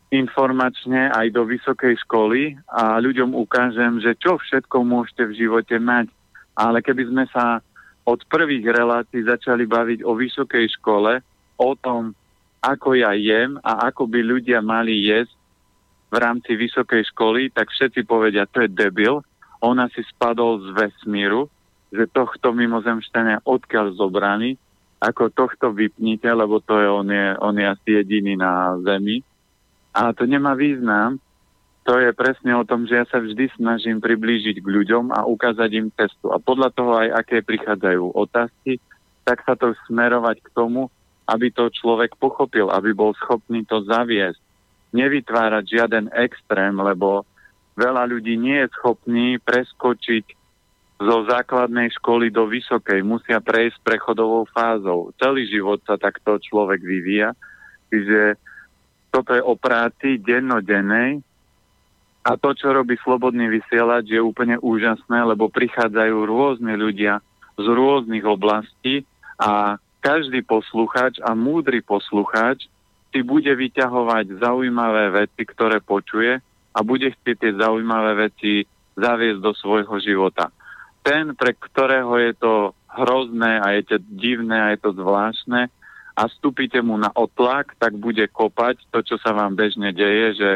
informačne 0.09 1.13
aj 1.13 1.29
do 1.31 1.45
vysokej 1.45 2.01
školy 2.03 2.57
a 2.65 2.97
ľuďom 2.97 3.37
ukážem, 3.37 4.01
že 4.01 4.17
čo 4.17 4.41
všetko 4.41 4.81
môžete 4.81 5.29
v 5.29 5.37
živote 5.37 5.77
mať. 5.77 6.09
Ale 6.57 6.81
keby 6.81 7.03
sme 7.07 7.23
sa 7.29 7.61
od 8.03 8.19
prvých 8.25 8.65
relácií 8.65 9.21
začali 9.23 9.69
baviť 9.69 10.01
o 10.01 10.17
vysokej 10.17 10.65
škole, 10.81 11.21
o 11.61 11.71
tom, 11.77 12.17
ako 12.61 12.93
ja 12.93 13.17
jem 13.17 13.57
a 13.65 13.89
ako 13.89 14.05
by 14.05 14.21
ľudia 14.21 14.61
mali 14.61 15.09
jesť 15.09 15.33
v 16.13 16.15
rámci 16.21 16.53
vysokej 16.53 17.09
školy, 17.09 17.49
tak 17.49 17.73
všetci 17.73 18.05
povedia, 18.05 18.45
to 18.45 18.61
je 18.61 18.69
debil, 18.69 19.25
ona 19.61 19.89
si 19.93 20.05
spadol 20.13 20.61
z 20.61 20.67
vesmíru, 20.77 21.49
že 21.89 22.09
tohto 22.09 22.53
mimozemšťania 22.53 23.43
odkiaľ 23.43 23.97
zobraný, 23.97 24.55
ako 25.01 25.33
tohto 25.33 25.73
vypnite, 25.73 26.29
lebo 26.29 26.61
to 26.61 26.77
je 26.77 26.87
on, 26.87 27.07
je, 27.09 27.27
on 27.41 27.55
je 27.57 27.65
asi 27.65 27.89
jediný 28.01 28.37
na 28.37 28.77
Zemi. 28.85 29.25
A 29.97 30.13
to 30.13 30.29
nemá 30.29 30.53
význam. 30.53 31.17
To 31.89 31.97
je 31.97 32.13
presne 32.13 32.53
o 32.53 32.61
tom, 32.61 32.85
že 32.85 33.01
ja 33.01 33.05
sa 33.09 33.17
vždy 33.17 33.49
snažím 33.57 33.97
priblížiť 33.97 34.61
k 34.61 34.67
ľuďom 34.67 35.09
a 35.09 35.25
ukázať 35.25 35.69
im 35.73 35.89
cestu. 35.97 36.29
A 36.29 36.37
podľa 36.37 36.69
toho 36.77 36.93
aj, 37.01 37.25
aké 37.25 37.41
prichádzajú 37.41 38.13
otázky, 38.13 38.77
tak 39.25 39.41
sa 39.41 39.57
to 39.57 39.73
smerovať 39.89 40.45
k 40.45 40.53
tomu, 40.53 40.93
aby 41.31 41.47
to 41.55 41.71
človek 41.71 42.19
pochopil, 42.19 42.67
aby 42.67 42.91
bol 42.91 43.15
schopný 43.15 43.63
to 43.63 43.79
zaviesť. 43.87 44.39
Nevytvárať 44.91 45.63
žiaden 45.63 46.11
extrém, 46.11 46.75
lebo 46.75 47.23
veľa 47.79 48.03
ľudí 48.11 48.35
nie 48.35 48.59
je 48.67 48.73
schopný 48.75 49.39
preskočiť 49.39 50.25
zo 51.01 51.17
základnej 51.25 51.89
školy 51.97 52.29
do 52.29 52.45
vysokej. 52.45 53.01
Musia 53.01 53.39
prejsť 53.39 53.79
prechodovou 53.81 54.45
fázou. 54.51 55.15
Celý 55.17 55.47
život 55.47 55.79
sa 55.87 55.95
takto 55.95 56.37
človek 56.37 56.83
vyvíja. 56.83 57.33
Čiže 57.89 58.37
toto 59.09 59.31
je 59.33 59.41
o 59.41 59.55
práci 59.55 60.19
dennodennej 60.19 61.23
a 62.21 62.37
to, 62.37 62.53
čo 62.53 62.69
robí 62.69 63.01
Slobodný 63.01 63.49
vysielač, 63.49 64.05
je 64.13 64.21
úplne 64.21 64.61
úžasné, 64.61 65.25
lebo 65.25 65.49
prichádzajú 65.49 66.15
rôzne 66.29 66.77
ľudia 66.77 67.17
z 67.57 67.65
rôznych 67.65 68.21
oblastí 68.21 69.09
a 69.41 69.81
každý 70.01 70.41
poslucháč 70.41 71.21
a 71.21 71.37
múdry 71.37 71.85
poslucháč 71.85 72.65
si 73.13 73.21
bude 73.21 73.53
vyťahovať 73.53 74.41
zaujímavé 74.41 75.13
veci, 75.23 75.45
ktoré 75.45 75.77
počuje 75.79 76.41
a 76.73 76.79
bude 76.81 77.13
chcieť 77.13 77.37
tie 77.37 77.51
zaujímavé 77.53 78.27
veci 78.27 78.65
zaviesť 78.97 79.39
do 79.39 79.53
svojho 79.53 79.95
života. 80.01 80.49
Ten, 81.05 81.37
pre 81.37 81.53
ktorého 81.53 82.17
je 82.17 82.33
to 82.35 82.53
hrozné 82.91 83.61
a 83.61 83.77
je 83.77 83.95
to 83.95 83.97
divné 84.17 84.57
a 84.57 84.67
je 84.73 84.79
to 84.81 84.91
zvláštne 84.97 85.69
a 86.11 86.21
vstúpite 86.27 86.81
mu 86.83 86.99
na 86.99 87.09
otlak, 87.15 87.77
tak 87.79 87.95
bude 87.95 88.25
kopať 88.29 88.83
to, 88.91 88.99
čo 89.05 89.15
sa 89.21 89.31
vám 89.31 89.55
bežne 89.55 89.95
deje, 89.95 90.27
že 90.35 90.49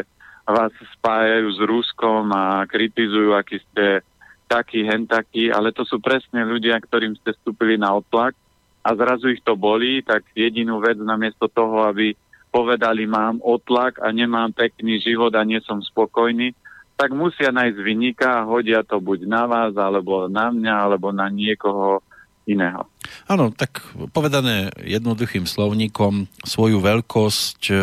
vás 0.46 0.70
spájajú 1.00 1.48
s 1.50 1.60
Ruskom 1.64 2.30
a 2.30 2.62
kritizujú, 2.70 3.34
aký 3.34 3.58
ste 3.58 4.04
taký, 4.46 4.86
hen 4.86 5.10
ale 5.50 5.74
to 5.74 5.82
sú 5.82 5.98
presne 5.98 6.46
ľudia, 6.46 6.78
ktorým 6.78 7.18
ste 7.18 7.34
vstúpili 7.34 7.74
na 7.74 7.98
otlak 7.98 8.38
a 8.86 8.94
zrazu 8.94 9.34
ich 9.34 9.42
to 9.42 9.58
bolí, 9.58 10.06
tak 10.06 10.22
jedinú 10.30 10.78
vec 10.78 10.94
namiesto 11.02 11.50
toho, 11.50 11.90
aby 11.90 12.14
povedali 12.54 13.02
mám 13.10 13.42
otlak 13.42 13.98
a 13.98 14.14
nemám 14.14 14.54
pekný 14.54 15.02
život 15.02 15.34
a 15.34 15.42
nie 15.42 15.58
som 15.66 15.82
spokojný, 15.82 16.54
tak 16.94 17.10
musia 17.10 17.50
nájsť 17.50 17.78
vynika 17.82 18.40
a 18.40 18.46
hodia 18.46 18.86
to 18.86 19.02
buď 19.02 19.26
na 19.26 19.44
vás, 19.44 19.74
alebo 19.74 20.30
na 20.30 20.54
mňa, 20.54 20.74
alebo 20.86 21.10
na 21.10 21.26
niekoho 21.26 22.00
iného. 22.46 22.86
Áno, 23.26 23.50
tak 23.50 23.82
povedané 24.14 24.70
jednoduchým 24.78 25.50
slovníkom, 25.50 26.30
svoju 26.46 26.78
veľkosť 26.78 27.60
e, 27.70 27.74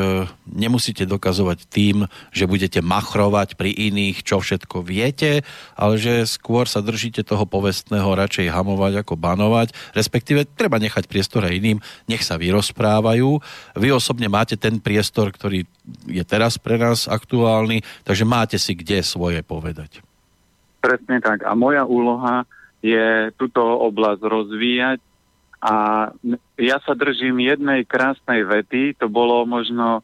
nemusíte 0.47 1.03
dokazovať 1.03 1.67
tým, 1.67 2.07
že 2.31 2.47
budete 2.47 2.79
machrovať 2.79 3.59
pri 3.59 3.75
iných, 3.75 4.23
čo 4.23 4.39
všetko 4.39 4.87
viete, 4.87 5.43
ale 5.75 5.99
že 5.99 6.23
skôr 6.23 6.67
sa 6.71 6.79
držíte 6.79 7.27
toho 7.27 7.43
povestného 7.43 8.07
radšej 8.07 8.47
hamovať 8.47 9.03
ako 9.03 9.19
banovať, 9.19 9.75
respektíve 9.91 10.47
treba 10.47 10.79
nechať 10.79 11.11
priestor 11.11 11.43
aj 11.43 11.59
iným, 11.59 11.79
nech 12.07 12.23
sa 12.23 12.39
vyrozprávajú. 12.39 13.43
Vy 13.75 13.87
osobne 13.91 14.31
máte 14.31 14.55
ten 14.55 14.79
priestor, 14.79 15.35
ktorý 15.35 15.67
je 16.07 16.23
teraz 16.23 16.55
pre 16.55 16.79
nás 16.79 17.11
aktuálny, 17.11 17.83
takže 18.07 18.23
máte 18.23 18.55
si 18.55 18.79
kde 18.79 19.03
svoje 19.03 19.43
povedať. 19.43 19.99
Presne 20.79 21.19
tak. 21.19 21.43
A 21.43 21.51
moja 21.55 21.83
úloha 21.83 22.47
je 22.83 23.31
túto 23.39 23.63
oblasť 23.63 24.21
rozvíjať. 24.27 24.99
A 25.63 25.75
ja 26.59 26.77
sa 26.83 26.91
držím 26.91 27.39
jednej 27.39 27.87
krásnej 27.87 28.43
vety, 28.43 28.99
to 28.99 29.07
bolo 29.07 29.47
možno, 29.47 30.03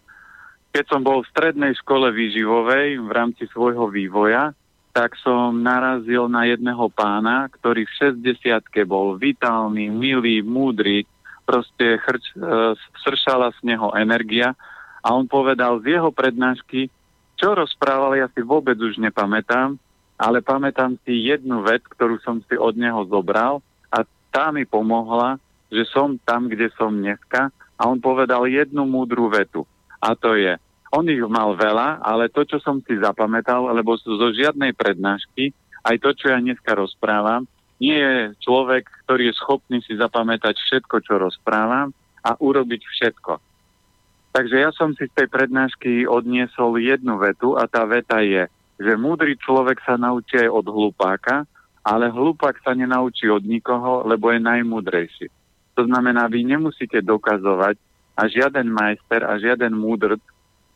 keď 0.71 0.85
som 0.87 1.03
bol 1.03 1.19
v 1.19 1.31
strednej 1.35 1.75
škole 1.83 2.07
výživovej 2.15 3.03
v 3.03 3.11
rámci 3.11 3.43
svojho 3.51 3.91
vývoja, 3.91 4.55
tak 4.95 5.19
som 5.19 5.59
narazil 5.59 6.31
na 6.31 6.47
jedného 6.47 6.87
pána, 6.95 7.51
ktorý 7.51 7.83
v 7.83 8.15
60 8.23 8.87
bol 8.87 9.19
vitálny, 9.19 9.91
milý, 9.91 10.39
múdry, 10.39 11.03
proste 11.43 11.99
chrč, 11.99 12.23
e, 12.33 12.73
sršala 13.03 13.51
z 13.59 13.75
neho 13.75 13.91
energia. 13.99 14.55
A 15.03 15.11
on 15.11 15.27
povedal 15.27 15.83
z 15.83 15.99
jeho 15.99 16.09
prednášky, 16.15 16.87
čo 17.35 17.55
rozprával, 17.55 18.15
ja 18.15 18.27
si 18.31 18.39
vôbec 18.43 18.75
už 18.79 18.99
nepamätám, 18.99 19.79
ale 20.19 20.43
pamätám 20.43 20.99
si 21.07 21.31
jednu 21.31 21.63
vec, 21.63 21.79
ktorú 21.95 22.19
som 22.19 22.43
si 22.43 22.59
od 22.59 22.75
neho 22.75 23.07
zobral 23.07 23.63
a 23.87 24.03
tá 24.29 24.51
mi 24.51 24.67
pomohla, 24.67 25.39
že 25.71 25.87
som 25.87 26.19
tam, 26.27 26.51
kde 26.51 26.67
som 26.75 26.91
dneska 26.91 27.47
a 27.79 27.81
on 27.87 28.03
povedal 28.03 28.43
jednu 28.51 28.83
múdru 28.83 29.31
vetu 29.31 29.63
a 30.03 30.11
to 30.19 30.35
je, 30.35 30.59
on 30.91 31.05
ich 31.07 31.21
mal 31.23 31.53
veľa, 31.53 32.01
ale 32.01 32.27
to, 32.27 32.43
čo 32.43 32.57
som 32.59 32.81
si 32.83 32.97
zapamätal, 32.97 33.69
lebo 33.71 33.95
zo 33.95 34.27
žiadnej 34.35 34.73
prednášky, 34.73 35.55
aj 35.85 35.95
to, 36.01 36.09
čo 36.17 36.25
ja 36.33 36.39
dneska 36.41 36.75
rozprávam, 36.75 37.47
nie 37.79 37.95
je 37.95 38.35
človek, 38.43 38.91
ktorý 39.07 39.31
je 39.31 39.39
schopný 39.39 39.79
si 39.85 39.95
zapamätať 39.95 40.57
všetko, 40.59 40.95
čo 40.99 41.15
rozprávam 41.15 41.95
a 42.19 42.35
urobiť 42.35 42.81
všetko. 42.83 43.39
Takže 44.35 44.55
ja 44.59 44.69
som 44.75 44.91
si 44.93 45.07
z 45.07 45.15
tej 45.15 45.27
prednášky 45.31 46.03
odniesol 46.03 46.75
jednu 46.77 47.15
vetu 47.17 47.55
a 47.55 47.65
tá 47.65 47.87
veta 47.87 48.19
je, 48.19 48.51
že 48.79 48.95
múdry 48.95 49.35
človek 49.35 49.83
sa 49.83 49.99
naučí 49.99 50.39
aj 50.39 50.49
od 50.49 50.65
hlupáka, 50.71 51.43
ale 51.83 52.07
hlupák 52.07 52.55
sa 52.63 52.71
nenaučí 52.71 53.27
od 53.27 53.43
nikoho, 53.43 54.07
lebo 54.07 54.31
je 54.31 54.39
najmúdrejší. 54.39 55.27
To 55.75 55.83
znamená, 55.83 56.31
vy 56.31 56.47
nemusíte 56.47 57.03
dokazovať 57.03 57.75
a 58.15 58.27
žiaden 58.27 58.67
majster 58.71 59.23
a 59.23 59.39
žiaden 59.39 59.71
múdr 59.75 60.19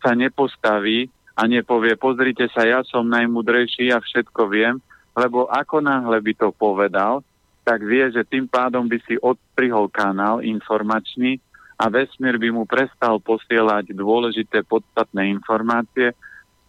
sa 0.04 0.16
nepostaví 0.16 1.08
a 1.36 1.48
nepovie, 1.48 1.96
pozrite 1.96 2.48
sa, 2.52 2.68
ja 2.68 2.84
som 2.84 3.08
najmúdrejší 3.08 3.92
a 3.92 4.04
všetko 4.04 4.52
viem, 4.52 4.80
lebo 5.16 5.48
ako 5.48 5.80
náhle 5.80 6.20
by 6.20 6.34
to 6.36 6.50
povedal, 6.56 7.24
tak 7.64 7.80
vie, 7.84 8.12
že 8.12 8.28
tým 8.28 8.48
pádom 8.48 8.88
by 8.92 9.00
si 9.08 9.16
odprihol 9.20 9.88
kanál 9.88 10.44
informačný 10.44 11.40
a 11.80 11.88
vesmír 11.88 12.36
by 12.36 12.50
mu 12.52 12.64
prestal 12.68 13.24
posielať 13.24 13.96
dôležité 13.96 14.68
podstatné 14.68 15.32
informácie 15.32 16.12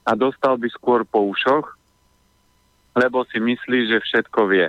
a 0.05 0.13
dostal 0.13 0.61
by 0.61 0.69
skôr 0.69 1.03
po 1.09 1.25
ušoch, 1.33 1.77
lebo 2.95 3.25
si 3.27 3.41
myslí, 3.41 3.91
že 3.91 3.99
všetko 4.05 4.41
vie. 4.53 4.69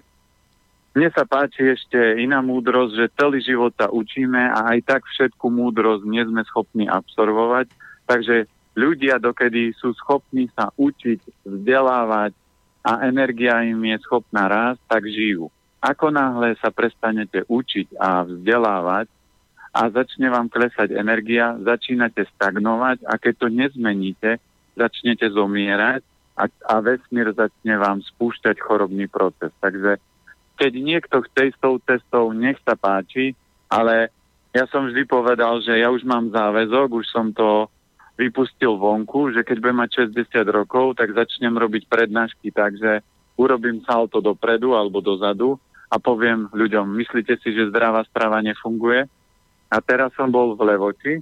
Mne 0.95 1.11
sa 1.11 1.27
páči 1.27 1.75
ešte 1.75 1.99
iná 2.23 2.39
múdrosť, 2.39 2.93
že 2.95 3.13
celý 3.19 3.43
život 3.43 3.75
sa 3.75 3.91
učíme 3.91 4.39
a 4.39 4.71
aj 4.71 4.79
tak 4.87 5.01
všetku 5.03 5.43
múdrosť 5.51 6.07
nie 6.07 6.23
sme 6.23 6.39
schopní 6.47 6.87
absorbovať, 6.87 7.67
takže 8.07 8.47
ľudia, 8.79 9.19
dokedy 9.19 9.75
sú 9.75 9.91
schopní 9.99 10.47
sa 10.55 10.71
učiť, 10.79 11.43
vzdelávať 11.43 12.31
a 12.87 13.03
energia 13.03 13.59
im 13.67 13.83
je 13.91 13.97
schopná 14.07 14.47
rásť, 14.47 14.79
tak 14.87 15.03
žijú. 15.03 15.51
Ako 15.83 16.15
náhle 16.15 16.55
sa 16.63 16.71
prestanete 16.71 17.43
učiť 17.43 17.99
a 17.99 18.23
vzdelávať 18.23 19.11
a 19.75 19.81
začne 19.91 20.31
vám 20.31 20.47
klesať 20.47 20.95
energia, 20.95 21.59
začínate 21.59 22.23
stagnovať 22.39 23.03
a 23.03 23.19
keď 23.19 23.33
to 23.35 23.47
nezmeníte, 23.51 24.39
začnete 24.75 25.27
zomierať 25.31 26.03
a, 26.35 26.45
a 26.67 26.73
vesmír 26.83 27.31
začne 27.31 27.75
vám 27.79 28.03
spúšťať 28.03 28.59
chorobný 28.59 29.07
proces. 29.07 29.51
Takže 29.63 29.97
keď 30.55 30.71
niekto 30.75 31.23
chce 31.25 31.51
ísť 31.51 31.59
tou 31.59 31.75
cestou, 31.83 32.31
nech 32.35 32.59
sa 32.63 32.75
páči, 32.75 33.35
ale 33.71 34.11
ja 34.55 34.63
som 34.71 34.87
vždy 34.87 35.03
povedal, 35.07 35.59
že 35.59 35.75
ja 35.75 35.91
už 35.91 36.07
mám 36.07 36.31
záväzok, 36.31 36.87
už 36.95 37.07
som 37.11 37.31
to 37.35 37.67
vypustil 38.15 38.79
vonku, 38.79 39.35
že 39.35 39.43
keď 39.43 39.57
budem 39.59 39.79
mať 39.83 39.91
60 40.15 40.47
rokov, 40.47 40.95
tak 40.95 41.11
začnem 41.11 41.51
robiť 41.51 41.91
prednášky 41.91 42.55
tak, 42.55 42.79
že 42.79 43.03
urobím 43.35 43.83
salto 43.83 44.23
dopredu 44.23 44.71
alebo 44.71 45.03
dozadu 45.03 45.59
a 45.91 45.99
poviem 45.99 46.47
ľuďom, 46.55 46.87
myslíte 46.95 47.35
si, 47.43 47.51
že 47.51 47.67
zdravá 47.67 48.07
strava 48.07 48.39
nefunguje? 48.39 49.03
A 49.67 49.77
teraz 49.83 50.15
som 50.15 50.31
bol 50.31 50.55
v 50.55 50.71
Levoči 50.71 51.13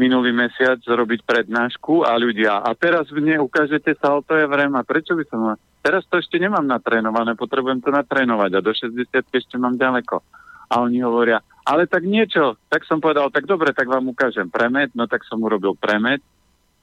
minulý 0.00 0.32
mesiac 0.32 0.80
robiť 0.80 1.24
prednášku 1.24 2.08
a 2.08 2.16
ľudia, 2.16 2.64
a 2.64 2.72
teraz 2.72 3.12
mne 3.12 3.44
ukážete 3.44 3.92
sa, 4.00 4.18
to 4.24 4.34
je 4.36 4.46
vrem, 4.48 4.72
a 4.72 4.82
prečo 4.82 5.12
by 5.12 5.24
som... 5.28 5.40
Teraz 5.82 6.06
to 6.06 6.22
ešte 6.22 6.38
nemám 6.38 6.62
natrénované, 6.62 7.34
potrebujem 7.34 7.82
to 7.82 7.90
natrénovať 7.90 8.50
a 8.54 8.64
do 8.64 8.70
60 8.70 9.02
ešte 9.12 9.58
mám 9.58 9.74
ďaleko. 9.74 10.22
A 10.72 10.80
oni 10.80 11.02
hovoria, 11.02 11.42
ale 11.66 11.90
tak 11.90 12.06
niečo. 12.06 12.56
Tak 12.70 12.86
som 12.86 13.02
povedal, 13.02 13.28
tak 13.34 13.44
dobre, 13.50 13.74
tak 13.74 13.90
vám 13.90 14.06
ukážem 14.08 14.46
premet, 14.48 14.94
no 14.94 15.10
tak 15.10 15.26
som 15.26 15.42
urobil 15.42 15.74
premet, 15.74 16.22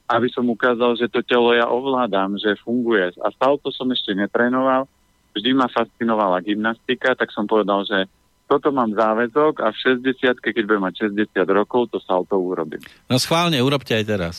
aby 0.09 0.27
som 0.29 0.45
ukázal, 0.51 0.99
že 0.99 1.07
to 1.07 1.23
telo 1.23 1.55
ja 1.55 1.69
ovládam, 1.69 2.35
že 2.35 2.59
funguje. 2.59 3.13
A 3.23 3.27
to 3.33 3.69
som 3.71 3.87
ešte 3.93 4.11
netrénoval, 4.11 4.89
vždy 5.37 5.53
ma 5.53 5.71
fascinovala 5.71 6.43
gymnastika, 6.43 7.13
tak 7.13 7.31
som 7.31 7.47
povedal, 7.47 7.87
že 7.87 8.09
toto 8.49 8.73
mám 8.73 8.89
záväzok 8.97 9.61
a 9.61 9.69
v 9.69 9.77
60 10.01 10.41
keď 10.41 10.65
budem 10.65 10.81
mať 10.81 11.13
60 11.13 11.37
rokov, 11.53 11.93
to 11.93 12.01
sa 12.01 12.17
o 12.17 12.25
to 12.25 12.41
urobím. 12.41 12.81
No 13.05 13.21
schválne, 13.21 13.61
urobte 13.61 13.93
aj 13.93 14.05
teraz. 14.09 14.35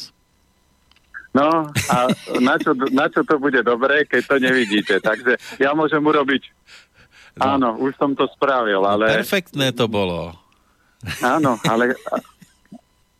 No 1.31 1.71
a 1.71 1.97
na 2.43 2.59
čo, 2.59 2.75
na 2.91 3.07
čo 3.07 3.23
to 3.23 3.39
bude 3.39 3.63
dobré, 3.63 4.03
keď 4.03 4.23
to 4.27 4.37
nevidíte. 4.43 4.99
Takže 4.99 5.63
ja 5.63 5.71
môžem 5.79 6.03
urobiť... 6.03 6.43
No. 7.39 7.55
Áno, 7.55 7.79
už 7.79 7.95
som 7.95 8.11
to 8.19 8.27
spravil, 8.35 8.83
ale... 8.83 9.23
Perfektné 9.23 9.71
to 9.71 9.87
bolo. 9.87 10.35
Áno, 11.23 11.55
ale 11.63 11.95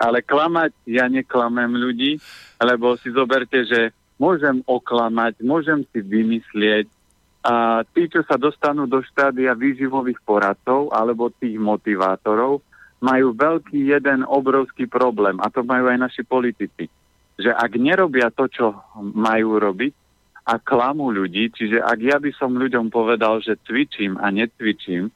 Ale 0.01 0.25
klamať, 0.25 0.73
ja 0.89 1.13
neklamem 1.13 1.77
ľudí, 1.77 2.17
lebo 2.57 2.97
si 2.97 3.13
zoberte, 3.13 3.69
že 3.69 3.93
môžem 4.17 4.65
oklamať, 4.65 5.45
môžem 5.45 5.85
si 5.93 6.01
vymyslieť, 6.01 6.89
a 7.41 7.81
tí, 7.97 8.05
čo 8.05 8.21
sa 8.29 8.37
dostanú 8.37 8.85
do 8.85 9.01
štádia 9.01 9.57
výživových 9.57 10.21
poradcov 10.29 10.93
alebo 10.93 11.33
tých 11.33 11.57
motivátorov, 11.57 12.61
majú 13.01 13.33
veľký 13.33 13.97
jeden 13.97 14.29
obrovský 14.29 14.85
problém 14.85 15.41
a 15.41 15.49
to 15.49 15.65
majú 15.65 15.89
aj 15.89 15.99
naši 16.05 16.23
politici. 16.23 16.93
Že 17.41 17.57
ak 17.57 17.73
nerobia 17.81 18.29
to, 18.29 18.45
čo 18.53 18.77
majú 19.01 19.57
robiť 19.57 19.93
a 20.45 20.61
klamú 20.61 21.09
ľudí, 21.09 21.49
čiže 21.57 21.81
ak 21.81 21.99
ja 22.05 22.17
by 22.21 22.29
som 22.37 22.61
ľuďom 22.61 22.93
povedal, 22.93 23.41
že 23.41 23.57
cvičím 23.65 24.21
a 24.21 24.29
netvičím, 24.29 25.09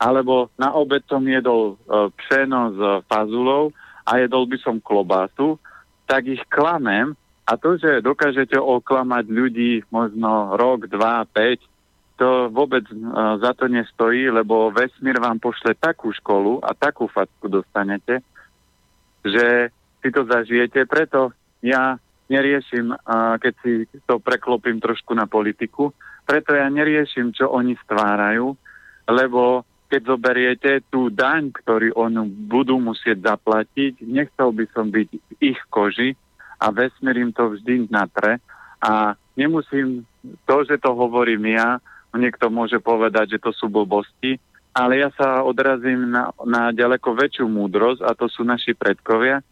alebo 0.00 0.48
na 0.56 0.72
obed 0.72 1.04
som 1.04 1.20
jedol 1.26 1.74
e, 1.74 2.08
pšeno 2.16 2.60
s 2.72 2.80
fazulou 3.10 3.76
a 4.08 4.22
jedol 4.22 4.48
by 4.48 4.56
som 4.64 4.80
klobásu, 4.80 5.60
tak 6.08 6.24
ich 6.24 6.40
klamem 6.48 7.12
a 7.48 7.56
to, 7.56 7.80
že 7.80 8.04
dokážete 8.04 8.60
oklamať 8.60 9.24
ľudí 9.32 9.72
možno 9.88 10.52
rok, 10.60 10.84
dva, 10.92 11.24
päť, 11.24 11.64
to 12.20 12.52
vôbec 12.52 12.84
uh, 12.92 13.40
za 13.40 13.56
to 13.56 13.72
nestojí, 13.72 14.28
lebo 14.28 14.68
vesmír 14.68 15.16
vám 15.16 15.40
pošle 15.40 15.72
takú 15.78 16.12
školu 16.12 16.60
a 16.60 16.76
takú 16.76 17.08
facku 17.08 17.48
dostanete, 17.48 18.20
že 19.24 19.72
si 20.04 20.08
to 20.12 20.26
zažijete. 20.28 20.84
Preto 20.84 21.32
ja 21.64 21.96
neriešim, 22.28 22.92
uh, 22.92 23.38
keď 23.40 23.52
si 23.64 23.88
to 24.04 24.20
preklopím 24.20 24.82
trošku 24.82 25.14
na 25.16 25.24
politiku, 25.24 25.94
preto 26.28 26.52
ja 26.52 26.68
neriešim, 26.68 27.32
čo 27.32 27.48
oni 27.48 27.78
stvárajú, 27.86 28.52
lebo 29.08 29.64
keď 29.88 30.00
zoberiete 30.04 30.72
tú 30.92 31.08
daň, 31.08 31.48
ktorý 31.48 31.96
oni 31.96 32.28
budú 32.28 32.76
musieť 32.76 33.24
zaplatiť, 33.24 34.04
nechcel 34.04 34.52
by 34.52 34.64
som 34.76 34.92
byť 34.92 35.08
v 35.16 35.32
ich 35.40 35.60
koži, 35.72 36.12
a 36.58 36.66
vesmír 36.74 37.22
im 37.22 37.30
to 37.30 37.54
vždy 37.54 37.86
natre 37.88 38.42
a 38.82 39.14
nemusím, 39.38 40.06
to, 40.46 40.66
že 40.66 40.78
to 40.82 40.90
hovorím 40.94 41.54
ja, 41.54 41.78
niekto 42.14 42.50
môže 42.50 42.82
povedať, 42.82 43.38
že 43.38 43.42
to 43.42 43.50
sú 43.54 43.70
blbosti, 43.70 44.42
ale 44.74 45.02
ja 45.02 45.10
sa 45.14 45.42
odrazím 45.46 46.10
na, 46.10 46.34
na 46.42 46.70
ďaleko 46.74 47.14
väčšiu 47.14 47.46
múdrosť 47.46 48.02
a 48.02 48.14
to 48.14 48.26
sú 48.26 48.42
naši 48.42 48.74
predkovia, 48.74 49.42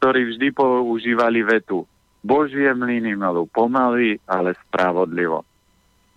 ktorí 0.00 0.32
vždy 0.32 0.52
používali 0.52 1.40
vetu. 1.44 1.88
Božie 2.24 2.72
mlyny 2.72 3.16
melú 3.16 3.44
pomaly, 3.52 4.16
ale 4.24 4.56
spravodlivo. 4.68 5.44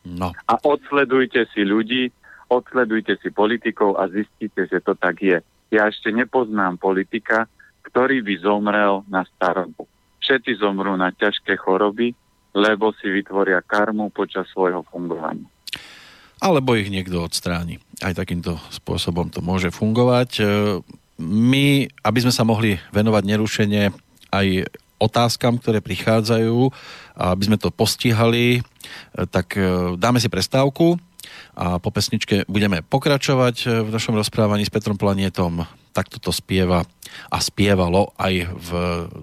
No. 0.07 0.31
A 0.47 0.53
odsledujte 0.63 1.43
si 1.51 1.67
ľudí, 1.67 2.07
odsledujte 2.47 3.19
si 3.19 3.27
politikov 3.27 3.99
a 3.99 4.07
zistíte, 4.07 4.63
že 4.71 4.79
to 4.79 4.95
tak 4.95 5.19
je. 5.19 5.43
Ja 5.67 5.91
ešte 5.91 6.15
nepoznám 6.15 6.79
politika, 6.79 7.51
ktorý 7.91 8.23
by 8.23 8.33
zomrel 8.39 9.03
na 9.11 9.27
starobu 9.27 9.83
všetci 10.27 10.59
zomrú 10.59 10.99
na 10.99 11.15
ťažké 11.15 11.55
choroby, 11.55 12.11
lebo 12.51 12.91
si 12.99 13.07
vytvoria 13.07 13.63
karmu 13.63 14.11
počas 14.11 14.51
svojho 14.51 14.83
fungovania. 14.91 15.47
Alebo 16.43 16.75
ich 16.75 16.91
niekto 16.91 17.23
odstráni. 17.23 17.79
Aj 18.03 18.11
takýmto 18.11 18.59
spôsobom 18.69 19.31
to 19.31 19.39
môže 19.39 19.71
fungovať. 19.71 20.29
E, 20.37 20.43
my, 21.23 21.89
aby 22.03 22.19
sme 22.21 22.35
sa 22.35 22.45
mohli 22.45 22.77
venovať 22.93 23.23
nerušene 23.25 23.89
aj 24.35 24.69
otázkam, 25.01 25.57
ktoré 25.57 25.81
prichádzajú, 25.81 26.57
aby 27.17 27.43
sme 27.47 27.57
to 27.57 27.73
postihali, 27.73 28.59
e, 28.59 28.61
tak 29.25 29.57
e, 29.57 29.97
dáme 29.97 30.21
si 30.21 30.29
prestávku 30.29 30.99
a 31.57 31.81
po 31.81 31.89
pesničke 31.89 32.45
budeme 32.45 32.85
pokračovať 32.85 33.87
v 33.87 33.89
našom 33.89 34.13
rozprávaní 34.13 34.61
s 34.61 34.73
Petrom 34.73 34.93
Planietom 34.93 35.65
takto 35.95 36.19
to 36.19 36.31
spieva 36.35 36.85
a 37.31 37.37
spievalo 37.39 38.11
aj 38.19 38.33
v 38.51 38.69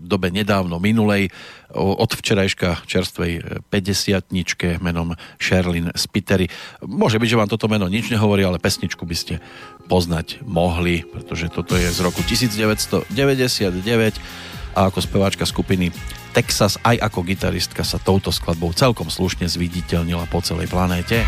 dobe 0.01 0.33
nedávno 0.33 0.81
minulej 0.81 1.29
od 1.75 2.11
včerajška 2.11 2.87
čerstvej 2.87 3.65
50 3.69 4.81
menom 4.81 5.13
Sherlyn 5.37 5.93
Spittery. 5.93 6.49
Môže 6.87 7.19
byť, 7.19 7.29
že 7.29 7.39
vám 7.39 7.51
toto 7.51 7.69
meno 7.69 7.91
nič 7.91 8.09
nehovorí, 8.09 8.47
ale 8.47 8.63
pesničku 8.63 9.05
by 9.05 9.17
ste 9.17 9.35
poznať 9.91 10.41
mohli, 10.47 11.05
pretože 11.05 11.53
toto 11.53 11.77
je 11.77 11.91
z 11.91 11.99
roku 12.01 12.25
1999 12.25 13.11
a 14.75 14.91
ako 14.91 14.99
speváčka 14.99 15.47
skupiny 15.47 15.95
Texas 16.35 16.83
aj 16.83 16.99
ako 16.99 17.23
gitaristka 17.23 17.87
sa 17.87 18.03
touto 18.03 18.35
skladbou 18.35 18.75
celkom 18.75 19.07
slušne 19.07 19.47
zviditeľnila 19.47 20.27
po 20.27 20.43
celej 20.43 20.67
planéte. 20.67 21.23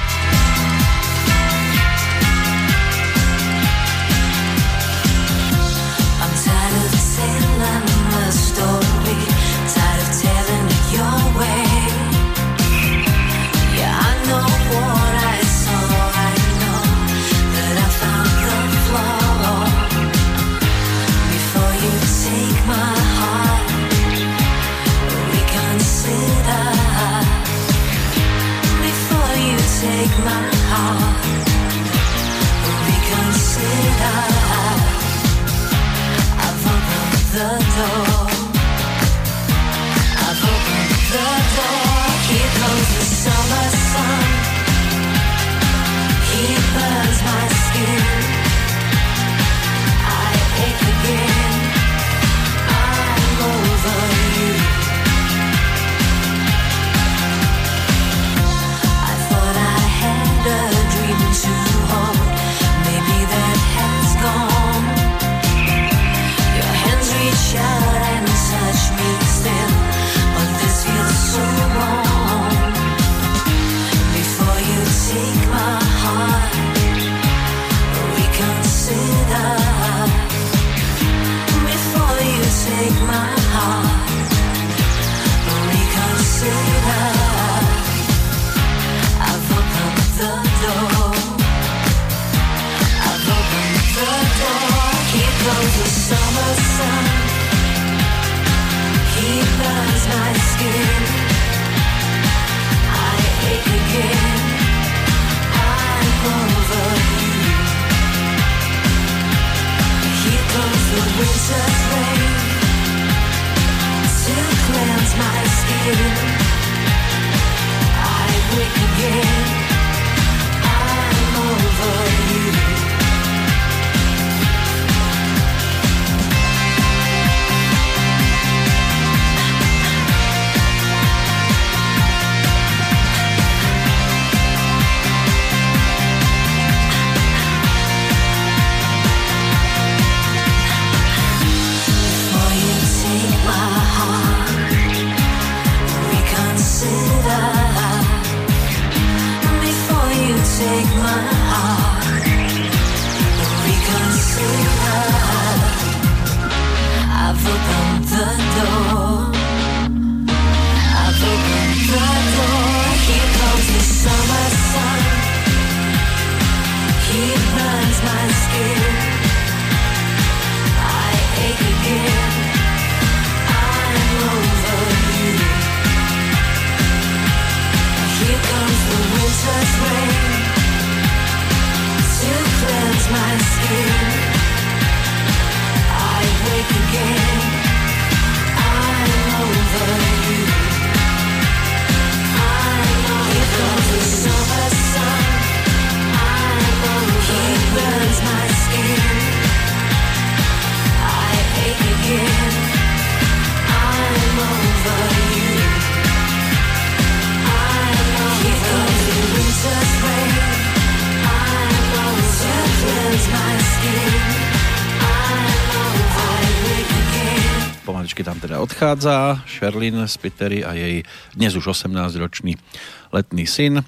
Odchádza 218.77 219.41
Sherlyn 219.49 220.05
Spiteri 220.05 220.61
a 220.61 220.77
jej 220.77 221.01
dnes 221.33 221.57
už 221.57 221.73
18-ročný 221.73 222.61
letný 223.09 223.49
syn, 223.49 223.81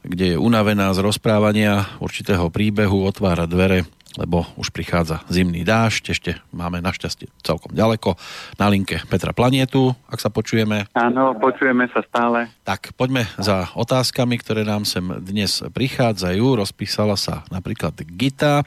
kde 0.00 0.32
je 0.32 0.36
unavená 0.40 0.96
z 0.96 1.04
rozprávania 1.04 1.84
určitého 2.00 2.48
príbehu, 2.48 3.04
otvára 3.04 3.44
dvere, 3.44 3.84
lebo 4.16 4.48
už 4.56 4.72
prichádza 4.72 5.20
zimný 5.28 5.60
dážď, 5.60 6.16
ešte 6.16 6.30
máme 6.56 6.80
našťastie 6.80 7.28
celkom 7.44 7.76
ďaleko. 7.76 8.16
Na 8.56 8.72
linke 8.72 9.04
Petra 9.12 9.36
Planietu, 9.36 9.92
ak 10.08 10.24
sa 10.24 10.32
počujeme. 10.32 10.88
Áno, 10.96 11.36
počujeme 11.36 11.84
sa 11.92 12.00
stále. 12.08 12.48
Tak 12.64 12.96
poďme 12.96 13.28
za 13.36 13.76
otázkami, 13.76 14.40
ktoré 14.40 14.64
nám 14.64 14.88
sem 14.88 15.04
dnes 15.20 15.60
prichádzajú. 15.60 16.64
Rozpísala 16.64 17.20
sa 17.20 17.44
napríklad 17.52 17.92
Gita. 18.16 18.64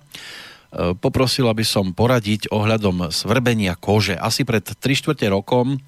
E, 0.68 0.92
poprosil, 1.00 1.48
aby 1.48 1.64
som 1.64 1.96
poradiť 1.96 2.52
ohľadom 2.52 3.08
svrbenia 3.08 3.80
kože. 3.80 4.20
Asi 4.20 4.44
pred 4.44 4.64
3 4.64 4.80
čtvrte 4.84 5.24
rokom 5.32 5.80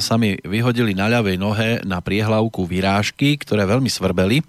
sa 0.00 0.16
mi 0.16 0.40
vyhodili 0.40 0.96
na 0.96 1.12
ľavej 1.12 1.36
nohe 1.36 1.70
na 1.84 2.00
priehlavku 2.00 2.64
vyrážky, 2.64 3.36
ktoré 3.36 3.68
veľmi 3.68 3.92
svrbeli. 3.92 4.40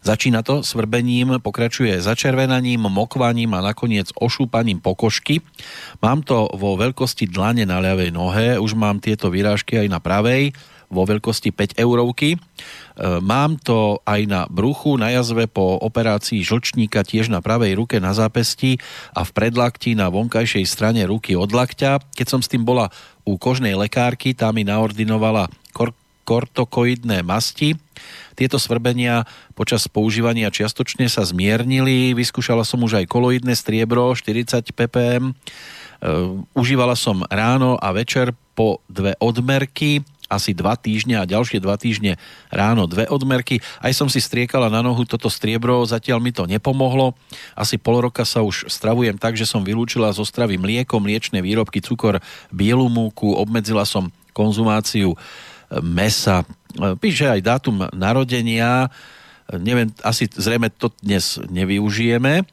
Začína 0.00 0.40
to 0.40 0.64
svrbením, 0.64 1.38
pokračuje 1.44 1.92
začervenaním, 2.00 2.88
mokvaním 2.88 3.52
a 3.52 3.60
nakoniec 3.60 4.08
ošúpaním 4.16 4.80
pokožky. 4.80 5.44
Mám 6.00 6.24
to 6.24 6.48
vo 6.56 6.80
veľkosti 6.80 7.28
dlane 7.28 7.68
na 7.68 7.84
ľavej 7.84 8.10
nohe, 8.10 8.56
už 8.56 8.72
mám 8.74 8.96
tieto 8.98 9.28
vyrážky 9.28 9.76
aj 9.76 9.88
na 9.92 10.00
pravej 10.00 10.56
vo 10.90 11.06
veľkosti 11.06 11.54
5 11.54 11.78
eurovky. 11.78 12.34
E, 12.34 12.38
mám 13.22 13.56
to 13.62 14.02
aj 14.02 14.20
na 14.26 14.42
bruchu, 14.50 14.98
na 14.98 15.14
jazve 15.14 15.46
po 15.46 15.78
operácii 15.78 16.42
žlčníka 16.42 17.06
tiež 17.06 17.30
na 17.30 17.38
pravej 17.38 17.78
ruke 17.78 18.02
na 18.02 18.10
zápesti 18.10 18.82
a 19.14 19.22
v 19.22 19.30
predlakti 19.30 19.94
na 19.94 20.10
vonkajšej 20.10 20.66
strane 20.66 21.06
ruky 21.06 21.38
od 21.38 21.54
lakťa. 21.54 22.12
Keď 22.12 22.26
som 22.26 22.42
s 22.42 22.50
tým 22.50 22.66
bola 22.66 22.90
u 23.22 23.38
kožnej 23.38 23.78
lekárky, 23.78 24.34
tá 24.34 24.50
mi 24.50 24.66
naordinovala 24.66 25.46
kor- 25.70 25.94
kortokoidné 26.26 27.22
masti. 27.22 27.78
Tieto 28.34 28.58
svrbenia 28.58 29.28
počas 29.54 29.86
používania 29.86 30.50
čiastočne 30.50 31.06
sa 31.06 31.22
zmiernili. 31.22 32.16
Vyskúšala 32.18 32.66
som 32.66 32.82
už 32.82 33.04
aj 33.04 33.06
koloidné 33.06 33.54
striebro 33.54 34.10
40 34.10 34.74
ppm. 34.74 35.30
E, 35.30 35.34
užívala 36.58 36.98
som 36.98 37.22
ráno 37.30 37.78
a 37.78 37.94
večer 37.94 38.34
po 38.58 38.82
dve 38.90 39.14
odmerky 39.22 40.02
asi 40.30 40.54
dva 40.54 40.78
týždne 40.78 41.18
a 41.18 41.26
ďalšie 41.26 41.58
dva 41.58 41.74
týždne 41.74 42.14
ráno 42.54 42.86
dve 42.86 43.10
odmerky. 43.10 43.58
Aj 43.82 43.90
som 43.90 44.06
si 44.06 44.22
striekala 44.22 44.70
na 44.70 44.80
nohu 44.80 45.02
toto 45.02 45.26
striebro, 45.26 45.82
zatiaľ 45.82 46.22
mi 46.22 46.30
to 46.30 46.46
nepomohlo. 46.46 47.18
Asi 47.58 47.76
pol 47.76 48.06
roka 48.06 48.22
sa 48.22 48.46
už 48.46 48.70
stravujem 48.70 49.18
tak, 49.18 49.34
že 49.34 49.44
som 49.44 49.66
vylúčila 49.66 50.14
zo 50.14 50.22
stravy 50.22 50.54
mlieko, 50.54 51.02
mliečne 51.02 51.42
výrobky, 51.42 51.82
cukor, 51.82 52.22
bielu 52.54 52.86
múku, 52.86 53.34
obmedzila 53.34 53.82
som 53.82 54.14
konzumáciu 54.30 55.12
e, 55.12 55.18
mesa. 55.82 56.46
E, 56.78 56.94
píše 56.94 57.26
aj 57.26 57.40
dátum 57.42 57.90
narodenia, 57.90 58.86
neviem, 59.58 59.90
asi 60.06 60.30
zrejme 60.30 60.70
to 60.70 60.94
dnes 61.02 61.42
nevyužijeme, 61.50 62.46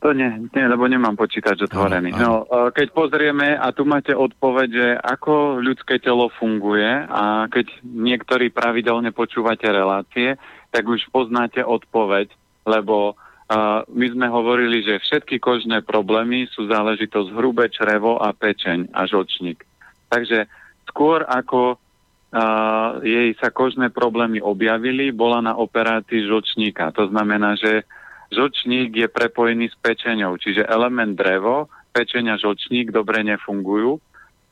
to 0.00 0.16
nie, 0.16 0.48
nie, 0.56 0.64
lebo 0.64 0.88
nemám 0.88 1.12
počítač 1.12 1.68
otvorený. 1.68 2.16
No, 2.16 2.48
e, 2.48 2.72
keď 2.72 2.88
pozrieme, 2.96 3.52
a 3.52 3.68
tu 3.76 3.84
máte 3.84 4.16
odpoveď, 4.16 4.68
že 4.72 4.88
ako 4.96 5.60
ľudské 5.60 6.00
telo 6.00 6.32
funguje 6.32 6.88
a 7.04 7.44
keď 7.52 7.68
niektorí 7.84 8.48
pravidelne 8.48 9.12
počúvate 9.12 9.68
relácie, 9.68 10.40
tak 10.72 10.88
už 10.88 11.04
poznáte 11.12 11.60
odpoveď, 11.60 12.32
lebo 12.62 13.12
uh, 13.12 13.82
my 13.90 14.06
sme 14.14 14.30
hovorili, 14.30 14.86
že 14.86 15.02
všetky 15.02 15.42
kožné 15.42 15.82
problémy 15.82 16.46
sú 16.46 16.70
záležitosť 16.70 17.34
hrubé 17.34 17.66
črevo 17.74 18.22
a 18.22 18.30
pečeň 18.30 18.94
a 18.94 19.02
žočník. 19.10 19.66
Takže 20.06 20.46
skôr 20.86 21.26
ako 21.26 21.74
uh, 21.74 23.02
jej 23.02 23.34
sa 23.42 23.50
kožné 23.50 23.90
problémy 23.90 24.38
objavili, 24.38 25.10
bola 25.10 25.42
na 25.42 25.58
operácii 25.58 26.30
žočníka. 26.30 26.94
To 26.94 27.10
znamená, 27.10 27.58
že 27.58 27.82
žlčník 28.30 28.94
je 28.94 29.08
prepojený 29.10 29.68
s 29.68 29.76
pečeňou, 29.82 30.38
čiže 30.38 30.66
element 30.66 31.18
drevo, 31.18 31.66
pečeň 31.90 32.34
a 32.34 32.36
žlčník 32.38 32.94
dobre 32.94 33.26
nefungujú, 33.26 33.98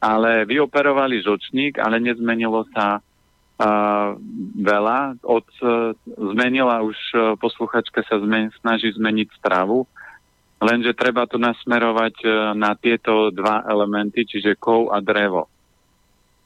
ale 0.03 0.47
vyoperovali 0.47 1.22
žlčník, 1.22 1.79
ale 1.79 2.03
nezmenilo 2.03 2.66
sa 2.74 2.99
uh, 2.99 4.14
veľa. 4.59 5.22
Od, 5.22 5.47
uh, 5.62 5.95
zmenila 6.35 6.83
už 6.83 6.99
uh, 7.14 7.20
posluchačka 7.39 8.03
sa 8.07 8.18
zmen, 8.18 8.51
snaží 8.59 8.91
zmeniť 8.95 9.29
stravu, 9.39 9.87
lenže 10.59 10.95
treba 10.99 11.26
to 11.31 11.39
nasmerovať 11.39 12.14
uh, 12.26 12.31
na 12.59 12.74
tieto 12.74 13.31
dva 13.31 13.62
elementy, 13.66 14.26
čiže 14.26 14.59
kov 14.59 14.91
a 14.91 14.99
drevo. 14.99 15.47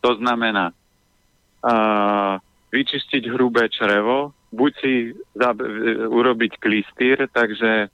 To 0.05 0.17
znamená 0.21 0.73
uh, 0.73 2.37
vyčistiť 2.73 3.29
hrubé 3.33 3.69
črevo, 3.73 4.37
buď 4.53 4.73
si 4.79 4.93
za, 5.33 5.57
urobiť 6.13 6.61
klistýr, 6.61 7.27
takže 7.33 7.89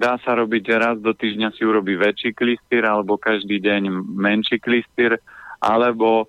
dá 0.00 0.16
sa 0.22 0.32
robiť, 0.38 0.62
že 0.64 0.74
raz 0.80 0.96
do 1.02 1.12
týždňa 1.12 1.52
si 1.58 1.66
urobí 1.66 1.98
väčší 1.98 2.32
klistýr, 2.32 2.86
alebo 2.86 3.20
každý 3.20 3.60
deň 3.60 3.90
menší 4.16 4.62
klistýr, 4.62 5.18
alebo 5.60 6.24
e, 6.24 6.26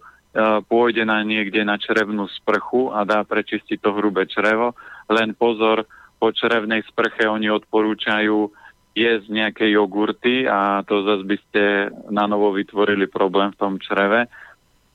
pôjde 0.65 1.07
na 1.07 1.23
niekde 1.23 1.63
na 1.63 1.79
črevnú 1.79 2.27
sprchu 2.41 2.91
a 2.91 3.07
dá 3.07 3.23
prečistiť 3.23 3.79
to 3.79 3.95
hrubé 3.95 4.27
črevo. 4.27 4.75
Len 5.07 5.37
pozor, 5.37 5.87
po 6.19 6.35
črevnej 6.35 6.83
sprche 6.89 7.25
oni 7.25 7.47
odporúčajú 7.47 8.51
jesť 8.91 9.27
nejaké 9.31 9.65
jogurty 9.71 10.43
a 10.45 10.83
to 10.83 11.01
zase 11.07 11.23
by 11.23 11.37
ste 11.47 11.63
na 12.11 12.27
novo 12.27 12.51
vytvorili 12.51 13.07
problém 13.07 13.55
v 13.55 13.59
tom 13.59 13.73
čreve. 13.79 14.27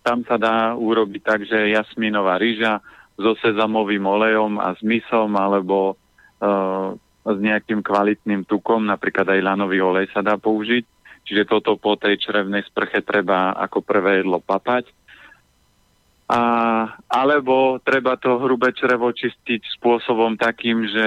Tam 0.05 0.23
sa 0.29 0.37
dá 0.37 0.77
urobiť 0.77 1.23
tak, 1.25 1.41
že 1.49 1.73
jasminová 1.73 2.37
ryža, 2.37 2.85
so 3.17 3.33
sezamovým 3.41 4.05
olejom 4.05 4.61
a 4.61 4.77
s 4.77 4.81
mysom 4.85 5.33
alebo 5.37 5.97
uh, 6.41 6.93
s 7.27 7.39
nejakým 7.43 7.83
kvalitným 7.83 8.47
tukom, 8.47 8.87
napríklad 8.87 9.27
aj 9.27 9.41
lanový 9.43 9.83
olej 9.83 10.07
sa 10.15 10.23
dá 10.23 10.39
použiť. 10.39 10.85
Čiže 11.27 11.51
toto 11.51 11.75
po 11.75 11.99
tej 11.99 12.23
črevnej 12.23 12.63
sprche 12.71 13.03
treba 13.03 13.51
ako 13.59 13.83
prvé 13.83 14.23
jedlo 14.23 14.39
papať. 14.39 14.87
A, 16.27 16.43
alebo 17.07 17.79
treba 17.83 18.19
to 18.19 18.39
hrubé 18.39 18.75
črevo 18.75 19.11
čistiť 19.11 19.63
spôsobom 19.79 20.39
takým, 20.39 20.87
že 20.87 21.07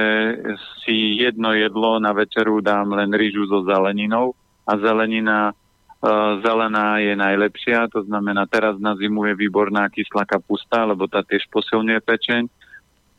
si 0.83 1.19
jedno 1.19 1.55
jedlo 1.55 1.99
na 2.03 2.11
večeru 2.11 2.59
dám 2.59 2.95
len 2.95 3.11
rýžu 3.15 3.47
so 3.47 3.63
zeleninou 3.63 4.35
a 4.67 4.75
zelenina 4.79 5.55
zelená 6.39 7.03
je 7.03 7.11
najlepšia, 7.11 7.91
to 7.91 8.07
znamená 8.07 8.47
teraz 8.47 8.79
na 8.79 8.95
zimu 8.95 9.27
je 9.27 9.33
výborná 9.35 9.91
kyslá 9.91 10.23
kapusta, 10.23 10.87
lebo 10.87 11.11
tá 11.11 11.19
tiež 11.19 11.43
posilňuje 11.51 11.99
pečeň. 11.99 12.43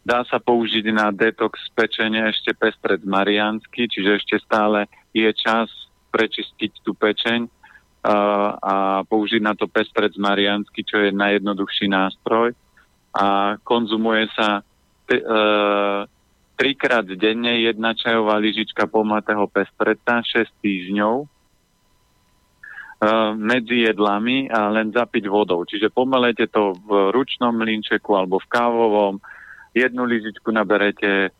Dá 0.01 0.25
sa 0.25 0.41
použiť 0.41 0.89
na 0.89 1.13
detox 1.13 1.61
pečenie 1.77 2.25
ešte 2.33 2.57
pestred 2.57 3.05
mariansky, 3.05 3.85
čiže 3.85 4.17
ešte 4.17 4.37
stále 4.41 4.89
je 5.13 5.29
čas 5.37 5.69
prečistiť 6.09 6.81
tú 6.81 6.97
pečeň 6.97 7.45
uh, 7.45 8.57
a 8.57 8.75
použiť 9.05 9.45
na 9.45 9.53
to 9.53 9.69
pestred 9.69 10.17
mariansky, 10.17 10.81
čo 10.81 11.05
je 11.05 11.13
najjednoduchší 11.13 11.85
nástroj. 11.93 12.57
A 13.13 13.61
konzumuje 13.61 14.25
sa 14.33 14.65
t- 15.05 15.21
uh, 15.21 16.09
trikrát 16.57 17.05
denne 17.05 17.61
jedna 17.61 17.93
čajová 17.93 18.41
lyžička 18.41 18.89
pomlatého 18.89 19.45
pestreta 19.53 20.25
6 20.25 20.49
týždňov 20.65 21.29
medzi 23.41 23.89
jedlami 23.89 24.53
a 24.53 24.69
len 24.69 24.93
zapiť 24.93 25.25
vodou. 25.25 25.65
Čiže 25.65 25.89
pomelete 25.89 26.53
to 26.53 26.77
v 26.85 27.09
ručnom 27.17 27.57
mlinčeku 27.57 28.13
alebo 28.13 28.37
v 28.37 28.51
kávovom, 28.53 29.15
jednu 29.73 30.05
lyžičku 30.05 30.53
naberete 30.53 31.33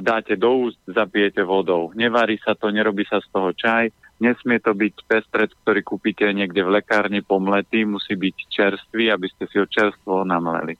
dáte 0.00 0.38
do 0.38 0.70
úst, 0.70 0.78
zapijete 0.86 1.42
vodou. 1.42 1.90
Nevarí 1.98 2.38
sa 2.38 2.54
to, 2.54 2.70
nerobí 2.70 3.02
sa 3.02 3.18
z 3.18 3.26
toho 3.34 3.50
čaj, 3.50 3.90
nesmie 4.22 4.62
to 4.62 4.70
byť 4.70 4.94
pestrec, 5.10 5.50
ktorý 5.66 5.82
kúpite 5.82 6.22
niekde 6.30 6.62
v 6.62 6.78
lekárni 6.78 7.20
pomletý, 7.20 7.82
musí 7.82 8.14
byť 8.14 8.36
čerstvý, 8.46 9.10
aby 9.10 9.26
ste 9.26 9.44
si 9.50 9.58
ho 9.58 9.66
čerstvo 9.66 10.22
namleli. 10.22 10.78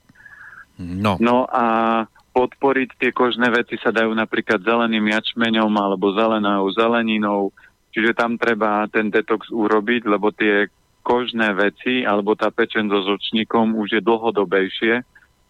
No. 0.79 1.19
no 1.19 1.43
a 1.51 2.05
podporiť 2.31 2.89
tie 3.01 3.11
kožné 3.11 3.49
veci 3.49 3.75
sa 3.81 3.89
dajú 3.91 4.13
napríklad 4.13 4.61
zeleným 4.61 5.09
jačmeňom 5.09 5.73
alebo 5.73 6.13
zelenou 6.15 6.69
zeleninou, 6.71 7.51
čiže 7.97 8.13
tam 8.13 8.37
treba 8.37 8.85
ten 8.93 9.09
detox 9.09 9.49
urobiť, 9.49 10.05
lebo 10.05 10.29
tie 10.29 10.69
kožné 11.01 11.57
veci 11.57 12.05
alebo 12.05 12.37
tá 12.37 12.53
pečen 12.53 12.85
so 12.93 13.01
zočníkom 13.01 13.73
už 13.73 13.97
je 13.97 14.01
dlhodobejšie 14.05 15.01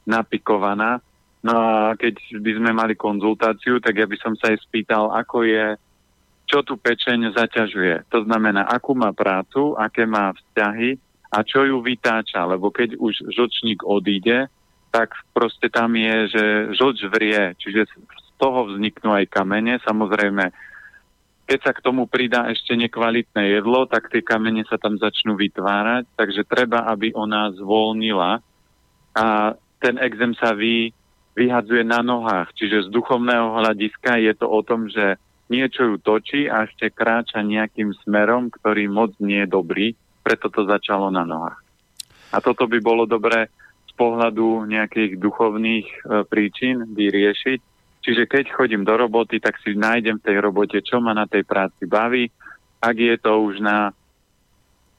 napikovaná 0.08 1.04
No 1.46 1.54
a 1.54 1.94
keď 1.94 2.44
by 2.44 2.52
sme 2.58 2.72
mali 2.74 2.98
konzultáciu, 2.98 3.78
tak 3.78 4.02
ja 4.02 4.10
by 4.10 4.18
som 4.18 4.34
sa 4.36 4.52
aj 4.52 4.68
spýtal, 4.68 5.14
ako 5.14 5.46
je, 5.46 5.80
čo 6.50 6.66
tu 6.66 6.76
pečeň 6.76 7.32
zaťažuje. 7.38 8.10
To 8.10 8.26
znamená, 8.26 8.66
akú 8.66 8.98
má 8.98 9.14
prácu, 9.14 9.78
aké 9.78 10.10
má 10.10 10.34
vzťahy 10.34 10.98
a 11.30 11.38
čo 11.46 11.64
ju 11.64 11.78
vytáča. 11.80 12.44
Lebo 12.44 12.74
keď 12.74 12.98
už 12.98 13.32
žlčník 13.32 13.86
odíde, 13.86 14.50
tak 14.90 15.14
proste 15.32 15.70
tam 15.70 15.94
je, 15.94 16.36
že 16.36 16.44
žlč 16.74 16.98
vrie, 17.16 17.54
čiže 17.62 17.86
z 17.96 18.30
toho 18.42 18.74
vzniknú 18.74 19.14
aj 19.14 19.30
kamene. 19.30 19.78
Samozrejme, 19.86 20.50
keď 21.48 21.60
sa 21.64 21.72
k 21.72 21.80
tomu 21.80 22.12
pridá 22.12 22.52
ešte 22.52 22.76
nekvalitné 22.76 23.56
jedlo, 23.56 23.88
tak 23.88 24.12
tie 24.12 24.20
kamene 24.20 24.68
sa 24.68 24.76
tam 24.76 25.00
začnú 25.00 25.40
vytvárať, 25.40 26.04
takže 26.20 26.44
treba, 26.44 26.84
aby 26.92 27.16
ona 27.16 27.56
zvolnila 27.56 28.44
a 29.16 29.56
ten 29.80 29.96
exém 30.04 30.36
sa 30.36 30.52
vy 30.52 30.92
vyhadzuje 31.40 31.88
na 31.88 32.04
nohách. 32.04 32.52
Čiže 32.58 32.90
z 32.90 32.94
duchovného 32.94 33.64
hľadiska 33.64 34.20
je 34.20 34.34
to 34.36 34.50
o 34.50 34.60
tom, 34.66 34.92
že 34.92 35.16
niečo 35.48 35.88
ju 35.88 35.96
točí 36.02 36.52
a 36.52 36.68
ešte 36.68 36.92
kráča 36.92 37.40
nejakým 37.40 37.96
smerom, 38.04 38.52
ktorý 38.52 38.92
moc 38.92 39.16
nie 39.24 39.48
je 39.48 39.50
dobrý, 39.50 39.88
preto 40.26 40.52
to 40.52 40.68
začalo 40.68 41.08
na 41.08 41.24
nohách. 41.24 41.64
A 42.36 42.44
toto 42.44 42.68
by 42.68 42.84
bolo 42.84 43.08
dobré 43.08 43.48
z 43.88 43.92
pohľadu 43.96 44.68
nejakých 44.68 45.16
duchovných 45.16 45.88
e, 45.88 45.98
príčin 46.28 46.92
vyriešiť. 46.92 47.77
Čiže 48.02 48.30
keď 48.30 48.54
chodím 48.56 48.88
do 48.88 48.96
roboty, 48.96 49.42
tak 49.42 49.60
si 49.62 49.76
nájdem 49.76 50.22
v 50.22 50.26
tej 50.26 50.38
robote, 50.40 50.80
čo 50.82 51.04
ma 51.04 51.12
na 51.12 51.28
tej 51.28 51.44
práci 51.44 51.84
baví. 51.90 52.30
Ak 52.78 52.96
je 52.96 53.16
to 53.20 53.42
už 53.42 53.60
na 53.60 53.92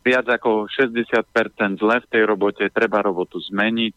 viac 0.03 0.27
ako 0.29 0.67
60% 0.67 1.81
zle 1.81 1.97
v 2.01 2.11
tej 2.11 2.23
robote, 2.27 2.65
treba 2.73 3.05
robotu 3.05 3.39
zmeniť 3.39 3.93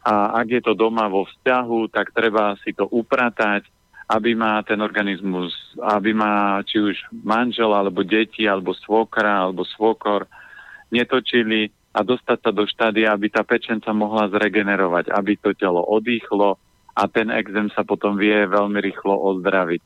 a 0.00 0.40
ak 0.40 0.46
je 0.48 0.62
to 0.64 0.72
doma 0.72 1.12
vo 1.12 1.28
vzťahu, 1.28 1.92
tak 1.92 2.16
treba 2.16 2.56
si 2.64 2.72
to 2.72 2.88
upratať, 2.88 3.68
aby 4.08 4.32
má 4.32 4.64
ten 4.64 4.80
organizmus, 4.80 5.52
aby 5.76 6.16
má 6.16 6.64
či 6.64 6.80
už 6.80 6.96
manžel, 7.12 7.70
alebo 7.70 8.00
deti, 8.00 8.48
alebo 8.48 8.72
svokra, 8.72 9.44
alebo 9.44 9.62
svokor 9.68 10.24
netočili 10.88 11.68
a 11.92 12.00
dostať 12.00 12.38
sa 12.40 12.50
do 12.50 12.64
štádia, 12.64 13.12
aby 13.12 13.28
tá 13.28 13.44
pečenca 13.44 13.92
mohla 13.92 14.32
zregenerovať, 14.32 15.12
aby 15.12 15.36
to 15.36 15.52
telo 15.52 15.84
odýchlo 15.84 16.56
a 17.00 17.08
ten 17.08 17.32
exém 17.32 17.72
sa 17.72 17.80
potom 17.80 18.20
vie 18.20 18.44
veľmi 18.44 18.76
rýchlo 18.76 19.16
ozdraviť. 19.16 19.80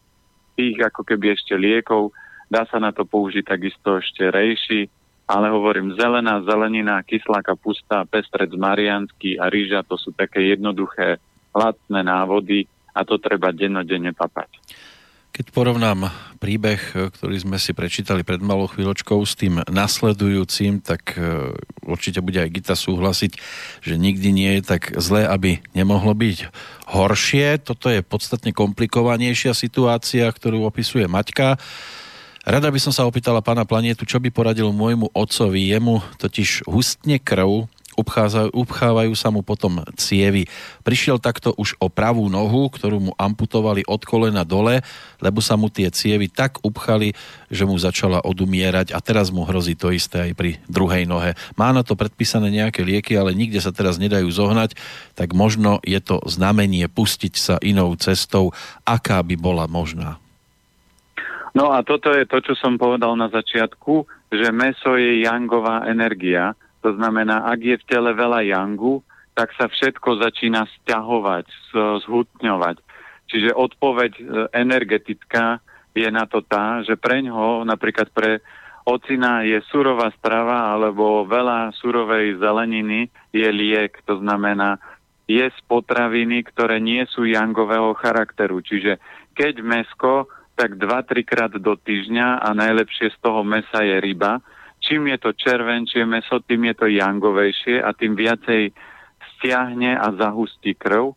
Tých 0.59 0.79
ako 0.83 1.07
keby 1.07 1.39
ešte 1.39 1.55
liekov, 1.55 2.11
dá 2.51 2.67
sa 2.67 2.83
na 2.83 2.91
to 2.91 3.07
použiť 3.07 3.47
takisto 3.47 4.03
ešte 4.03 4.27
rejši, 4.35 4.91
ale 5.31 5.47
hovorím 5.55 5.95
zelená 5.95 6.43
zelenina, 6.43 7.07
kyslá 7.07 7.41
kapusta, 7.47 8.03
pestrec 8.11 8.51
mariansky 8.59 9.39
a 9.39 9.47
rýža, 9.47 9.87
to 9.87 9.95
sú 9.95 10.11
také 10.11 10.43
jednoduché, 10.59 11.23
lacné 11.55 12.03
návody 12.03 12.67
a 12.91 13.07
to 13.07 13.23
treba 13.23 13.55
dennodenne 13.55 14.11
papať. 14.11 14.51
Keď 15.35 15.51
porovnám 15.51 16.14
príbeh, 16.39 17.11
ktorý 17.11 17.43
sme 17.43 17.59
si 17.59 17.74
prečítali 17.74 18.22
pred 18.22 18.39
malou 18.39 18.70
chvíľočkou 18.70 19.18
s 19.26 19.35
tým 19.35 19.66
nasledujúcim, 19.66 20.78
tak 20.78 21.18
e, 21.18 21.51
určite 21.82 22.22
bude 22.22 22.39
aj 22.39 22.55
Gita 22.55 22.78
súhlasiť, 22.78 23.35
že 23.82 23.99
nikdy 23.99 24.30
nie 24.30 24.51
je 24.55 24.62
tak 24.62 24.95
zlé, 24.95 25.26
aby 25.26 25.59
nemohlo 25.74 26.14
byť 26.14 26.55
horšie. 26.87 27.66
Toto 27.66 27.91
je 27.91 28.07
podstatne 28.07 28.55
komplikovanejšia 28.55 29.59
situácia, 29.59 30.30
ktorú 30.30 30.70
opisuje 30.70 31.11
Maťka. 31.11 31.59
Rada 32.47 32.70
by 32.70 32.78
som 32.78 32.95
sa 32.95 33.03
opýtala 33.03 33.43
pána 33.43 33.66
Planietu, 33.66 34.07
čo 34.07 34.22
by 34.22 34.30
poradil 34.30 34.70
môjmu 34.70 35.11
otcovi. 35.18 35.66
Jemu 35.66 35.99
totiž 36.22 36.70
hustne 36.70 37.18
krv, 37.18 37.66
upchávajú 37.97 39.12
sa 39.14 39.28
mu 39.30 39.47
potom 39.47 39.82
cievy. 39.95 40.51
Prišiel 40.82 41.22
takto 41.22 41.55
už 41.55 41.78
o 41.78 41.86
pravú 41.88 42.26
nohu, 42.26 42.68
ktorú 42.68 43.11
mu 43.11 43.12
amputovali 43.16 43.86
od 43.86 44.03
kolena 44.03 44.42
dole, 44.42 44.82
lebo 45.22 45.38
sa 45.38 45.55
mu 45.55 45.70
tie 45.70 45.88
cievy 45.88 46.26
tak 46.28 46.61
upchali, 46.66 47.14
že 47.49 47.64
mu 47.64 47.78
začala 47.78 48.20
odumierať 48.22 48.92
a 48.92 48.99
teraz 48.99 49.30
mu 49.30 49.47
hrozí 49.47 49.78
to 49.78 49.95
isté 49.95 50.30
aj 50.30 50.32
pri 50.34 50.51
druhej 50.66 51.07
nohe. 51.07 51.38
Má 51.55 51.70
na 51.70 51.86
to 51.86 51.95
predpísané 51.95 52.51
nejaké 52.51 52.82
lieky, 52.82 53.14
ale 53.14 53.32
nikde 53.32 53.62
sa 53.62 53.70
teraz 53.70 53.97
nedajú 53.97 54.26
zohnať, 54.28 54.74
tak 55.14 55.32
možno 55.32 55.78
je 55.86 55.99
to 56.03 56.18
znamenie 56.26 56.86
pustiť 56.90 57.34
sa 57.38 57.55
inou 57.62 57.95
cestou, 57.97 58.51
aká 58.82 59.22
by 59.22 59.38
bola 59.38 59.64
možná. 59.70 60.18
No 61.55 61.70
a 61.70 61.86
toto 61.86 62.11
je 62.11 62.26
to, 62.26 62.42
čo 62.42 62.59
som 62.59 62.74
povedal 62.74 63.14
na 63.14 63.30
začiatku, 63.30 64.11
že 64.34 64.51
meso 64.51 64.99
je 64.99 65.22
jangová 65.22 65.86
energia. 65.86 66.59
To 66.85 66.93
znamená, 66.93 67.49
ak 67.49 67.61
je 67.64 67.76
v 67.80 67.89
tele 67.89 68.12
veľa 68.12 68.45
jangu, 68.45 69.01
tak 69.32 69.51
sa 69.57 69.66
všetko 69.66 70.20
začína 70.20 70.68
stiahovať, 70.68 71.49
zhutňovať. 72.07 72.76
Čiže 73.24 73.57
odpoveď 73.57 74.12
e, 74.14 74.22
energetická 74.53 75.59
je 75.97 76.07
na 76.12 76.28
to 76.28 76.45
tá, 76.45 76.85
že 76.85 76.95
pre 77.01 77.24
ňoho, 77.24 77.64
napríklad 77.64 78.12
pre 78.12 78.45
ocina 78.85 79.43
je 79.43 79.59
surová 79.72 80.12
strava 80.20 80.76
alebo 80.76 81.24
veľa 81.24 81.72
surovej 81.80 82.37
zeleniny 82.39 83.09
je 83.32 83.49
liek. 83.49 83.97
To 84.05 84.20
znamená, 84.20 84.76
je 85.24 85.49
z 85.49 85.61
potraviny, 85.66 86.45
ktoré 86.53 86.78
nie 86.85 87.03
sú 87.09 87.24
jangového 87.24 87.97
charakteru. 87.97 88.61
Čiže 88.61 89.01
keď 89.32 89.64
mesko 89.64 90.28
tak 90.55 90.78
2-3 90.78 91.26
krát 91.26 91.53
do 91.59 91.74
týždňa 91.74 92.39
a 92.39 92.49
najlepšie 92.55 93.11
z 93.11 93.18
toho 93.18 93.43
mesa 93.43 93.82
je 93.82 93.99
ryba. 93.99 94.39
Čím 94.85 95.16
je 95.16 95.18
to 95.18 95.30
červenčie 95.32 96.05
meso, 96.05 96.45
tým 96.45 96.68
je 96.68 96.74
to 96.76 96.87
jangovejšie 96.93 97.80
a 97.80 97.97
tým 97.97 98.12
viacej 98.12 98.68
stiahne 99.37 99.97
a 99.97 100.12
zahustí 100.12 100.76
krv. 100.76 101.16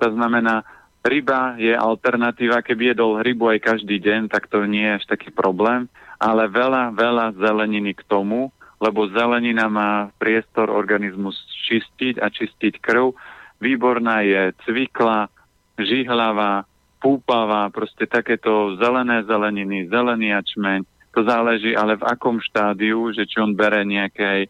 To 0.00 0.06
znamená, 0.08 0.64
ryba 1.04 1.60
je 1.60 1.76
alternatíva, 1.76 2.64
keby 2.64 2.96
jedol 2.96 3.20
rybu 3.20 3.52
aj 3.52 3.60
každý 3.60 4.00
deň, 4.00 4.32
tak 4.32 4.48
to 4.48 4.64
nie 4.64 4.88
je 4.88 4.96
až 4.96 5.04
taký 5.12 5.28
problém, 5.28 5.92
ale 6.16 6.48
veľa, 6.48 6.96
veľa 6.96 7.26
zeleniny 7.36 7.92
k 7.92 8.02
tomu, 8.08 8.48
lebo 8.82 9.06
zelenina 9.12 9.70
má 9.70 10.10
priestor 10.18 10.72
organizmus 10.72 11.38
čistiť 11.70 12.18
a 12.18 12.26
čistiť 12.32 12.82
krv. 12.82 13.14
Výborná 13.62 14.26
je 14.26 14.50
cvikla, 14.66 15.30
žihlavá, 15.78 16.66
púpava, 16.98 17.70
proste 17.70 18.06
takéto 18.06 18.74
zelené 18.78 19.22
zeleniny, 19.26 19.86
zelený 19.86 20.34
ačmeň. 20.34 20.86
To 21.12 21.20
záleží 21.20 21.76
ale 21.76 22.00
v 22.00 22.08
akom 22.08 22.40
štádiu, 22.40 23.12
že 23.12 23.28
či 23.28 23.36
on 23.36 23.52
bere 23.52 23.84
nejaké 23.84 24.48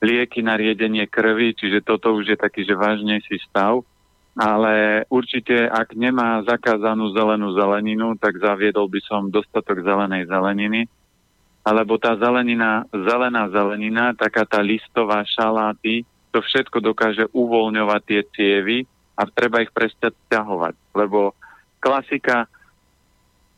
lieky 0.00 0.40
na 0.44 0.56
riedenie 0.56 1.04
krvi, 1.08 1.56
čiže 1.56 1.84
toto 1.84 2.12
už 2.16 2.36
je 2.36 2.38
taký, 2.40 2.64
že 2.64 2.76
vážnejší 2.76 3.40
stav. 3.48 3.84
Ale 4.36 5.04
určite, 5.12 5.68
ak 5.68 5.92
nemá 5.96 6.40
zakázanú 6.46 7.12
zelenú 7.12 7.52
zeleninu, 7.52 8.16
tak 8.16 8.40
zaviedol 8.40 8.88
by 8.88 9.00
som 9.04 9.28
dostatok 9.28 9.84
zelenej 9.84 10.28
zeleniny. 10.28 10.88
Alebo 11.60 12.00
tá 12.00 12.16
zelenina, 12.16 12.88
zelená 12.88 13.52
zelenina, 13.52 14.16
taká 14.16 14.48
tá 14.48 14.64
listová 14.64 15.20
šaláty, 15.28 16.08
to 16.32 16.40
všetko 16.40 16.80
dokáže 16.80 17.28
uvoľňovať 17.36 18.00
tie 18.06 18.20
cievy 18.32 18.78
a 19.18 19.28
treba 19.28 19.60
ich 19.60 19.74
prestať 19.74 20.16
ťahovať. 20.32 20.74
Lebo 20.96 21.36
klasika, 21.82 22.48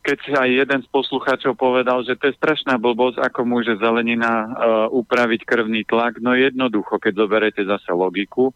keď 0.03 0.34
aj 0.34 0.50
jeden 0.50 0.80
z 0.82 0.88
poslucháčov 0.90 1.55
povedal, 1.55 2.03
že 2.03 2.18
to 2.18 2.26
je 2.26 2.38
strašná 2.38 2.74
blbosť, 2.74 3.22
ako 3.22 3.46
môže 3.46 3.78
zelenina 3.78 4.32
uh, 4.32 4.46
upraviť 4.90 5.46
krvný 5.46 5.86
tlak, 5.86 6.18
no 6.18 6.34
jednoducho, 6.34 6.98
keď 6.98 7.22
zoberete 7.22 7.62
zase 7.62 7.94
logiku. 7.94 8.50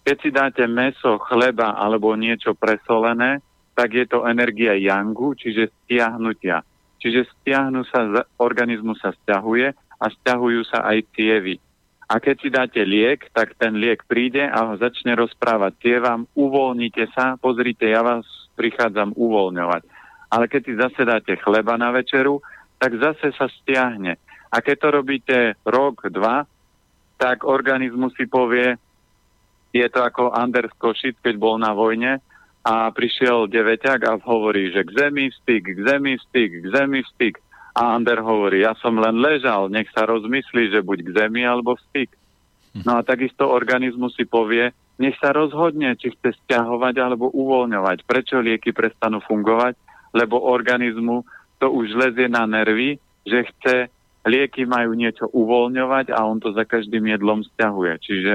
Keď 0.00 0.16
si 0.24 0.30
dáte 0.32 0.64
meso, 0.64 1.20
chleba 1.28 1.76
alebo 1.76 2.16
niečo 2.16 2.56
presolené, 2.56 3.44
tak 3.76 3.92
je 3.92 4.08
to 4.08 4.24
energia 4.24 4.72
yangu, 4.80 5.36
čiže 5.36 5.68
stiahnutia. 5.84 6.64
Čiže 6.96 7.28
stiahnu 7.28 7.84
sa, 7.84 8.24
organizmu 8.40 8.96
sa 8.96 9.12
stiahuje 9.12 9.76
a 9.76 10.04
stiahujú 10.08 10.64
sa 10.64 10.88
aj 10.88 11.04
cievy. 11.12 11.60
A 12.08 12.18
keď 12.18 12.36
si 12.40 12.48
dáte 12.48 12.80
liek, 12.82 13.28
tak 13.36 13.54
ten 13.60 13.76
liek 13.76 14.08
príde 14.08 14.42
a 14.42 14.74
začne 14.80 15.12
rozprávať 15.14 15.76
cievam, 15.78 16.24
uvoľnite 16.32 17.12
sa, 17.12 17.36
pozrite, 17.36 17.86
ja 17.86 18.00
vás 18.00 18.24
prichádzam 18.56 19.14
uvoľňovať. 19.14 19.99
Ale 20.30 20.46
keď 20.46 20.60
si 20.62 20.74
zase 20.78 21.02
dáte 21.02 21.34
chleba 21.42 21.74
na 21.74 21.90
večeru, 21.90 22.38
tak 22.78 22.96
zase 22.96 23.34
sa 23.34 23.50
stiahne. 23.50 24.16
A 24.50 24.62
keď 24.62 24.76
to 24.78 24.88
robíte 24.90 25.38
rok, 25.66 26.06
dva, 26.10 26.46
tak 27.20 27.44
organizmus 27.44 28.16
si 28.16 28.24
povie, 28.24 28.78
je 29.70 29.86
to 29.90 30.00
ako 30.02 30.34
Anders 30.34 30.72
Košic, 30.78 31.20
keď 31.22 31.34
bol 31.38 31.58
na 31.60 31.70
vojne, 31.76 32.18
a 32.60 32.92
prišiel 32.92 33.48
deveťak 33.48 34.04
a 34.04 34.20
hovorí, 34.20 34.68
že 34.68 34.84
k 34.84 34.90
zemi 34.92 35.32
styk, 35.32 35.64
k 35.64 35.80
zemi 35.80 36.20
styk, 36.20 36.50
k 36.60 36.66
zemi 36.68 37.00
styk. 37.16 37.40
A 37.70 37.94
Ander 37.96 38.20
hovorí, 38.20 38.66
ja 38.66 38.74
som 38.82 38.98
len 38.98 39.22
ležal, 39.22 39.70
nech 39.70 39.88
sa 39.94 40.04
rozmyslí, 40.04 40.74
že 40.74 40.84
buď 40.84 40.98
k 41.06 41.10
zemi 41.24 41.46
alebo 41.46 41.78
styk. 41.88 42.12
No 42.84 42.98
a 42.98 43.06
takisto 43.06 43.48
organizmus 43.48 44.12
si 44.18 44.26
povie, 44.26 44.74
nech 45.00 45.16
sa 45.16 45.32
rozhodne, 45.32 45.96
či 45.96 46.12
chce 46.12 46.36
stiahovať 46.44 46.94
alebo 47.00 47.32
uvoľňovať. 47.32 48.04
Prečo 48.04 48.42
lieky 48.42 48.76
prestanú 48.76 49.24
fungovať? 49.24 49.74
Lebo 50.10 50.42
organizmu 50.42 51.22
to 51.60 51.70
už 51.70 51.92
lezie 51.94 52.26
na 52.26 52.48
nervy, 52.48 52.98
že 53.26 53.46
chce, 53.52 53.76
lieky 54.26 54.64
majú 54.64 54.92
niečo 54.96 55.28
uvoľňovať 55.28 56.12
a 56.12 56.24
on 56.24 56.40
to 56.40 56.52
za 56.52 56.64
každým 56.64 57.08
jedlom 57.08 57.44
stiahuje. 57.44 57.94
Čiže 58.00 58.34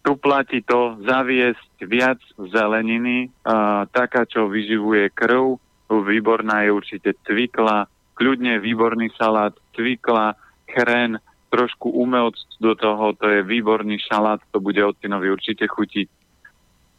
tu 0.00 0.16
platí 0.16 0.64
to 0.64 0.96
zaviesť 1.04 1.84
viac 1.84 2.18
zeleniny, 2.38 3.28
a, 3.44 3.84
taká, 3.90 4.24
čo 4.24 4.48
vyživuje 4.48 5.12
krv, 5.12 5.60
výborná 5.90 6.64
je 6.64 6.70
určite 6.70 7.10
cvikla, 7.26 7.90
kľudne 8.14 8.62
výborný 8.62 9.10
salát, 9.18 9.52
cvikla, 9.74 10.38
chren, 10.70 11.18
trošku 11.50 11.90
umelc 11.90 12.38
do 12.62 12.78
toho, 12.78 13.12
to 13.18 13.26
je 13.26 13.42
výborný 13.42 13.98
šalát, 13.98 14.38
to 14.54 14.62
bude 14.62 14.78
otcinovi 14.78 15.34
určite 15.34 15.66
chutiť. 15.66 16.06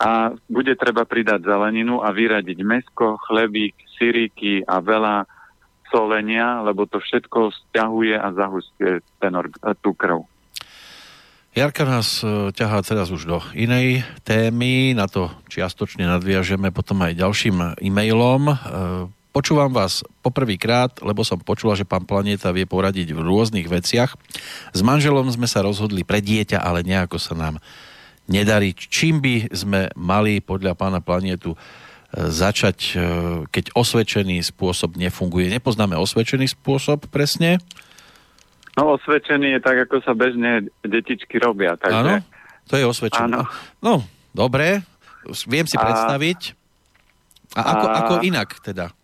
A 0.02 0.34
bude 0.50 0.74
treba 0.74 1.06
pridať 1.06 1.46
zeleninu 1.46 2.02
a 2.02 2.10
vyradiť 2.10 2.58
mesko, 2.66 3.22
chlebík, 3.22 3.78
syríky 4.02 4.66
a 4.66 4.82
veľa 4.82 5.30
solenia, 5.94 6.66
lebo 6.66 6.90
to 6.90 6.98
všetko 6.98 7.54
stiahuje 7.54 8.18
a 8.18 8.28
zahustuje 8.34 9.06
ten 9.22 9.34
tú 9.86 9.94
krv. 9.94 10.26
Jarka 11.52 11.84
nás 11.84 12.24
e, 12.24 12.56
ťahá 12.56 12.80
teraz 12.80 13.12
už 13.12 13.28
do 13.28 13.44
inej 13.52 14.08
témy, 14.24 14.96
na 14.96 15.12
to 15.12 15.28
čiastočne 15.52 16.08
nadviažeme 16.08 16.72
potom 16.72 17.04
aj 17.04 17.20
ďalším 17.20 17.76
e-mailom. 17.76 18.42
E, 18.48 18.56
počúvam 19.36 19.68
vás 19.76 20.00
poprvýkrát, 20.24 21.04
lebo 21.04 21.28
som 21.28 21.44
počula, 21.44 21.76
že 21.76 21.84
pán 21.84 22.08
Planeta 22.08 22.56
vie 22.56 22.64
poradiť 22.64 23.12
v 23.12 23.20
rôznych 23.28 23.68
veciach. 23.68 24.16
S 24.72 24.80
manželom 24.80 25.28
sme 25.28 25.44
sa 25.44 25.60
rozhodli 25.60 26.08
pre 26.08 26.24
dieťa, 26.24 26.64
ale 26.64 26.88
nejako 26.88 27.20
sa 27.20 27.36
nám 27.36 27.60
nedarí. 28.32 28.72
Čím 28.74 29.20
by 29.20 29.36
sme 29.52 29.80
mali 30.00 30.40
podľa 30.40 30.74
pána 30.80 31.04
Planetu 31.04 31.54
e, 31.54 31.58
začať, 32.32 32.96
keď 33.52 33.76
osvedčený 33.76 34.40
spôsob 34.48 34.96
nefunguje? 34.96 35.52
Nepoznáme 35.52 36.00
osvedčený 36.00 36.56
spôsob 36.56 37.12
presne, 37.12 37.60
No 38.80 38.96
osvedčený 38.96 39.60
je 39.60 39.60
tak, 39.60 39.78
ako 39.88 40.00
sa 40.00 40.16
bežne 40.16 40.72
detičky 40.84 41.36
robia. 41.44 41.76
Takže... 41.76 41.92
Áno, 41.92 42.14
to 42.72 42.80
je 42.80 42.86
osvedčené. 42.88 43.28
Áno. 43.28 43.44
No, 43.84 43.94
dobre, 44.32 44.88
viem 45.48 45.68
si 45.68 45.76
a... 45.76 45.84
predstaviť. 45.84 46.56
A 47.52 47.60
ako, 47.76 47.86
a... 47.86 47.94
ako 48.00 48.14
inak 48.24 48.50
teda? 48.64 48.96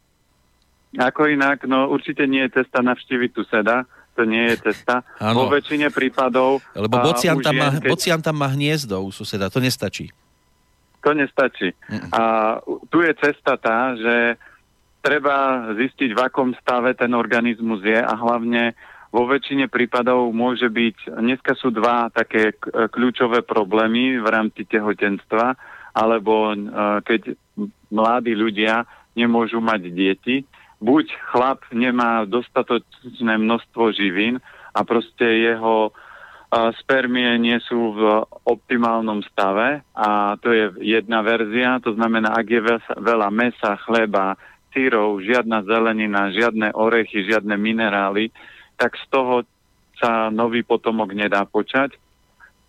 Ako 0.95 1.27
inak? 1.27 1.67
No 1.67 1.91
určite 1.91 2.23
nie 2.31 2.47
je 2.47 2.63
cesta 2.63 2.79
navštíviť 2.79 3.29
tu 3.35 3.43
seda, 3.51 3.83
to 4.17 4.25
nie 4.25 4.49
je 4.49 4.73
cesta. 4.73 5.05
Ano. 5.21 5.45
Vo 5.45 5.53
väčšine 5.53 5.93
prípadov... 5.93 6.65
Lebo 6.73 6.97
bocian 7.05 7.37
tam, 7.37 7.53
má, 7.53 7.69
keď... 7.77 7.89
bocian 7.93 8.21
tam 8.25 8.41
má 8.41 8.49
hniezdo 8.49 9.05
u 9.05 9.13
suseda, 9.13 9.53
to 9.53 9.61
nestačí. 9.61 10.09
To 11.05 11.13
nestačí. 11.13 11.77
Mm. 11.85 12.09
A 12.09 12.21
tu 12.89 13.05
je 13.05 13.13
cesta 13.21 13.61
tá, 13.61 13.93
že 13.93 14.41
treba 15.05 15.69
zistiť, 15.77 16.17
v 16.17 16.19
akom 16.25 16.57
stave 16.57 16.97
ten 16.97 17.13
organizmus 17.13 17.85
je 17.85 18.01
a 18.01 18.13
hlavne 18.17 18.73
vo 19.13 19.23
väčšine 19.23 19.71
prípadov 19.71 20.33
môže 20.35 20.67
byť, 20.67 21.15
dneska 21.15 21.55
sú 21.55 21.71
dva 21.71 22.11
také 22.11 22.57
kľúčové 22.67 23.45
problémy 23.45 24.19
v 24.19 24.27
rámci 24.27 24.67
tehotenstva, 24.67 25.55
alebo 25.95 26.51
e, 26.51 26.55
keď 27.07 27.21
mladí 27.87 28.35
ľudia 28.35 28.83
nemôžu 29.15 29.63
mať 29.63 29.81
deti, 29.95 30.43
buď 30.81 31.05
chlap 31.33 31.65
nemá 31.73 32.25
dostatočné 32.29 33.37
množstvo 33.37 33.91
živín 33.93 34.37
a 34.73 34.85
proste 34.85 35.25
jeho 35.25 35.91
spermie 36.79 37.27
nie 37.43 37.59
sú 37.67 37.91
v 37.91 38.23
optimálnom 38.47 39.19
stave 39.27 39.83
a 39.91 40.39
to 40.39 40.55
je 40.55 40.65
jedna 40.79 41.19
verzia, 41.19 41.83
to 41.83 41.91
znamená, 41.91 42.31
ak 42.31 42.47
je 42.47 42.61
veľa 43.03 43.27
mesa, 43.35 43.75
chleba, 43.83 44.39
sírov, 44.71 45.19
žiadna 45.19 45.67
zelenina, 45.67 46.31
žiadne 46.31 46.71
orechy, 46.71 47.27
žiadne 47.27 47.57
minerály, 47.59 48.31
tak 48.79 48.95
z 48.95 49.05
toho 49.11 49.43
sa 49.97 50.29
nový 50.29 50.61
potomok 50.61 51.11
nedá 51.11 51.43
počať. 51.43 51.97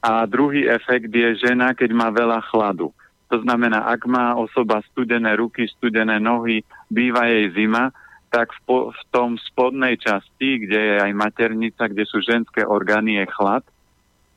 A 0.01 0.25
druhý 0.25 0.65
efekt 0.65 1.11
je 1.11 1.37
žena, 1.37 1.77
keď 1.77 1.91
má 1.93 2.09
veľa 2.09 2.41
chladu. 2.49 2.95
To 3.29 3.37
znamená, 3.45 3.85
ak 3.93 4.09
má 4.09 4.33
osoba 4.35 4.81
studené 4.89 5.37
ruky, 5.37 5.69
studené 5.69 6.17
nohy, 6.17 6.65
býva 6.89 7.29
jej 7.29 7.53
zima, 7.53 7.93
tak 8.29 8.53
v, 8.53 8.61
po, 8.69 8.77
v 8.93 9.01
tom 9.09 9.41
spodnej 9.41 9.97
časti, 9.97 10.69
kde 10.69 10.81
je 10.81 10.97
aj 11.01 11.13
maternica, 11.17 11.89
kde 11.89 12.05
sú 12.05 12.21
ženské 12.21 12.65
orgány, 12.65 13.25
je 13.25 13.27
chlad. 13.33 13.65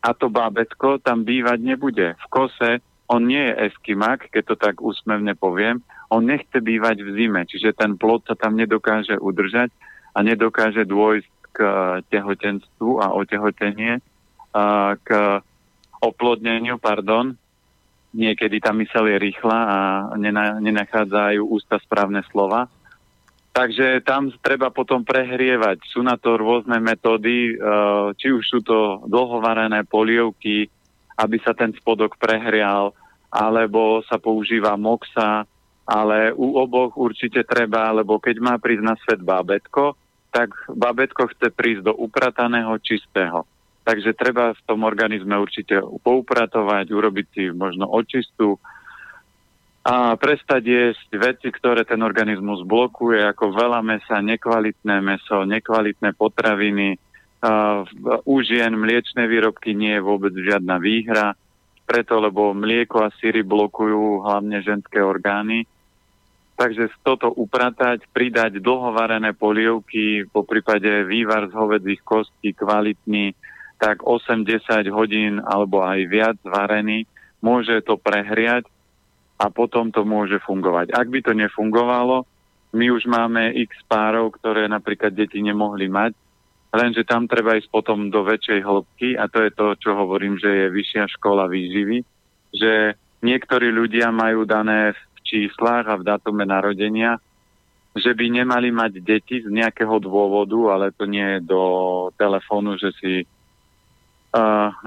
A 0.01 0.15
to 0.15 0.31
bábetko 0.31 1.03
tam 1.03 1.27
bývať 1.27 1.59
nebude. 1.61 2.07
V 2.15 2.25
kose 2.31 2.79
on 3.11 3.27
nie 3.27 3.43
je 3.51 3.67
eskimak, 3.67 4.31
keď 4.31 4.43
to 4.47 4.55
tak 4.55 4.79
úsmevne 4.79 5.35
poviem, 5.35 5.83
on 6.07 6.27
nechce 6.27 6.55
bývať 6.55 7.03
v 7.03 7.09
zime, 7.15 7.43
čiže 7.43 7.75
ten 7.75 7.99
plod 7.99 8.23
sa 8.23 8.35
tam 8.39 8.55
nedokáže 8.55 9.19
udržať 9.19 9.71
a 10.15 10.23
nedokáže 10.23 10.87
dôjsť 10.87 11.31
k 11.51 11.57
tehotenstvu 12.07 13.03
a 13.03 13.11
otehotenie, 13.11 13.99
a 14.55 14.95
k 14.99 15.09
oplodneniu, 15.99 16.79
pardon. 16.79 17.35
Niekedy 18.11 18.59
tá 18.59 18.75
mysel 18.75 19.07
je 19.07 19.17
rýchla 19.23 19.59
a 19.71 19.77
nenachádzajú 20.59 21.47
ústa 21.47 21.79
správne 21.79 22.19
slova. 22.27 22.67
Takže 23.51 23.99
tam 24.07 24.31
treba 24.39 24.71
potom 24.71 25.03
prehrievať. 25.03 25.83
Sú 25.91 26.03
na 26.03 26.15
to 26.15 26.39
rôzne 26.39 26.79
metódy, 26.79 27.51
e, 27.51 27.53
či 28.15 28.31
už 28.31 28.43
sú 28.47 28.59
to 28.63 29.03
dlhovarené 29.11 29.83
polievky, 29.83 30.71
aby 31.19 31.37
sa 31.43 31.51
ten 31.51 31.75
spodok 31.75 32.15
prehrial, 32.15 32.95
alebo 33.27 33.99
sa 34.07 34.15
používa 34.19 34.79
moxa, 34.79 35.43
ale 35.83 36.31
u 36.31 36.55
oboch 36.55 36.95
určite 36.95 37.43
treba, 37.43 37.91
lebo 37.91 38.19
keď 38.23 38.35
má 38.39 38.55
prísť 38.55 38.83
na 38.83 38.95
svet 39.03 39.19
bábetko, 39.19 39.99
tak 40.31 40.55
babetko 40.71 41.27
chce 41.35 41.51
prísť 41.51 41.91
do 41.91 41.93
uprataného, 41.99 42.71
čistého. 42.79 43.43
Takže 43.81 44.13
treba 44.13 44.53
v 44.53 44.61
tom 44.69 44.85
organizme 44.85 45.33
určite 45.41 45.81
poupratovať, 45.81 46.85
urobiť 46.93 47.25
si 47.33 47.43
možno 47.49 47.89
očistu 47.89 48.61
a 49.81 50.13
prestať 50.13 50.61
jesť 50.61 51.09
veci, 51.17 51.49
ktoré 51.49 51.81
ten 51.81 52.05
organizmus 52.05 52.61
blokuje, 52.61 53.25
ako 53.25 53.57
veľa 53.57 53.81
mesa, 53.81 54.21
nekvalitné 54.21 55.01
meso, 55.01 55.41
nekvalitné 55.41 56.13
potraviny. 56.13 57.01
U 58.29 58.35
žien 58.45 58.77
mliečne 58.77 59.25
výrobky 59.25 59.73
nie 59.73 59.97
je 59.97 60.05
vôbec 60.05 60.37
žiadna 60.37 60.77
výhra, 60.77 61.33
preto 61.89 62.21
lebo 62.21 62.53
mlieko 62.53 63.01
a 63.01 63.13
síry 63.17 63.41
blokujú 63.41 64.21
hlavne 64.21 64.61
ženské 64.61 65.01
orgány 65.01 65.65
Takže 66.61 66.93
toto 67.01 67.33
upratať, 67.33 68.05
pridať 68.13 68.61
dlhovarené 68.61 69.33
polievky, 69.33 70.29
po 70.29 70.45
prípade 70.45 71.09
vývar 71.09 71.49
z 71.49 71.57
hovedzích 71.57 72.05
kostí, 72.05 72.53
kvalitný, 72.53 73.33
tak 73.81 74.05
8-10 74.05 74.93
hodín 74.93 75.41
alebo 75.41 75.81
aj 75.81 75.99
viac 76.05 76.37
varený, 76.45 77.09
môže 77.41 77.81
to 77.81 77.97
prehriať 77.97 78.69
a 79.41 79.49
potom 79.49 79.89
to 79.89 80.05
môže 80.05 80.37
fungovať. 80.45 80.93
Ak 80.93 81.09
by 81.09 81.25
to 81.25 81.33
nefungovalo, 81.33 82.29
my 82.77 82.85
už 82.93 83.09
máme 83.09 83.57
x 83.57 83.73
párov, 83.89 84.37
ktoré 84.37 84.69
napríklad 84.69 85.17
deti 85.17 85.41
nemohli 85.41 85.89
mať, 85.89 86.13
lenže 86.69 87.01
tam 87.09 87.25
treba 87.25 87.57
ísť 87.57 87.73
potom 87.73 88.13
do 88.13 88.21
väčšej 88.21 88.61
hĺbky 88.61 89.09
a 89.17 89.25
to 89.25 89.49
je 89.49 89.51
to, 89.57 89.65
čo 89.81 89.97
hovorím, 89.97 90.37
že 90.37 90.47
je 90.47 90.65
vyššia 90.69 91.03
škola 91.17 91.49
výživy, 91.49 92.05
že 92.53 92.95
niektorí 93.25 93.73
ľudia 93.73 94.13
majú 94.13 94.45
dané 94.45 94.93
číslach 95.25 95.89
a 95.89 95.97
v 95.97 96.05
datume 96.05 96.45
narodenia, 96.45 97.17
že 97.91 98.15
by 98.15 98.25
nemali 98.29 98.71
mať 98.71 99.03
deti 99.03 99.43
z 99.43 99.51
nejakého 99.51 99.99
dôvodu, 99.99 100.77
ale 100.77 100.95
to 100.95 101.03
nie 101.09 101.23
je 101.37 101.39
do 101.43 101.63
telefónu, 102.15 102.79
že 102.79 102.95
si, 103.01 103.27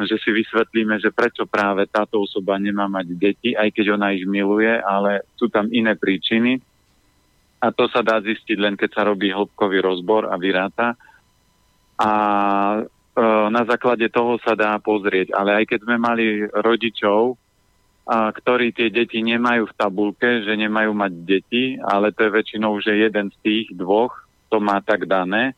že 0.09 0.17
si 0.25 0.31
vysvetlíme, 0.33 0.97
že 0.97 1.13
prečo 1.13 1.45
práve 1.45 1.85
táto 1.85 2.25
osoba 2.25 2.57
nemá 2.57 2.89
mať 2.89 3.07
deti, 3.13 3.51
aj 3.53 3.77
keď 3.77 4.01
ona 4.01 4.17
ich 4.17 4.25
miluje, 4.25 4.73
ale 4.81 5.29
sú 5.37 5.53
tam 5.53 5.69
iné 5.69 5.93
príčiny. 6.01 6.57
A 7.61 7.69
to 7.73 7.89
sa 7.93 8.01
dá 8.01 8.21
zistiť 8.25 8.57
len, 8.57 8.77
keď 8.77 8.91
sa 8.93 9.03
robí 9.05 9.29
hĺbkový 9.29 9.85
rozbor 9.85 10.33
a 10.33 10.37
vyráta. 10.41 10.97
A 12.01 12.11
uh, 12.81 13.47
na 13.49 13.63
základe 13.69 14.09
toho 14.09 14.41
sa 14.41 14.57
dá 14.57 14.77
pozrieť. 14.81 15.33
Ale 15.37 15.61
aj 15.61 15.65
keď 15.73 15.79
sme 15.85 15.97
mali 16.01 16.45
rodičov, 16.49 17.37
a 18.05 18.29
ktorí 18.37 18.77
tie 18.77 18.93
deti 18.93 19.25
nemajú 19.25 19.65
v 19.65 19.77
tabulke, 19.81 20.45
že 20.45 20.53
nemajú 20.61 20.93
mať 20.93 21.13
deti, 21.25 21.81
ale 21.81 22.13
to 22.13 22.29
je 22.29 22.37
väčšinou, 22.37 22.77
že 22.85 23.01
jeden 23.01 23.33
z 23.33 23.37
tých 23.41 23.67
dvoch 23.73 24.13
to 24.53 24.61
má 24.61 24.85
tak 24.85 25.09
dané, 25.09 25.57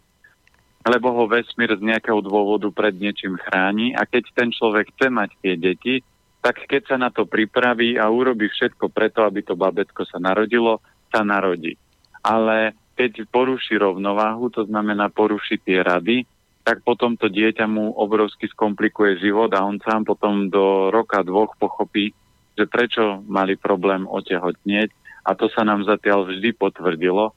lebo 0.87 1.11
ho 1.11 1.27
vesmír 1.27 1.75
z 1.75 1.83
nejakého 1.83 2.23
dôvodu 2.23 2.71
pred 2.71 2.95
niečím 2.95 3.35
chráni 3.35 3.91
a 3.99 4.07
keď 4.07 4.31
ten 4.31 4.49
človek 4.55 4.95
chce 4.95 5.11
mať 5.11 5.31
tie 5.43 5.55
deti, 5.59 5.95
tak 6.39 6.63
keď 6.71 6.95
sa 6.95 6.97
na 6.97 7.11
to 7.11 7.27
pripraví 7.27 7.99
a 7.99 8.07
urobí 8.07 8.47
všetko 8.47 8.95
preto, 8.95 9.27
aby 9.27 9.43
to 9.43 9.59
babetko 9.59 10.07
sa 10.07 10.23
narodilo, 10.23 10.79
sa 11.11 11.27
narodí. 11.27 11.75
Ale 12.23 12.79
keď 12.95 13.27
poruší 13.27 13.83
rovnováhu, 13.83 14.47
to 14.55 14.63
znamená 14.63 15.11
poruší 15.11 15.59
tie 15.59 15.83
rady, 15.83 16.23
tak 16.63 16.87
potom 16.87 17.15
to 17.15 17.31
dieťa 17.31 17.67
mu 17.67 17.95
obrovsky 17.95 18.47
skomplikuje 18.51 19.23
život 19.23 19.51
a 19.55 19.63
on 19.63 19.79
sám 19.83 20.03
potom 20.03 20.51
do 20.51 20.91
roka, 20.91 21.23
dvoch 21.23 21.55
pochopí, 21.59 22.11
že 22.59 22.65
prečo 22.67 23.23
mali 23.27 23.55
problém 23.59 24.03
otehotnieť 24.07 24.91
a 25.27 25.35
to 25.35 25.51
sa 25.51 25.67
nám 25.67 25.83
zatiaľ 25.83 26.27
vždy 26.27 26.55
potvrdilo. 26.55 27.35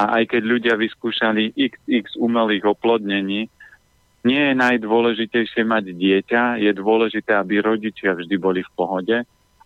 A 0.00 0.16
aj 0.16 0.32
keď 0.32 0.42
ľudia 0.48 0.74
vyskúšali 0.80 1.52
x, 1.52 1.76
x 1.84 2.16
umelých 2.16 2.64
oplodnení, 2.64 3.52
nie 4.24 4.42
je 4.48 4.54
najdôležitejšie 4.56 5.60
mať 5.68 5.92
dieťa, 5.92 6.42
je 6.56 6.72
dôležité, 6.72 7.36
aby 7.36 7.60
rodičia 7.60 8.16
vždy 8.16 8.36
boli 8.40 8.64
v 8.64 8.72
pohode. 8.72 9.16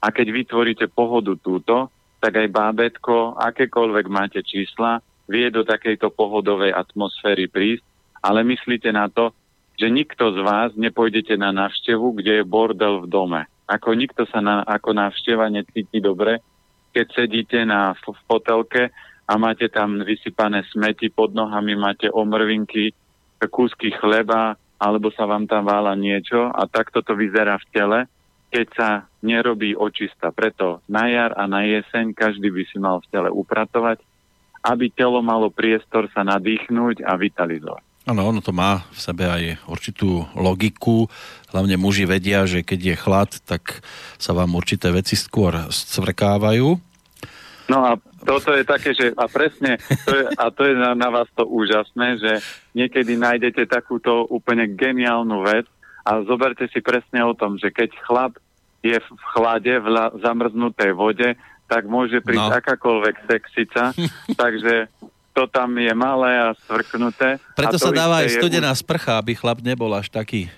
A 0.03 0.07
keď 0.11 0.27
vytvoríte 0.35 0.87
pohodu 0.91 1.39
túto, 1.39 1.87
tak 2.19 2.35
aj 2.35 2.51
bábetko, 2.51 3.39
akékoľvek 3.39 4.07
máte 4.11 4.41
čísla, 4.43 4.99
vie 5.31 5.55
do 5.55 5.63
takejto 5.63 6.11
pohodovej 6.11 6.75
atmosféry 6.75 7.47
prísť, 7.47 7.87
ale 8.19 8.43
myslíte 8.43 8.91
na 8.91 9.07
to, 9.07 9.31
že 9.79 9.91
nikto 9.91 10.35
z 10.35 10.39
vás 10.43 10.71
nepôjdete 10.75 11.35
na 11.35 11.51
návštevu, 11.51 12.15
kde 12.19 12.43
je 12.43 12.45
bordel 12.47 13.07
v 13.07 13.11
dome. 13.11 13.41
Ako 13.71 13.95
nikto 13.95 14.27
sa 14.29 14.39
na, 14.43 14.63
ako 14.67 14.99
návšteva 14.99 15.51
necíti 15.51 15.99
dobre, 15.99 16.43
keď 16.95 17.07
sedíte 17.11 17.61
na 17.67 17.97
v 17.97 18.23
potelke 18.29 18.95
a 19.25 19.33
máte 19.41 19.73
tam 19.73 20.05
vysypané 20.05 20.65
smeti, 20.69 21.09
pod 21.09 21.33
nohami 21.33 21.75
máte 21.77 22.13
omrvinky, 22.13 22.93
kúsky 23.49 23.93
chleba, 24.01 24.57
alebo 24.81 25.13
sa 25.13 25.29
vám 25.29 25.49
tam 25.49 25.69
vála 25.69 25.97
niečo 25.97 26.49
a 26.53 26.65
takto 26.69 27.01
to 27.01 27.17
vyzerá 27.17 27.57
v 27.61 27.67
tele, 27.73 27.99
keď 28.53 28.67
sa 28.77 28.89
nerobí 29.25 29.75
očista. 29.75 30.31
Preto 30.31 30.85
na 30.89 31.09
jar 31.09 31.33
a 31.37 31.49
na 31.49 31.65
jeseň 31.65 32.13
každý 32.15 32.53
by 32.53 32.63
si 32.69 32.77
mal 32.81 33.01
v 33.01 33.11
tele 33.11 33.29
upratovať, 33.33 34.01
aby 34.65 34.89
telo 34.93 35.21
malo 35.21 35.53
priestor 35.53 36.09
sa 36.13 36.25
nadýchnúť 36.25 37.05
a 37.05 37.17
vitalizovať. 37.21 37.85
Áno, 38.05 38.21
ono 38.29 38.45
to 38.45 38.53
má 38.53 38.85
v 38.93 39.01
sebe 39.01 39.25
aj 39.25 39.65
určitú 39.65 40.29
logiku. 40.37 41.09
Hlavne 41.49 41.81
muži 41.81 42.05
vedia, 42.05 42.45
že 42.45 42.61
keď 42.61 42.81
je 42.93 42.97
chlad, 43.01 43.31
tak 43.49 43.81
sa 44.21 44.37
vám 44.37 44.53
určité 44.53 44.93
veci 44.93 45.17
skôr 45.17 45.73
scvrkávajú. 45.73 46.77
No 47.73 47.79
a 47.81 47.97
toto 48.25 48.57
je 48.57 48.65
také, 48.65 48.97
že 48.97 49.13
a 49.15 49.29
presne, 49.29 49.77
to 50.09 50.13
je, 50.17 50.25
a 50.35 50.49
to 50.49 50.65
je 50.65 50.75
na, 50.75 50.97
na 50.97 51.09
vás 51.13 51.29
to 51.37 51.45
úžasné, 51.45 52.19
že 52.19 52.33
niekedy 52.73 53.21
nájdete 53.21 53.69
takúto 53.69 54.25
úplne 54.33 54.65
geniálnu 54.67 55.45
vec 55.45 55.69
a 56.03 56.25
zoberte 56.25 56.65
si 56.73 56.81
presne 56.81 57.21
o 57.25 57.37
tom, 57.37 57.61
že 57.61 57.69
keď 57.69 57.93
chlap 58.05 58.33
je 58.85 58.97
v 58.97 59.25
chlade, 59.33 59.73
v 59.81 59.89
la, 59.89 60.13
zamrznutej 60.21 60.93
vode, 60.93 61.29
tak 61.65 61.89
môže 61.89 62.21
prísť 62.21 62.51
no. 62.53 62.59
akákoľvek 62.61 63.15
sexica, 63.25 63.97
takže 64.43 64.93
to 65.35 65.51
tam 65.51 65.75
je 65.81 65.91
malé 65.93 66.39
a 66.39 66.55
svrknuté. 66.69 67.43
Preto 67.59 67.77
sa 67.81 67.91
dáva 67.91 68.23
aj 68.23 68.39
studená 68.39 68.71
je... 68.73 68.81
sprcha, 68.81 69.19
aby 69.19 69.35
chlap 69.35 69.61
nebol 69.61 69.91
až 69.93 70.09
taký... 70.09 70.49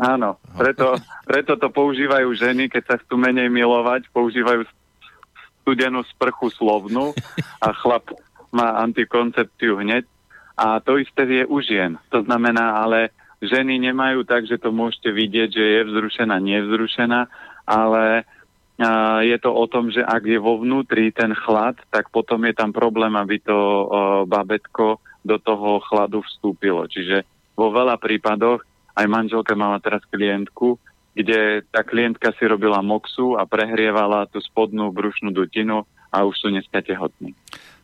Áno, 0.00 0.36
preto, 0.56 0.96
preto 1.24 1.56
to 1.56 1.68
používajú 1.72 2.28
ženy, 2.36 2.68
keď 2.68 2.82
sa 2.84 2.96
chcú 3.00 3.16
menej 3.16 3.48
milovať, 3.48 4.08
používajú 4.12 4.64
studenú 5.70 6.02
sprchu 6.02 6.50
slovnú 6.50 7.14
a 7.62 7.70
chlap 7.70 8.10
má 8.50 8.82
antikoncepciu 8.82 9.78
hneď. 9.78 10.02
A 10.58 10.82
to 10.82 10.98
isté 10.98 11.22
je 11.30 11.46
u 11.46 11.62
žien. 11.62 11.94
To 12.10 12.26
znamená, 12.26 12.82
ale 12.82 13.14
ženy 13.38 13.78
nemajú 13.78 14.26
tak, 14.26 14.50
že 14.50 14.58
to 14.58 14.74
môžete 14.74 15.14
vidieť, 15.14 15.54
že 15.54 15.62
je 15.62 15.80
vzrušená, 15.86 16.42
nevzrušená, 16.42 17.30
ale 17.70 18.26
je 19.22 19.36
to 19.38 19.54
o 19.54 19.64
tom, 19.70 19.94
že 19.94 20.02
ak 20.02 20.26
je 20.26 20.42
vo 20.42 20.58
vnútri 20.58 21.14
ten 21.14 21.38
chlad, 21.38 21.78
tak 21.94 22.10
potom 22.10 22.42
je 22.50 22.54
tam 22.58 22.74
problém, 22.74 23.14
aby 23.14 23.38
to 23.38 23.86
babetko 24.26 24.98
do 25.22 25.38
toho 25.38 25.78
chladu 25.86 26.26
vstúpilo. 26.26 26.90
Čiže 26.90 27.22
vo 27.54 27.70
veľa 27.70 27.94
prípadoch, 28.02 28.66
aj 28.98 29.06
manželka 29.06 29.54
mala 29.54 29.78
teraz 29.78 30.02
klientku, 30.10 30.82
kde 31.14 31.66
tá 31.70 31.82
klientka 31.82 32.30
si 32.38 32.44
robila 32.46 32.80
moxu 32.80 33.34
a 33.34 33.46
prehrievala 33.46 34.30
tú 34.30 34.38
spodnú 34.38 34.94
brušnú 34.94 35.34
dutinu 35.34 35.82
a 36.10 36.22
už 36.22 36.34
sú 36.38 36.46
dneska 36.50 36.82
tehotní. 36.82 37.34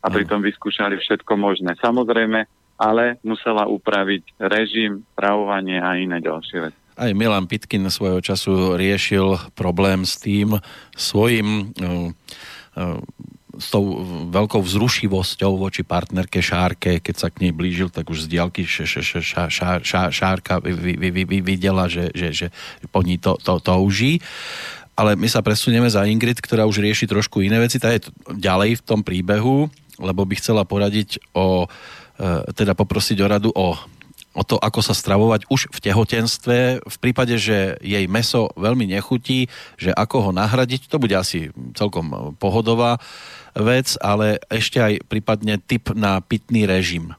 A 0.02 0.06
pritom 0.10 0.38
vyskúšali 0.38 0.98
všetko 1.02 1.34
možné. 1.34 1.74
Samozrejme, 1.82 2.46
ale 2.78 3.18
musela 3.26 3.66
upraviť 3.66 4.38
režim, 4.38 5.02
pravovanie 5.16 5.80
a 5.82 5.98
iné 5.98 6.22
ďalšie 6.22 6.58
veci. 6.70 6.78
Aj 6.96 7.12
Milan 7.12 7.44
Pitkin 7.44 7.84
svojho 7.92 8.24
času 8.24 8.80
riešil 8.80 9.52
problém 9.52 10.08
s 10.08 10.16
tým 10.16 10.56
svojim 10.96 11.76
uh, 11.76 12.08
uh, 12.78 13.00
s 13.56 13.72
tou 13.72 14.04
veľkou 14.28 14.60
vzrušivosťou 14.60 15.56
voči 15.56 15.82
partnerke 15.82 16.44
Šárke, 16.44 17.00
keď 17.00 17.14
sa 17.16 17.28
k 17.32 17.48
nej 17.48 17.52
blížil, 17.52 17.88
tak 17.88 18.08
už 18.12 18.28
z 18.28 18.36
diálky 18.36 18.62
Šárka 20.12 20.60
videla, 21.40 21.88
že, 21.88 22.12
že, 22.12 22.28
že 22.32 22.46
po 22.92 23.00
ní 23.00 23.16
to, 23.16 23.36
to 23.40 23.58
touží. 23.60 24.20
Ale 24.96 25.12
my 25.12 25.28
sa 25.28 25.44
presunieme 25.44 25.92
za 25.92 26.08
Ingrid, 26.08 26.40
ktorá 26.40 26.64
už 26.64 26.80
rieši 26.80 27.04
trošku 27.04 27.44
iné 27.44 27.60
veci. 27.60 27.76
Tá 27.76 27.92
je 27.92 28.08
ďalej 28.32 28.80
v 28.80 28.84
tom 28.84 29.04
príbehu, 29.04 29.68
lebo 30.00 30.24
by 30.24 30.34
chcela 30.40 30.64
poradiť 30.64 31.20
o, 31.36 31.68
e, 32.16 32.26
teda 32.56 32.72
poprosiť 32.72 33.18
o 33.20 33.26
radu 33.28 33.50
o 33.52 33.76
o 34.36 34.44
to, 34.44 34.60
ako 34.60 34.84
sa 34.84 34.92
stravovať 34.92 35.48
už 35.48 35.72
v 35.72 35.78
tehotenstve. 35.80 36.84
V 36.84 36.96
prípade, 37.00 37.40
že 37.40 37.80
jej 37.80 38.04
meso 38.04 38.52
veľmi 38.60 38.84
nechutí, 38.92 39.48
že 39.80 39.96
ako 39.96 40.28
ho 40.28 40.30
nahradiť, 40.36 40.92
to 40.92 41.00
bude 41.00 41.16
asi 41.16 41.48
celkom 41.72 42.36
pohodová 42.36 43.00
vec, 43.56 43.96
ale 44.04 44.44
ešte 44.52 44.78
aj 44.78 45.08
prípadne 45.08 45.56
typ 45.56 45.96
na 45.96 46.20
pitný 46.20 46.68
režim. 46.68 47.16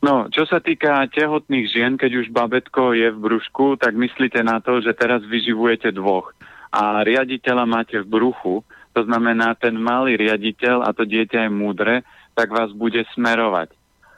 No, 0.00 0.30
čo 0.32 0.48
sa 0.48 0.62
týka 0.62 1.04
tehotných 1.12 1.66
žien, 1.68 2.00
keď 2.00 2.24
už 2.24 2.32
babetko 2.32 2.96
je 2.96 3.10
v 3.12 3.18
brúšku, 3.18 3.76
tak 3.80 3.96
myslíte 3.96 4.40
na 4.40 4.62
to, 4.64 4.80
že 4.80 4.96
teraz 4.96 5.20
vyživujete 5.24 5.92
dvoch 5.92 6.32
a 6.76 7.00
riaditeľa 7.02 7.64
máte 7.64 7.96
v 8.04 8.06
bruchu, 8.06 8.54
to 8.92 9.00
znamená 9.04 9.56
ten 9.56 9.76
malý 9.76 10.20
riaditeľ 10.20 10.84
a 10.84 10.92
to 10.92 11.08
dieťa 11.08 11.48
je 11.48 11.50
múdre, 11.52 11.94
tak 12.36 12.52
vás 12.52 12.68
bude 12.76 13.00
smerovať. 13.16 13.72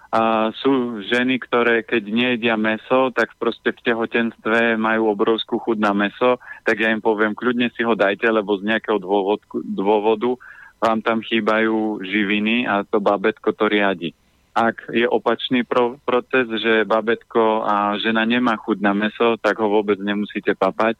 A 0.09 0.49
sú 0.65 1.05
ženy, 1.05 1.37
ktoré 1.37 1.85
keď 1.85 2.03
nejedia 2.09 2.57
meso, 2.57 3.13
tak 3.13 3.37
proste 3.37 3.77
v 3.77 3.85
tehotenstve 3.93 4.81
majú 4.81 5.13
obrovskú 5.13 5.61
chuť 5.61 5.77
na 5.77 5.93
meso, 5.93 6.41
tak 6.65 6.81
ja 6.81 6.89
im 6.89 7.05
poviem, 7.05 7.37
kľudne 7.37 7.69
si 7.77 7.85
ho 7.85 7.93
dajte, 7.93 8.25
lebo 8.25 8.57
z 8.57 8.73
nejakého 8.73 8.97
dôvodu, 8.97 9.45
dôvodu 9.61 10.33
vám 10.81 11.05
tam 11.05 11.21
chýbajú 11.21 12.01
živiny 12.01 12.65
a 12.65 12.89
to 12.89 13.05
babetko 13.05 13.53
to 13.53 13.69
riadi. 13.69 14.17
Ak 14.57 14.89
je 14.89 15.05
opačný 15.05 15.69
pro, 15.69 16.01
proces, 16.01 16.49
že 16.57 16.89
babetko 16.89 17.69
a 17.69 18.01
žena 18.01 18.25
nemá 18.25 18.57
chuť 18.57 18.81
na 18.81 18.97
meso, 18.97 19.37
tak 19.37 19.61
ho 19.61 19.69
vôbec 19.69 20.01
nemusíte 20.01 20.57
papať. 20.57 20.97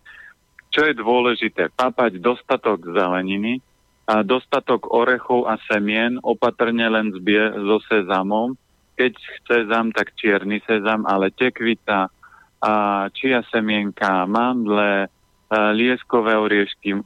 Čo 0.69 0.85
je 0.85 0.95
dôležité? 0.95 1.73
Papať 1.73 2.21
dostatok 2.21 2.85
zeleniny, 2.93 3.65
a 4.09 4.25
dostatok 4.25 4.89
orechov 4.89 5.45
a 5.45 5.61
semien, 5.69 6.17
opatrne 6.25 6.89
len 6.89 7.13
so 7.13 7.79
sezamom, 7.93 8.57
keď 8.99 9.15
sezam, 9.47 9.95
tak 9.95 10.19
čierny 10.19 10.59
sezam, 10.67 11.07
ale 11.07 11.31
tekvita, 11.31 12.11
a 12.59 12.73
čia 13.15 13.47
semienka, 13.55 14.27
mandle, 14.27 15.07
lieskové 15.49 16.35
oriešky. 16.35 16.99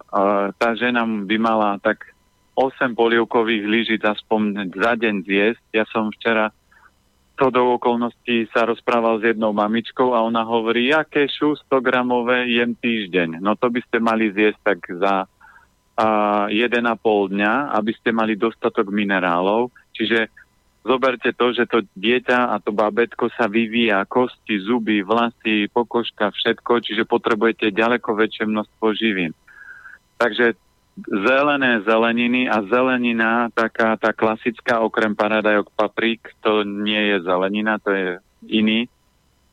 Tá 0.57 0.73
žena 0.73 1.05
by 1.05 1.37
mala 1.37 1.77
tak 1.85 2.09
8 2.57 2.97
polievkových 2.97 3.65
lyžic 3.69 4.03
aspoň 4.03 4.73
za 4.73 4.97
deň 4.97 5.15
zjesť. 5.29 5.65
Ja 5.77 5.85
som 5.93 6.09
včera 6.09 6.49
to 7.37 7.49
do 7.49 7.77
okolností 7.77 8.49
sa 8.53 8.69
rozprával 8.69 9.21
s 9.21 9.29
jednou 9.33 9.57
mamičkou 9.57 10.13
a 10.13 10.25
ona 10.25 10.45
hovorí, 10.45 10.93
aké 10.93 11.29
šu 11.29 11.57
100 11.69 11.81
gramové 11.81 12.49
jem 12.49 12.77
týždeň. 12.77 13.41
No 13.41 13.57
to 13.57 13.73
by 13.73 13.81
ste 13.89 14.01
mali 14.05 14.33
zjesť 14.33 14.61
tak 14.65 14.81
za 14.89 15.15
a, 15.97 16.07
1,5 16.49 17.33
dňa, 17.33 17.55
aby 17.77 17.93
ste 17.97 18.11
mali 18.13 18.37
dostatok 18.37 18.89
minerálov. 18.89 19.73
Čiže 19.93 20.29
Zoberte 20.83 21.31
to, 21.31 21.55
že 21.55 21.71
to 21.71 21.87
dieťa 21.95 22.51
a 22.51 22.59
to 22.59 22.75
babetko 22.75 23.31
sa 23.39 23.47
vyvíja, 23.47 24.03
kosti, 24.11 24.59
zuby, 24.67 25.07
vlasy, 25.07 25.71
pokožka, 25.71 26.35
všetko, 26.35 26.83
čiže 26.83 27.07
potrebujete 27.07 27.71
ďaleko 27.71 28.19
väčšie 28.19 28.51
množstvo 28.51 28.87
živín. 28.99 29.31
Takže 30.19 30.59
zelené 31.07 31.81
zeleniny 31.87 32.51
a 32.51 32.67
zelenina, 32.67 33.47
taká 33.55 33.95
tá 33.95 34.11
klasická, 34.11 34.83
okrem 34.83 35.15
paradajok 35.15 35.71
paprík, 35.73 36.35
to 36.43 36.67
nie 36.67 37.15
je 37.15 37.17
zelenina, 37.23 37.79
to 37.79 37.91
je 37.95 38.09
iný, 38.51 38.91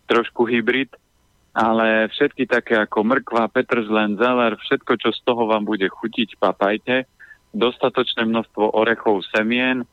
trošku 0.09 0.49
hybrid, 0.49 0.89
ale 1.53 2.09
všetky 2.09 2.49
také 2.49 2.73
ako 2.81 3.05
mrkva, 3.05 3.53
petržlen, 3.53 4.17
zeler, 4.17 4.57
všetko, 4.57 4.97
čo 4.97 5.09
z 5.13 5.21
toho 5.21 5.45
vám 5.45 5.61
bude 5.61 5.85
chutiť, 5.85 6.41
papajte. 6.41 7.05
Dostatočné 7.53 8.25
množstvo 8.25 8.73
orechov 8.73 9.25
semien, 9.29 9.85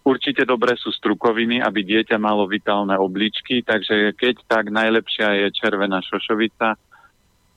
Určite 0.00 0.48
dobré 0.48 0.80
sú 0.80 0.88
strukoviny, 0.96 1.60
aby 1.60 1.84
dieťa 1.84 2.16
malo 2.16 2.48
vitálne 2.48 2.96
obličky, 2.96 3.60
takže 3.60 4.16
keď 4.16 4.48
tak 4.48 4.72
najlepšia 4.72 5.44
je 5.44 5.46
červená 5.52 6.00
šošovica. 6.00 6.76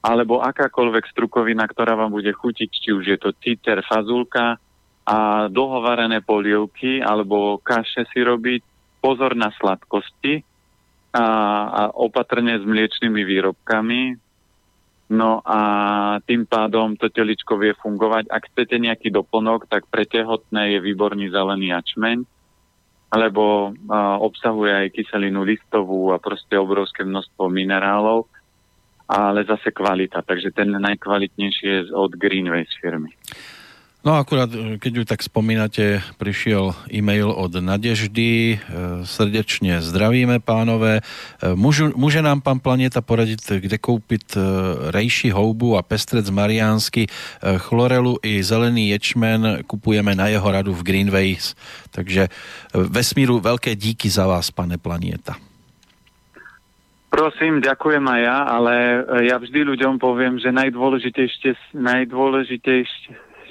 alebo 0.03 0.43
akákoľvek 0.43 1.15
strukovina, 1.15 1.63
ktorá 1.63 1.95
vám 1.95 2.11
bude 2.11 2.35
chutiť, 2.35 2.67
či 2.67 2.91
už 2.91 3.07
je 3.07 3.15
to 3.15 3.31
citer, 3.39 3.79
fazulka 3.87 4.59
a 5.07 5.47
dlhovarené 5.47 6.19
polievky 6.19 6.99
alebo 6.99 7.63
kaše 7.63 8.03
si 8.11 8.19
robiť. 8.19 8.61
Pozor 8.99 9.35
na 9.35 9.51
sladkosti 9.55 10.43
a, 11.15 11.25
a 11.67 11.81
opatrne 11.95 12.59
s 12.59 12.63
mliečnými 12.67 13.23
výrobkami. 13.23 14.15
No 15.11 15.43
a 15.43 15.59
tým 16.23 16.47
pádom 16.47 16.95
to 16.95 17.11
teličko 17.11 17.59
vie 17.59 17.75
fungovať. 17.75 18.31
Ak 18.31 18.47
chcete 18.49 18.79
nejaký 18.79 19.11
doplnok, 19.11 19.67
tak 19.67 19.91
pre 19.91 20.07
tehotné 20.07 20.77
je 20.77 20.79
výborný 20.79 21.27
zelený 21.27 21.75
jačmeň, 21.75 22.17
lebo 23.13 23.75
a, 23.91 24.17
obsahuje 24.17 24.71
aj 24.71 24.93
kyselinu 24.95 25.43
listovú 25.43 26.15
a 26.15 26.23
proste 26.23 26.55
obrovské 26.55 27.03
množstvo 27.03 27.51
minerálov 27.51 28.31
ale 29.13 29.43
zase 29.43 29.71
kvalita. 29.71 30.21
Takže 30.21 30.51
ten 30.51 30.71
najkvalitnejší 30.71 31.65
je 31.67 31.79
od 31.93 32.11
Greenway 32.15 32.65
firmy. 32.81 33.11
No 34.03 34.19
akurát, 34.19 34.51
e, 34.51 34.75
keď 34.83 34.91
ju 34.99 35.03
tak 35.07 35.23
spomínate, 35.23 36.03
prišiel 36.19 36.75
e-mail 36.91 37.31
od 37.31 37.55
Nadeždy. 37.55 38.31
E, 38.51 38.55
srdečne 39.07 39.79
zdravíme, 39.79 40.43
pánové. 40.43 40.99
E, 41.39 41.55
môžu, 41.55 41.95
môže 41.95 42.19
nám 42.19 42.43
pán 42.43 42.59
Planeta 42.59 42.99
poradiť, 42.99 43.63
kde 43.63 43.79
kúpiť 43.79 44.35
rejši 44.91 45.31
houbu 45.31 45.79
a 45.79 45.85
pestrec 45.85 46.27
mariánsky, 46.27 47.07
chlorelu 47.39 48.19
i 48.19 48.43
zelený 48.43 48.91
ječmen 48.91 49.63
kupujeme 49.63 50.11
na 50.15 50.27
jeho 50.27 50.51
radu 50.51 50.75
v 50.75 50.83
Greenways. 50.83 51.55
Takže 51.95 52.27
vesmíru 52.75 53.39
veľké 53.39 53.71
díky 53.79 54.11
za 54.11 54.27
vás, 54.27 54.51
pane 54.51 54.75
Planeta. 54.75 55.39
Prosím, 57.07 57.63
ďakujem 57.63 58.03
aj 58.03 58.21
ja, 58.25 58.37
ale 58.51 58.73
ja 59.29 59.37
vždy 59.37 59.63
ľuďom 59.63 60.01
poviem, 60.01 60.41
že 60.41 60.49
najdôležitejšie, 60.49 61.55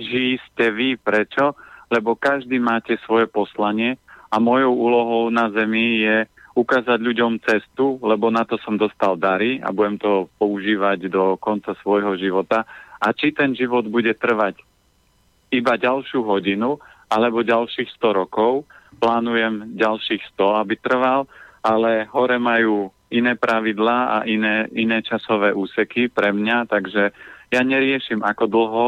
najdôležitejší 0.02 0.42
ste 0.52 0.66
vy. 0.74 0.88
Prečo? 0.98 1.54
Lebo 1.92 2.16
každý 2.16 2.58
máte 2.58 2.96
svoje 3.04 3.28
poslanie 3.28 4.00
a 4.32 4.40
mojou 4.40 4.72
úlohou 4.72 5.28
na 5.28 5.52
Zemi 5.52 6.00
je 6.00 6.16
ukázať 6.56 7.00
ľuďom 7.00 7.40
cestu, 7.44 8.00
lebo 8.00 8.28
na 8.28 8.44
to 8.44 8.56
som 8.60 8.76
dostal 8.76 9.16
dary 9.16 9.60
a 9.60 9.72
budem 9.72 9.96
to 10.00 10.28
používať 10.36 11.08
do 11.08 11.36
konca 11.36 11.76
svojho 11.80 12.16
života. 12.16 12.64
A 13.00 13.12
či 13.12 13.32
ten 13.32 13.52
život 13.52 13.84
bude 13.88 14.12
trvať 14.16 14.60
iba 15.52 15.76
ďalšiu 15.76 16.24
hodinu 16.24 16.80
alebo 17.12 17.44
ďalších 17.44 17.92
100 18.00 18.20
rokov, 18.24 18.64
plánujem 18.96 19.76
ďalších 19.76 20.32
100, 20.32 20.60
aby 20.64 20.74
trval, 20.80 21.28
ale 21.60 22.08
hore 22.08 22.40
majú 22.40 22.88
iné 23.12 23.36
pravidlá 23.36 24.16
a 24.16 24.18
iné, 24.24 24.64
iné 24.72 25.04
časové 25.04 25.52
úseky 25.52 26.08
pre 26.08 26.32
mňa, 26.32 26.72
takže 26.72 27.12
ja 27.52 27.60
neriešim 27.60 28.24
ako 28.24 28.44
dlho, 28.48 28.86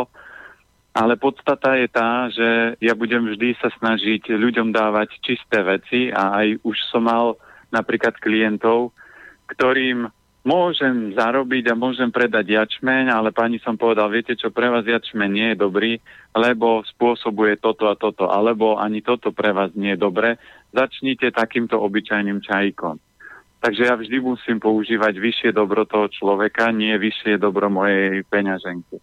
ale 0.95 1.19
podstata 1.19 1.75
je 1.75 1.89
tá, 1.91 2.31
že 2.31 2.79
ja 2.79 2.95
budem 2.95 3.27
vždy 3.27 3.59
sa 3.59 3.67
snažiť 3.83 4.31
ľuďom 4.31 4.71
dávať 4.71 5.19
čisté 5.27 5.67
veci 5.67 6.15
a 6.15 6.39
aj 6.39 6.63
už 6.63 6.77
som 6.87 7.11
mal 7.11 7.35
napríklad 7.75 8.15
klientov, 8.23 8.95
ktorým 9.51 10.07
môžem 10.47 11.17
zarobiť 11.19 11.73
a 11.73 11.75
môžem 11.75 12.15
predať 12.15 12.55
jačmeň, 12.55 13.11
ale 13.11 13.35
pani 13.35 13.59
som 13.59 13.75
povedal, 13.75 14.07
viete 14.07 14.39
čo, 14.39 14.55
pre 14.55 14.71
vás 14.71 14.87
jačmeň 14.87 15.31
nie 15.33 15.49
je 15.53 15.59
dobrý, 15.59 15.93
lebo 16.31 16.87
spôsobuje 16.87 17.59
toto 17.59 17.91
a 17.91 17.99
toto, 17.99 18.31
alebo 18.31 18.79
ani 18.79 19.03
toto 19.03 19.35
pre 19.35 19.51
vás 19.51 19.75
nie 19.75 19.99
je 19.99 20.03
dobre, 20.05 20.39
začnite 20.71 21.35
takýmto 21.35 21.75
obyčajným 21.81 22.39
čajíkom. 22.39 23.03
Takže 23.65 23.83
ja 23.89 23.97
vždy 23.97 24.21
musím 24.21 24.61
používať 24.61 25.17
vyššie 25.17 25.51
dobro 25.57 25.89
toho 25.89 26.13
človeka, 26.13 26.69
nie 26.71 26.93
vyššie 27.01 27.41
dobro 27.41 27.73
mojej 27.73 28.21
peňaženky. 28.29 29.01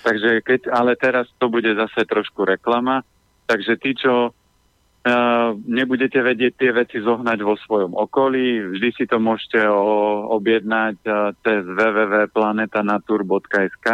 Takže 0.00 0.40
keď, 0.40 0.72
ale 0.72 0.96
teraz 0.96 1.28
to 1.36 1.52
bude 1.52 1.68
zase 1.68 2.08
trošku 2.08 2.48
reklama, 2.48 3.04
takže 3.44 3.76
tí, 3.76 3.92
čo 3.94 4.32
uh, 4.32 5.52
nebudete 5.68 6.24
vedieť 6.24 6.56
tie 6.56 6.72
veci 6.72 7.04
zohnať 7.04 7.44
vo 7.44 7.60
svojom 7.60 7.92
okolí, 7.92 8.64
vždy 8.76 8.92
si 8.96 9.04
to 9.04 9.20
môžete 9.20 9.60
o, 9.68 10.24
objednať 10.40 10.96
uh, 11.04 11.36
cez 11.44 11.68
www.planetanatur.sk. 11.68 13.86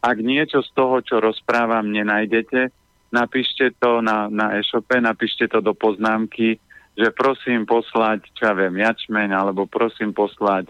Ak 0.00 0.16
niečo 0.22 0.62
z 0.62 0.70
toho, 0.72 1.02
čo 1.02 1.18
rozprávam, 1.18 1.90
nenájdete, 1.90 2.70
napíšte 3.10 3.74
to 3.82 3.98
na, 4.00 4.30
na 4.30 4.54
e-shope, 4.62 5.00
napíšte 5.02 5.48
to 5.50 5.60
do 5.60 5.74
poznámky 5.74 6.60
že 7.00 7.08
prosím 7.14 7.64
poslať, 7.64 8.26
čo 8.34 8.50
ja 8.50 8.52
viem, 8.52 8.76
jačmeň, 8.76 9.32
alebo 9.32 9.64
prosím 9.64 10.12
poslať 10.12 10.68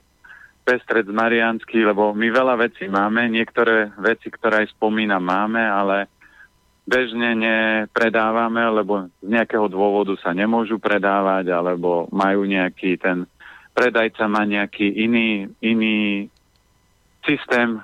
pestrec 0.65 1.09
mariánsky, 1.09 1.82
lebo 1.82 2.12
my 2.12 2.28
veľa 2.31 2.55
vecí 2.61 2.87
máme, 2.87 3.27
niektoré 3.32 3.91
veci, 3.99 4.28
ktoré 4.31 4.65
aj 4.65 4.77
spomínam, 4.77 5.24
máme, 5.24 5.61
ale 5.61 6.07
bežne 6.85 7.37
nepredávame, 7.37 8.61
lebo 8.82 9.09
z 9.23 9.28
nejakého 9.28 9.66
dôvodu 9.70 10.15
sa 10.20 10.35
nemôžu 10.35 10.78
predávať, 10.78 11.51
alebo 11.53 12.07
majú 12.11 12.45
nejaký 12.45 13.01
ten 13.01 13.27
predajca 13.70 14.27
má 14.27 14.43
nejaký 14.45 14.93
iný, 14.99 15.47
iný 15.62 16.27
systém, 17.23 17.78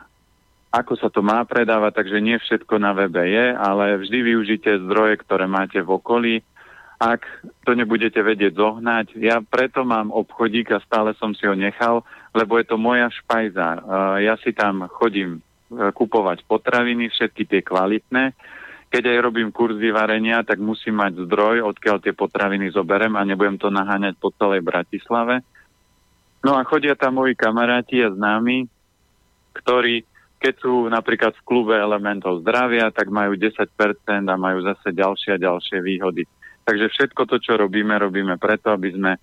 ako 0.75 0.99
sa 0.99 1.09
to 1.09 1.23
má 1.23 1.41
predávať, 1.47 2.03
takže 2.03 2.19
nie 2.21 2.37
všetko 2.37 2.77
na 2.77 2.93
webe 2.93 3.23
je, 3.23 3.55
ale 3.55 4.03
vždy 4.03 4.19
využite 4.35 4.71
zdroje, 4.85 5.15
ktoré 5.25 5.47
máte 5.47 5.81
v 5.81 5.91
okolí 5.97 6.35
ak 6.97 7.29
to 7.69 7.77
nebudete 7.77 8.17
vedieť 8.17 8.57
zohnať. 8.57 9.21
Ja 9.21 9.45
preto 9.45 9.85
mám 9.85 10.09
obchodík 10.09 10.73
a 10.73 10.83
stále 10.85 11.13
som 11.21 11.37
si 11.37 11.45
ho 11.45 11.53
nechal, 11.53 12.01
lebo 12.37 12.61
je 12.61 12.67
to 12.69 12.77
moja 12.77 13.09
špajza. 13.09 13.81
Ja 14.21 14.37
si 14.45 14.53
tam 14.53 14.85
chodím 14.93 15.41
e, 15.41 15.91
kupovať 15.97 16.45
potraviny, 16.45 17.09
všetky 17.09 17.49
tie 17.49 17.61
kvalitné. 17.65 18.37
Keď 18.93 19.03
aj 19.03 19.19
robím 19.25 19.49
kurzy 19.49 19.89
varenia, 19.89 20.45
tak 20.45 20.61
musím 20.61 21.01
mať 21.01 21.25
zdroj, 21.25 21.65
odkiaľ 21.65 21.97
tie 22.05 22.13
potraviny 22.13 22.69
zoberem 22.71 23.17
a 23.17 23.25
nebudem 23.25 23.57
to 23.57 23.73
naháňať 23.73 24.21
po 24.21 24.29
celej 24.37 24.61
Bratislave. 24.61 25.41
No 26.45 26.55
a 26.55 26.63
chodia 26.69 26.93
tam 26.95 27.25
moji 27.25 27.33
kamaráti 27.35 28.05
a 28.05 28.13
známi, 28.13 28.69
ktorí 29.57 30.05
keď 30.37 30.55
sú 30.61 30.87
napríklad 30.93 31.33
v 31.33 31.47
klube 31.49 31.73
elementov 31.73 32.45
zdravia, 32.45 32.93
tak 32.93 33.09
majú 33.09 33.35
10% 33.41 33.67
a 34.29 34.37
majú 34.37 34.59
zase 34.63 34.93
ďalšie 34.93 35.41
a 35.41 35.43
ďalšie 35.43 35.81
výhody. 35.81 36.29
Takže 36.63 36.93
všetko 36.93 37.25
to, 37.25 37.37
čo 37.41 37.57
robíme, 37.57 37.97
robíme 37.97 38.37
preto, 38.37 38.75
aby 38.75 38.93
sme 38.93 39.17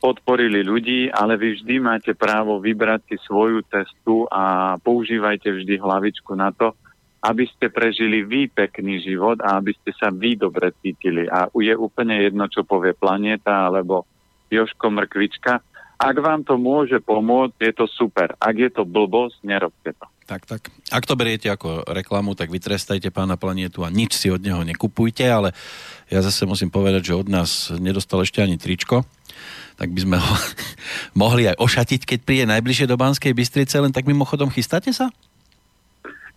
podporili 0.00 0.64
ľudí, 0.64 1.12
ale 1.12 1.36
vy 1.36 1.60
vždy 1.60 1.76
máte 1.78 2.12
právo 2.16 2.56
vybrať 2.56 3.12
si 3.12 3.16
svoju 3.28 3.60
cestu 3.68 4.24
a 4.32 4.74
používajte 4.80 5.52
vždy 5.52 5.76
hlavičku 5.76 6.32
na 6.32 6.50
to, 6.56 6.72
aby 7.20 7.44
ste 7.44 7.68
prežili 7.68 8.24
vy 8.24 8.48
pekný 8.48 9.04
život 9.04 9.44
a 9.44 9.60
aby 9.60 9.76
ste 9.76 9.92
sa 9.92 10.08
vy 10.08 10.40
dobre 10.40 10.72
cítili. 10.80 11.28
A 11.28 11.52
je 11.52 11.76
úplne 11.76 12.16
jedno, 12.16 12.48
čo 12.48 12.64
povie 12.64 12.96
planéta 12.96 13.68
alebo 13.68 14.08
Joško 14.48 14.88
Mrkvička. 14.88 15.60
Ak 16.00 16.16
vám 16.16 16.48
to 16.48 16.56
môže 16.56 16.96
pomôcť, 17.04 17.60
je 17.60 17.72
to 17.76 17.84
super. 17.84 18.32
Ak 18.40 18.56
je 18.56 18.72
to 18.72 18.88
blbosť, 18.88 19.44
nerobte 19.44 19.92
to. 19.92 20.06
Tak, 20.30 20.46
tak. 20.46 20.70
Ak 20.94 21.10
to 21.10 21.18
beriete 21.18 21.50
ako 21.50 21.90
reklamu, 21.90 22.38
tak 22.38 22.54
vytrestajte 22.54 23.10
pána 23.10 23.34
planietu 23.34 23.82
a 23.82 23.90
nič 23.90 24.14
si 24.14 24.30
od 24.30 24.38
neho 24.38 24.62
nekupujte, 24.62 25.26
ale 25.26 25.50
ja 26.06 26.22
zase 26.22 26.46
musím 26.46 26.70
povedať, 26.70 27.10
že 27.10 27.18
od 27.18 27.26
nás 27.26 27.74
nedostal 27.82 28.22
ešte 28.22 28.38
ani 28.38 28.54
tričko, 28.54 29.02
tak 29.74 29.90
by 29.90 30.00
sme 30.06 30.22
ho 30.22 30.34
mohli 31.26 31.50
aj 31.50 31.58
ošatiť, 31.58 32.06
keď 32.06 32.18
príde 32.22 32.46
najbližšie 32.46 32.86
do 32.86 32.94
Banskej 32.94 33.34
Bystrice, 33.34 33.82
len 33.82 33.90
tak 33.90 34.06
mimochodom 34.06 34.54
chystáte 34.54 34.94
sa? 34.94 35.10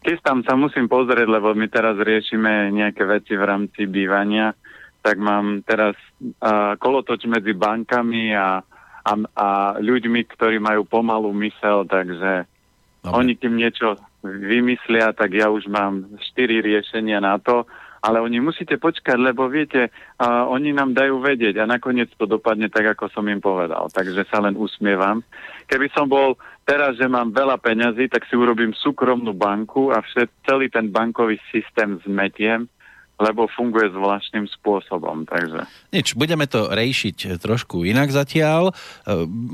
Chystám 0.02 0.42
sa, 0.42 0.58
musím 0.58 0.90
pozrieť, 0.90 1.30
lebo 1.30 1.54
my 1.54 1.70
teraz 1.70 1.94
riešime 2.02 2.74
nejaké 2.74 3.06
veci 3.06 3.38
v 3.38 3.46
rámci 3.46 3.86
bývania, 3.86 4.58
tak 5.06 5.22
mám 5.22 5.62
teraz 5.70 5.94
uh, 6.42 6.74
kolotoč 6.82 7.30
medzi 7.30 7.54
bankami 7.54 8.34
a 8.34 8.66
a, 9.04 9.14
a 9.36 9.48
ľuďmi, 9.84 10.24
ktorí 10.32 10.64
majú 10.64 10.88
pomalú 10.88 11.36
mysel, 11.36 11.84
takže 11.84 12.48
Dobre. 13.04 13.20
oni 13.20 13.34
tým 13.36 13.60
niečo 13.60 14.00
vymyslia, 14.24 15.12
tak 15.12 15.36
ja 15.36 15.52
už 15.52 15.68
mám 15.68 16.08
štyri 16.32 16.64
riešenia 16.64 17.20
na 17.20 17.36
to, 17.36 17.68
ale 18.04 18.20
oni 18.20 18.44
musíte 18.44 18.76
počkať, 18.76 19.16
lebo 19.16 19.48
viete, 19.48 19.88
a 20.20 20.44
oni 20.48 20.76
nám 20.76 20.92
dajú 20.92 21.24
vedieť 21.24 21.64
a 21.64 21.68
nakoniec 21.68 22.12
to 22.20 22.28
dopadne 22.28 22.68
tak, 22.68 22.84
ako 22.96 23.08
som 23.12 23.24
im 23.32 23.40
povedal. 23.40 23.88
Takže 23.88 24.28
sa 24.28 24.44
len 24.44 24.60
usmievam. 24.60 25.24
Keby 25.72 25.88
som 25.96 26.12
bol 26.12 26.36
teraz, 26.68 27.00
že 27.00 27.08
mám 27.08 27.32
veľa 27.32 27.60
peňazí, 27.64 28.12
tak 28.12 28.28
si 28.28 28.36
urobím 28.36 28.76
súkromnú 28.76 29.32
banku 29.32 29.96
a 29.96 30.04
všet, 30.04 30.28
celý 30.44 30.68
ten 30.68 30.92
bankový 30.92 31.40
systém 31.48 31.96
zmetiem 32.04 32.68
lebo 33.24 33.48
funguje 33.48 33.88
zvláštnym 33.96 34.52
spôsobom. 34.60 35.24
Takže. 35.24 35.64
Nič, 35.96 36.20
budeme 36.20 36.44
to 36.44 36.68
rejšiť 36.68 37.40
trošku 37.40 37.88
inak 37.88 38.12
zatiaľ. 38.12 38.70
E, 38.70 38.74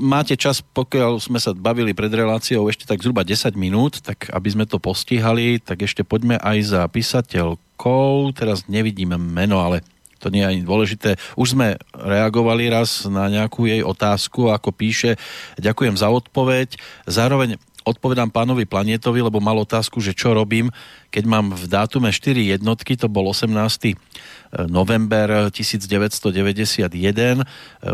máte 0.02 0.34
čas, 0.34 0.58
pokiaľ 0.58 1.22
sme 1.22 1.38
sa 1.38 1.54
bavili 1.54 1.94
pred 1.94 2.10
reláciou 2.10 2.66
ešte 2.66 2.90
tak 2.90 3.06
zhruba 3.06 3.22
10 3.22 3.54
minút, 3.54 4.02
tak 4.02 4.26
aby 4.34 4.48
sme 4.50 4.66
to 4.66 4.82
postihali, 4.82 5.62
tak 5.62 5.86
ešte 5.86 6.02
poďme 6.02 6.42
aj 6.42 6.58
za 6.66 6.82
písateľkou. 6.90 8.34
Teraz 8.34 8.66
nevidíme 8.66 9.14
meno, 9.14 9.62
ale 9.62 9.86
to 10.20 10.28
nie 10.28 10.44
je 10.44 10.50
ani 10.52 10.62
dôležité. 10.62 11.16
Už 11.40 11.56
sme 11.56 11.80
reagovali 11.96 12.68
raz 12.68 13.08
na 13.08 13.32
nejakú 13.32 13.64
jej 13.64 13.80
otázku, 13.80 14.52
ako 14.52 14.68
píše, 14.76 15.16
ďakujem 15.56 15.96
za 15.96 16.12
odpoveď. 16.12 16.76
Zároveň 17.08 17.56
odpovedám 17.90 18.30
pánovi 18.30 18.64
Planetovi, 18.66 19.20
lebo 19.20 19.42
mal 19.42 19.58
otázku, 19.58 19.98
že 19.98 20.14
čo 20.14 20.32
robím, 20.32 20.70
keď 21.10 21.24
mám 21.26 21.46
v 21.52 21.64
dátume 21.66 22.14
4 22.14 22.58
jednotky, 22.58 22.94
to 22.94 23.10
bol 23.10 23.28
18. 23.30 23.50
E, 23.50 23.94
november 24.70 25.50
1991. 25.50 26.86
E, 26.86 27.44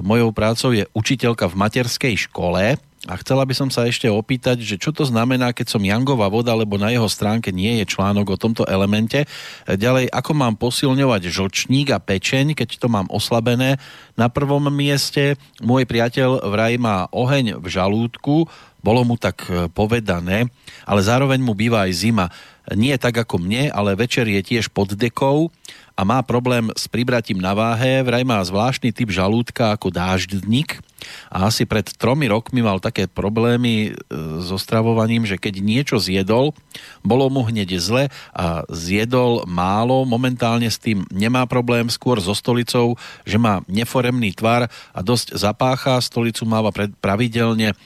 mojou 0.04 0.30
prácou 0.36 0.70
je 0.76 0.84
učiteľka 0.92 1.48
v 1.48 1.58
materskej 1.58 2.14
škole 2.28 2.76
a 3.06 3.14
chcela 3.22 3.46
by 3.46 3.54
som 3.54 3.70
sa 3.70 3.86
ešte 3.86 4.10
opýtať, 4.10 4.66
že 4.66 4.76
čo 4.82 4.90
to 4.90 5.06
znamená, 5.06 5.54
keď 5.54 5.78
som 5.78 5.82
Jangová 5.82 6.26
voda, 6.26 6.50
lebo 6.58 6.74
na 6.74 6.90
jeho 6.90 7.06
stránke 7.06 7.54
nie 7.54 7.78
je 7.82 7.86
článok 7.86 8.34
o 8.34 8.40
tomto 8.40 8.66
elemente. 8.66 9.30
Ďalej, 9.66 10.10
ako 10.10 10.32
mám 10.34 10.58
posilňovať 10.58 11.30
žlčník 11.30 11.94
a 11.94 12.02
pečeň, 12.02 12.58
keď 12.58 12.82
to 12.82 12.90
mám 12.90 13.06
oslabené. 13.06 13.78
Na 14.18 14.26
prvom 14.26 14.66
mieste 14.74 15.38
môj 15.62 15.86
priateľ 15.86 16.50
vraj 16.50 16.74
má 16.82 17.06
oheň 17.14 17.62
v 17.62 17.66
žalúdku, 17.70 18.50
bolo 18.82 19.02
mu 19.02 19.18
tak 19.18 19.46
e, 19.50 19.66
povedané, 19.70 20.46
ale 20.86 21.00
zároveň 21.02 21.42
mu 21.42 21.58
býva 21.58 21.86
aj 21.86 21.92
zima. 22.06 22.26
Nie 22.70 22.98
tak 23.02 23.18
ako 23.18 23.42
mne, 23.42 23.70
ale 23.70 23.98
večer 23.98 24.26
je 24.30 24.42
tiež 24.42 24.70
pod 24.70 24.94
dekou 24.94 25.50
a 25.98 26.00
má 26.06 26.22
problém 26.22 26.70
s 26.74 26.86
pribratím 26.86 27.42
na 27.42 27.50
váhe, 27.54 28.02
vraj 28.06 28.22
má 28.22 28.38
zvláštny 28.42 28.94
typ 28.94 29.10
žalúdka 29.10 29.74
ako 29.74 29.90
dáždnik 29.90 30.85
a 31.28 31.46
asi 31.48 31.68
pred 31.68 31.84
tromi 31.96 32.26
rokmi 32.26 32.64
mal 32.64 32.80
také 32.80 33.06
problémy 33.06 33.92
e, 33.92 34.10
so 34.42 34.56
stravovaním, 34.56 35.28
že 35.28 35.36
keď 35.36 35.60
niečo 35.60 35.96
zjedol, 36.00 36.56
bolo 37.04 37.28
mu 37.28 37.44
hneď 37.44 37.76
zle 37.76 38.08
a 38.32 38.64
zjedol 38.72 39.44
málo, 39.44 40.08
momentálne 40.08 40.66
s 40.66 40.80
tým 40.80 41.04
nemá 41.12 41.44
problém, 41.44 41.86
skôr 41.92 42.18
so 42.18 42.32
stolicou, 42.32 42.96
že 43.28 43.36
má 43.36 43.60
neforemný 43.68 44.32
tvar 44.32 44.72
a 44.96 45.00
dosť 45.04 45.36
zapácha, 45.36 46.00
stolicu 46.00 46.48
máva 46.48 46.72
pravidelne, 46.98 47.72
e, 47.72 47.76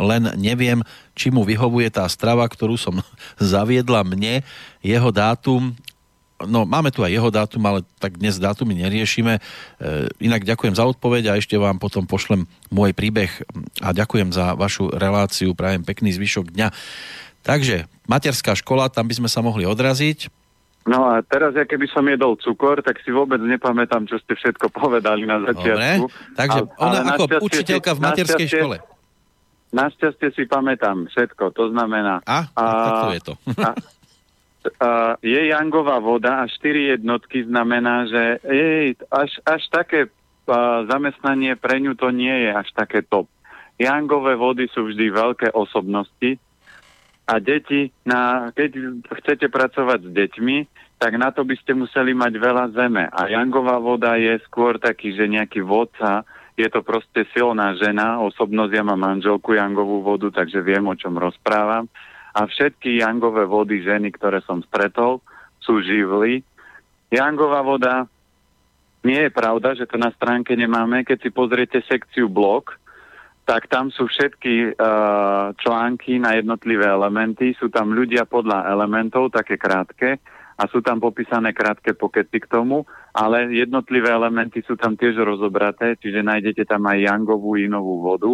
len 0.00 0.32
neviem, 0.40 0.80
či 1.12 1.28
mu 1.32 1.44
vyhovuje 1.44 1.92
tá 1.92 2.08
strava, 2.08 2.48
ktorú 2.48 2.80
som 2.80 3.00
zaviedla 3.40 4.00
mne. 4.02 4.40
Jeho 4.80 5.12
dátum 5.12 5.76
No, 6.44 6.68
máme 6.68 6.92
tu 6.92 7.00
aj 7.00 7.16
jeho 7.16 7.32
dátum, 7.32 7.64
ale 7.64 7.80
tak 7.96 8.20
dnes 8.20 8.36
dátumy 8.36 8.76
neriešime. 8.76 9.40
E, 9.40 9.40
inak 10.20 10.44
ďakujem 10.44 10.76
za 10.76 10.84
odpoveď 10.84 11.32
a 11.32 11.38
ešte 11.40 11.56
vám 11.56 11.80
potom 11.80 12.04
pošlem 12.04 12.44
môj 12.68 12.92
príbeh 12.92 13.32
a 13.80 13.96
ďakujem 13.96 14.36
za 14.36 14.52
vašu 14.52 14.92
reláciu. 14.92 15.56
Prajem 15.56 15.80
pekný 15.80 16.12
zvyšok 16.12 16.52
dňa. 16.52 16.68
Takže, 17.40 17.88
materská 18.04 18.52
škola, 18.52 18.92
tam 18.92 19.08
by 19.08 19.16
sme 19.16 19.28
sa 19.32 19.40
mohli 19.40 19.64
odraziť. 19.64 20.28
No 20.86 21.08
a 21.08 21.24
teraz, 21.24 21.56
ja 21.56 21.64
keby 21.64 21.88
som 21.88 22.04
jedol 22.04 22.38
cukor, 22.38 22.84
tak 22.84 23.00
si 23.00 23.10
vôbec 23.10 23.40
nepamätám, 23.42 24.04
čo 24.04 24.20
ste 24.22 24.36
všetko 24.36 24.70
povedali 24.70 25.24
na 25.24 25.40
začiatku. 25.42 26.04
Dobre, 26.06 26.36
takže 26.36 26.60
a, 26.62 26.78
ona 26.78 26.98
ako 27.16 27.24
učiteľka 27.42 27.90
v 27.96 28.00
materskej 28.04 28.48
škole. 28.52 28.76
Našťastie 29.74 30.30
si 30.36 30.46
pamätám 30.46 31.10
všetko, 31.10 31.50
to 31.50 31.74
znamená... 31.74 32.22
A, 32.22 32.46
a 32.54 32.62
tak 32.62 32.92
to 33.02 33.08
je 33.10 33.22
to. 33.24 33.34
a, 33.58 33.70
uh, 34.68 35.14
je 35.22 35.40
Jangová 35.50 36.02
voda 36.02 36.42
a 36.42 36.50
4 36.50 36.98
jednotky 36.98 37.46
znamená, 37.46 38.06
že 38.10 38.22
jej, 38.42 38.98
až, 39.10 39.30
až 39.46 39.62
také 39.70 40.00
uh, 40.06 40.84
zamestnanie 40.90 41.54
pre 41.56 41.78
ňu 41.78 41.94
to 41.94 42.10
nie 42.10 42.32
je 42.46 42.50
až 42.50 42.68
také 42.74 43.02
top. 43.06 43.30
Jangové 43.76 44.34
vody 44.40 44.72
sú 44.72 44.88
vždy 44.88 45.12
veľké 45.12 45.48
osobnosti 45.52 46.40
a 47.28 47.34
deti, 47.42 47.92
na, 48.08 48.52
keď 48.54 49.02
chcete 49.20 49.46
pracovať 49.52 50.00
s 50.06 50.10
deťmi, 50.14 50.56
tak 50.96 51.12
na 51.20 51.28
to 51.28 51.44
by 51.44 51.52
ste 51.60 51.76
museli 51.76 52.16
mať 52.16 52.32
veľa 52.40 52.64
zeme. 52.72 53.04
A 53.12 53.28
Jangová 53.28 53.76
voda 53.76 54.16
je 54.16 54.40
skôr 54.48 54.80
taký, 54.80 55.12
že 55.12 55.28
nejaký 55.28 55.60
vodca, 55.60 56.24
je 56.56 56.64
to 56.72 56.80
proste 56.80 57.28
silná 57.36 57.76
žena, 57.76 58.16
osobnosť, 58.24 58.72
ja 58.72 58.80
mám 58.80 58.96
manželku 58.96 59.52
Jangovú 59.52 60.00
vodu, 60.00 60.32
takže 60.32 60.64
viem, 60.64 60.88
o 60.88 60.96
čom 60.96 61.20
rozprávam 61.20 61.84
a 62.36 62.44
všetky 62.44 63.00
jangové 63.00 63.48
vody 63.48 63.80
ženy, 63.80 64.12
ktoré 64.12 64.44
som 64.44 64.60
stretol, 64.60 65.24
sú 65.56 65.80
živly. 65.80 66.44
Jangová 67.08 67.64
voda, 67.64 68.04
nie 69.00 69.24
je 69.24 69.32
pravda, 69.32 69.72
že 69.72 69.88
to 69.88 69.96
na 69.96 70.12
stránke 70.12 70.52
nemáme. 70.52 71.00
Keď 71.08 71.18
si 71.24 71.30
pozriete 71.32 71.80
sekciu 71.88 72.28
blok, 72.28 72.76
tak 73.48 73.72
tam 73.72 73.88
sú 73.88 74.04
všetky 74.04 74.76
uh, 74.76 75.56
články 75.56 76.20
na 76.20 76.36
jednotlivé 76.36 76.84
elementy. 76.84 77.56
Sú 77.56 77.72
tam 77.72 77.96
ľudia 77.96 78.28
podľa 78.28 78.68
elementov, 78.68 79.32
také 79.32 79.56
krátke, 79.56 80.20
a 80.56 80.64
sú 80.68 80.80
tam 80.80 81.00
popísané 81.00 81.52
krátke 81.52 81.92
pokety 81.92 82.40
k 82.40 82.48
tomu, 82.48 82.88
ale 83.12 83.52
jednotlivé 83.52 84.08
elementy 84.08 84.64
sú 84.64 84.76
tam 84.76 84.96
tiež 84.96 85.20
rozobraté, 85.20 86.00
čiže 86.00 86.24
nájdete 86.24 86.64
tam 86.64 86.84
aj 86.88 87.00
jangovú 87.00 87.60
inovú 87.60 88.00
vodu 88.00 88.32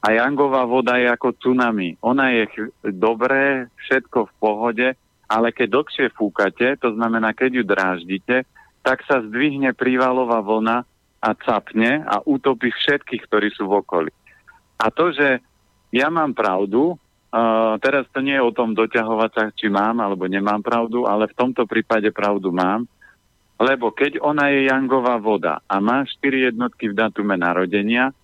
a 0.00 0.16
Jangová 0.16 0.64
voda 0.64 0.96
je 0.96 1.12
ako 1.12 1.36
tsunami. 1.36 2.00
Ona 2.00 2.32
je 2.32 2.44
ch- 2.48 2.72
dobré, 2.88 3.68
všetko 3.84 4.32
v 4.32 4.32
pohode, 4.40 4.88
ale 5.28 5.48
keď 5.52 5.68
dlhšie 5.76 6.06
fúkate, 6.16 6.80
to 6.80 6.96
znamená, 6.96 7.36
keď 7.36 7.60
ju 7.60 7.64
dráždite, 7.68 8.36
tak 8.80 9.04
sa 9.04 9.20
zdvihne 9.20 9.76
prívalová 9.76 10.40
vlna 10.40 10.88
a 11.20 11.30
capne 11.36 12.00
a 12.08 12.24
utopí 12.24 12.72
všetkých, 12.72 13.28
ktorí 13.28 13.52
sú 13.52 13.68
v 13.68 13.84
okolí. 13.84 14.12
A 14.80 14.88
to, 14.88 15.12
že 15.12 15.44
ja 15.92 16.08
mám 16.08 16.32
pravdu, 16.32 16.96
uh, 16.96 17.76
teraz 17.84 18.08
to 18.08 18.24
nie 18.24 18.32
je 18.32 18.42
o 18.42 18.56
tom 18.56 18.72
doťahovať 18.72 19.30
sa, 19.36 19.44
či 19.52 19.68
mám 19.68 20.00
alebo 20.00 20.24
nemám 20.24 20.64
pravdu, 20.64 21.04
ale 21.04 21.28
v 21.28 21.36
tomto 21.36 21.68
prípade 21.68 22.08
pravdu 22.08 22.48
mám, 22.48 22.88
lebo 23.60 23.92
keď 23.92 24.24
ona 24.24 24.48
je 24.48 24.72
jangová 24.72 25.20
voda 25.20 25.60
a 25.68 25.76
má 25.84 26.08
4 26.08 26.48
jednotky 26.48 26.88
v 26.88 26.96
datume 26.96 27.36
narodenia, 27.36 28.16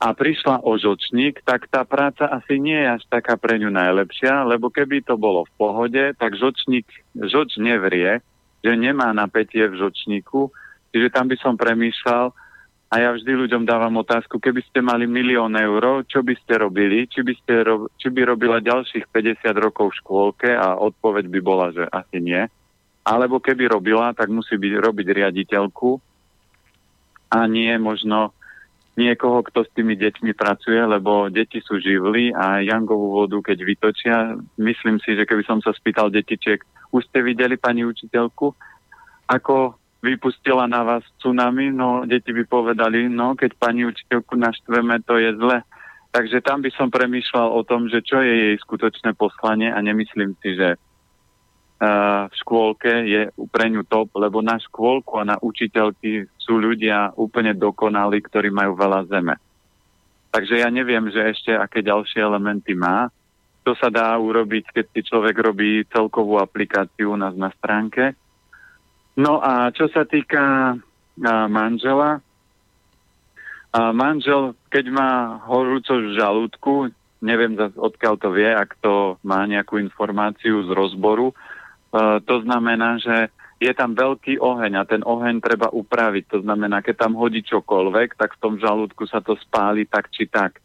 a 0.00 0.16
prišla 0.16 0.64
o 0.64 0.80
žočník, 0.80 1.44
tak 1.44 1.68
tá 1.68 1.84
práca 1.84 2.24
asi 2.24 2.56
nie 2.56 2.74
je 2.74 2.88
až 2.96 3.02
taká 3.12 3.36
pre 3.36 3.60
ňu 3.60 3.68
najlepšia, 3.68 4.48
lebo 4.48 4.72
keby 4.72 5.04
to 5.04 5.20
bolo 5.20 5.44
v 5.44 5.52
pohode, 5.60 6.04
tak 6.16 6.40
žočník, 6.40 6.88
žoč 7.12 7.60
nevrie, 7.60 8.24
že 8.64 8.72
nemá 8.72 9.12
napätie 9.12 9.68
v 9.68 9.76
žočníku, 9.76 10.48
čiže 10.96 11.12
tam 11.12 11.28
by 11.28 11.36
som 11.36 11.60
premýšľal 11.60 12.32
a 12.90 12.94
ja 12.96 13.12
vždy 13.12 13.46
ľuďom 13.46 13.68
dávam 13.68 14.00
otázku, 14.00 14.40
keby 14.40 14.64
ste 14.66 14.80
mali 14.80 15.04
milión 15.04 15.52
eur, 15.52 16.02
čo 16.08 16.24
by 16.24 16.34
ste 16.42 16.58
robili, 16.58 17.04
či 17.04 17.20
by, 17.20 17.32
ste 17.36 17.54
ro- 17.62 17.92
či 18.00 18.08
by 18.08 18.24
robila 18.24 18.58
ďalších 18.58 19.04
50 19.12 19.52
rokov 19.60 19.92
v 19.92 19.98
škôlke 20.00 20.50
a 20.50 20.80
odpoveď 20.80 21.28
by 21.28 21.40
bola, 21.44 21.70
že 21.76 21.84
asi 21.86 22.18
nie. 22.18 22.42
Alebo 23.04 23.38
keby 23.38 23.70
robila, 23.70 24.16
tak 24.16 24.32
musí 24.32 24.56
byť, 24.56 24.74
robiť 24.80 25.06
riaditeľku 25.06 25.90
a 27.30 27.38
nie 27.46 27.70
možno 27.78 28.34
niekoho, 29.00 29.40
kto 29.48 29.64
s 29.64 29.70
tými 29.72 29.96
deťmi 29.96 30.36
pracuje, 30.36 30.76
lebo 30.76 31.32
deti 31.32 31.64
sú 31.64 31.80
živli 31.80 32.36
a 32.36 32.60
Jangovú 32.60 33.24
vodu, 33.24 33.40
keď 33.40 33.58
vytočia, 33.64 34.16
myslím 34.60 35.00
si, 35.00 35.16
že 35.16 35.24
keby 35.24 35.40
som 35.48 35.64
sa 35.64 35.72
spýtal 35.72 36.12
detičiek, 36.12 36.60
už 36.92 37.08
ste 37.08 37.24
videli 37.24 37.56
pani 37.56 37.88
učiteľku, 37.88 38.52
ako 39.32 39.80
vypustila 40.04 40.68
na 40.68 40.84
vás 40.84 41.04
tsunami, 41.20 41.72
no 41.72 42.04
deti 42.04 42.36
by 42.36 42.44
povedali, 42.44 43.08
no 43.08 43.32
keď 43.32 43.56
pani 43.56 43.88
učiteľku 43.88 44.36
naštveme, 44.36 45.00
to 45.08 45.16
je 45.16 45.32
zle. 45.40 45.64
Takže 46.10 46.42
tam 46.42 46.60
by 46.60 46.70
som 46.74 46.90
premýšľal 46.90 47.48
o 47.54 47.62
tom, 47.62 47.86
že 47.86 48.02
čo 48.02 48.18
je 48.20 48.34
jej 48.52 48.56
skutočné 48.60 49.14
poslanie 49.14 49.70
a 49.70 49.78
nemyslím 49.78 50.34
si, 50.42 50.58
že 50.58 50.74
v 51.80 52.34
škôlke 52.44 52.92
je 53.08 53.32
pre 53.48 53.72
ňu 53.72 53.88
top, 53.88 54.12
lebo 54.20 54.44
na 54.44 54.60
škôlku 54.60 55.16
a 55.16 55.24
na 55.24 55.36
učiteľky 55.40 56.28
sú 56.36 56.60
ľudia 56.60 57.16
úplne 57.16 57.56
dokonalí, 57.56 58.20
ktorí 58.20 58.52
majú 58.52 58.76
veľa 58.76 59.08
zeme. 59.08 59.40
Takže 60.28 60.60
ja 60.60 60.68
neviem, 60.68 61.08
že 61.08 61.32
ešte 61.32 61.56
aké 61.56 61.80
ďalšie 61.80 62.20
elementy 62.20 62.76
má. 62.76 63.08
To 63.64 63.72
sa 63.80 63.88
dá 63.88 64.12
urobiť, 64.20 64.76
keď 64.76 64.86
si 64.92 65.00
človek 65.08 65.36
robí 65.40 65.88
celkovú 65.88 66.36
aplikáciu 66.36 67.12
u 67.12 67.18
nás 67.18 67.32
na 67.34 67.48
stránke. 67.56 68.12
No 69.16 69.40
a 69.40 69.72
čo 69.72 69.88
sa 69.88 70.04
týka 70.04 70.76
manžela, 71.48 72.20
a 73.70 73.94
manžel, 73.94 74.52
keď 74.68 74.84
má 74.90 75.10
horúco 75.46 75.96
v 75.96 76.12
žalúdku, 76.18 76.72
neviem 77.22 77.54
odkiaľ 77.56 78.14
to 78.18 78.28
vie, 78.34 78.50
ak 78.50 78.74
to 78.82 79.14
má 79.22 79.46
nejakú 79.46 79.78
informáciu 79.78 80.66
z 80.66 80.70
rozboru, 80.74 81.32
to 82.24 82.34
znamená, 82.46 83.02
že 83.02 83.30
je 83.60 83.72
tam 83.76 83.92
veľký 83.92 84.40
oheň 84.40 84.72
a 84.80 84.88
ten 84.88 85.04
oheň 85.04 85.44
treba 85.44 85.68
upraviť. 85.68 86.24
To 86.32 86.38
znamená, 86.40 86.80
keď 86.80 87.04
tam 87.04 87.12
hodí 87.20 87.44
čokoľvek, 87.44 88.16
tak 88.16 88.38
v 88.38 88.40
tom 88.40 88.54
žalúdku 88.56 89.04
sa 89.04 89.20
to 89.20 89.36
spáli 89.36 89.84
tak 89.84 90.08
či 90.08 90.24
tak. 90.24 90.64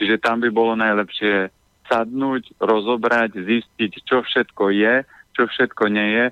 Čiže 0.00 0.16
tam 0.16 0.40
by 0.40 0.48
bolo 0.48 0.72
najlepšie 0.72 1.52
sadnúť, 1.84 2.56
rozobrať, 2.56 3.44
zistiť, 3.44 3.92
čo 4.08 4.24
všetko 4.24 4.64
je, 4.72 4.94
čo 5.36 5.42
všetko 5.50 5.84
nie 5.92 6.08
je, 6.16 6.26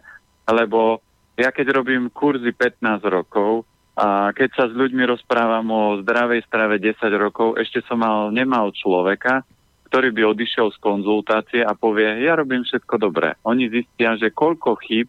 lebo 0.48 1.04
ja 1.36 1.52
keď 1.52 1.76
robím 1.76 2.08
kurzy 2.08 2.54
15 2.56 3.04
rokov 3.04 3.68
a 3.98 4.30
keď 4.32 4.48
sa 4.54 4.64
s 4.70 4.74
ľuďmi 4.78 5.02
rozprávam 5.04 5.66
o 5.68 5.82
zdravej 6.00 6.46
strave 6.46 6.78
10 6.80 6.96
rokov, 7.18 7.58
ešte 7.58 7.82
som 7.84 8.00
mal, 8.00 8.30
nemal 8.30 8.70
človeka, 8.70 9.42
ktorý 9.88 10.12
by 10.12 10.22
odišiel 10.36 10.68
z 10.70 10.78
konzultácie 10.84 11.60
a 11.64 11.72
povie, 11.72 12.22
ja 12.22 12.36
robím 12.36 12.62
všetko 12.62 12.94
dobre. 13.00 13.34
Oni 13.48 13.72
zistia, 13.72 14.20
že 14.20 14.28
koľko 14.28 14.76
chýb, 14.84 15.08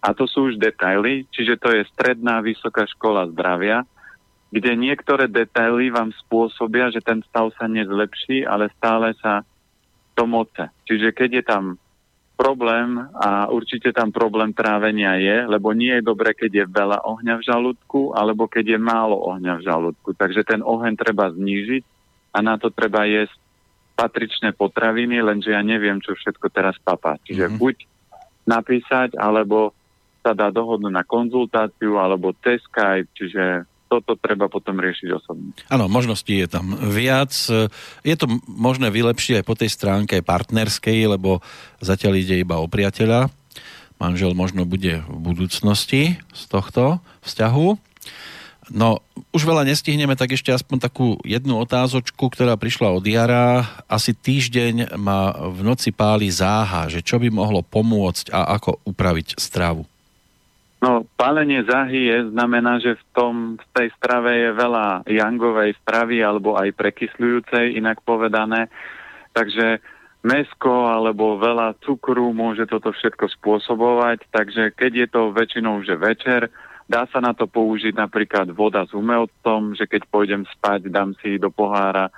a 0.00 0.14
to 0.16 0.24
sú 0.24 0.54
už 0.54 0.56
detaily, 0.56 1.28
čiže 1.28 1.60
to 1.60 1.68
je 1.74 1.82
stredná 1.92 2.40
vysoká 2.40 2.88
škola 2.88 3.28
zdravia, 3.34 3.84
kde 4.50 4.72
niektoré 4.74 5.26
detaily 5.30 5.92
vám 5.92 6.10
spôsobia, 6.26 6.90
že 6.90 7.04
ten 7.04 7.22
stav 7.26 7.52
sa 7.58 7.66
nezlepší, 7.70 8.46
ale 8.46 8.72
stále 8.78 9.12
sa 9.18 9.46
tom 10.14 10.34
oce. 10.34 10.68
Čiže 10.86 11.14
keď 11.14 11.30
je 11.40 11.44
tam 11.46 11.64
problém 12.40 12.96
a 13.20 13.52
určite 13.52 13.92
tam 13.92 14.08
problém 14.12 14.52
trávenia 14.52 15.16
je, 15.20 15.44
lebo 15.44 15.76
nie 15.76 15.96
je 16.00 16.04
dobre, 16.04 16.32
keď 16.32 16.64
je 16.64 16.72
veľa 16.72 17.04
ohňa 17.04 17.34
v 17.36 17.46
žalúdku 17.46 18.16
alebo 18.16 18.48
keď 18.48 18.76
je 18.76 18.78
málo 18.80 19.16
ohňa 19.16 19.60
v 19.60 19.64
žalúdku. 19.68 20.16
Takže 20.16 20.44
ten 20.48 20.60
oheň 20.64 20.96
treba 20.96 21.28
znížiť 21.32 21.84
a 22.32 22.38
na 22.40 22.56
to 22.56 22.72
treba 22.72 23.04
jesť 23.04 23.39
patričné 24.00 24.56
potraviny, 24.56 25.20
lenže 25.20 25.52
ja 25.52 25.60
neviem, 25.60 26.00
čo 26.00 26.16
všetko 26.16 26.48
teraz 26.48 26.80
papá. 26.80 27.20
Čiže 27.28 27.52
mm-hmm. 27.52 27.60
buď 27.60 27.76
napísať, 28.48 29.20
alebo 29.20 29.76
sa 30.24 30.32
dá 30.32 30.48
dohodnúť 30.48 30.92
na 30.92 31.04
konzultáciu, 31.04 32.00
alebo 32.00 32.32
cez 32.40 32.64
Skype, 32.64 33.12
čiže 33.12 33.68
toto 33.90 34.14
treba 34.16 34.46
potom 34.46 34.78
riešiť 34.78 35.08
osobne. 35.18 35.50
Áno, 35.66 35.90
možností 35.90 36.38
je 36.38 36.48
tam 36.48 36.78
viac. 36.78 37.34
Je 38.06 38.14
to 38.14 38.30
možné 38.46 38.86
vylepšiť 38.86 39.42
aj 39.42 39.44
po 39.44 39.58
tej 39.58 39.70
stránke 39.74 40.22
partnerskej, 40.22 41.18
lebo 41.18 41.42
zatiaľ 41.82 42.22
ide 42.22 42.38
iba 42.38 42.62
o 42.62 42.70
priateľa. 42.70 43.28
Manžel 43.98 44.32
možno 44.38 44.62
bude 44.64 45.02
v 45.04 45.18
budúcnosti 45.18 46.22
z 46.22 46.42
tohto 46.46 47.02
vzťahu. 47.26 47.68
No, 48.70 49.02
už 49.34 49.42
veľa 49.50 49.66
nestihneme, 49.66 50.14
tak 50.14 50.38
ešte 50.38 50.54
aspoň 50.54 50.78
takú 50.78 51.18
jednu 51.26 51.58
otázočku, 51.58 52.30
ktorá 52.30 52.54
prišla 52.54 52.94
od 52.94 53.02
jara. 53.02 53.66
Asi 53.90 54.14
týždeň 54.14 54.94
ma 54.94 55.34
v 55.50 55.66
noci 55.66 55.90
páli 55.90 56.30
záha, 56.30 56.86
že 56.86 57.02
čo 57.02 57.18
by 57.18 57.34
mohlo 57.34 57.66
pomôcť 57.66 58.30
a 58.30 58.54
ako 58.54 58.78
upraviť 58.86 59.42
stravu. 59.42 59.82
No, 60.80 61.04
pálenie 61.18 61.60
záhy 61.66 62.08
je, 62.08 62.18
znamená, 62.32 62.80
že 62.80 62.96
v, 62.96 63.04
tom, 63.12 63.34
v 63.60 63.66
tej 63.76 63.88
strave 64.00 64.32
je 64.32 64.50
veľa 64.56 65.04
jangovej 65.04 65.76
stravy 65.84 66.24
alebo 66.24 66.56
aj 66.56 66.72
prekysľujúcej, 66.72 67.76
inak 67.76 68.00
povedané. 68.00 68.72
Takže 69.36 69.82
mesko 70.24 70.88
alebo 70.88 71.36
veľa 71.36 71.76
cukru 71.84 72.32
môže 72.32 72.64
toto 72.64 72.96
všetko 72.96 73.28
spôsobovať. 73.40 74.24
Takže 74.32 74.72
keď 74.72 74.92
je 75.04 75.08
to 75.12 75.22
väčšinou 75.36 75.84
že 75.84 76.00
večer, 76.00 76.48
dá 76.90 77.06
sa 77.06 77.22
na 77.22 77.30
to 77.30 77.46
použiť 77.46 77.94
napríklad 77.94 78.50
voda 78.50 78.82
s 78.82 78.90
umelcom, 78.90 79.78
že 79.78 79.86
keď 79.86 80.10
pôjdem 80.10 80.42
spať, 80.58 80.90
dám 80.90 81.14
si 81.22 81.38
do 81.38 81.46
pohára 81.54 82.10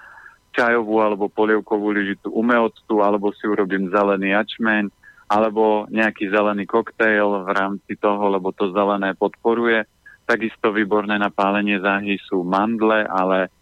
čajovú 0.57 1.05
alebo 1.05 1.29
polievkovú 1.29 1.93
lyžicu 1.93 2.33
umelctu, 2.33 3.05
alebo 3.05 3.37
si 3.37 3.45
urobím 3.45 3.93
zelený 3.93 4.33
jačmeň, 4.33 4.89
alebo 5.29 5.85
nejaký 5.93 6.33
zelený 6.33 6.65
koktejl 6.65 7.45
v 7.45 7.51
rámci 7.53 8.01
toho, 8.01 8.33
lebo 8.33 8.49
to 8.57 8.73
zelené 8.73 9.13
podporuje. 9.13 9.85
Takisto 10.25 10.73
výborné 10.73 11.21
na 11.21 11.29
pálenie 11.29 11.77
záhy 11.77 12.17
sú 12.25 12.41
mandle, 12.41 13.05
ale 13.05 13.53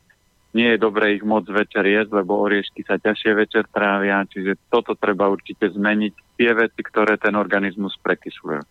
nie 0.50 0.74
je 0.74 0.82
dobré 0.82 1.14
ich 1.14 1.22
moc 1.22 1.46
večer 1.46 1.86
jesť, 1.86 2.10
lebo 2.10 2.42
oriešky 2.42 2.82
sa 2.82 2.98
ťažšie 2.98 3.32
večer 3.38 3.64
trávia, 3.70 4.26
čiže 4.26 4.58
toto 4.66 4.98
treba 4.98 5.30
určite 5.30 5.70
zmeniť, 5.70 6.12
tie 6.40 6.50
veci, 6.56 6.80
ktoré 6.80 7.20
ten 7.20 7.36
organizmus 7.36 7.94
prekysľuje. 8.00 8.64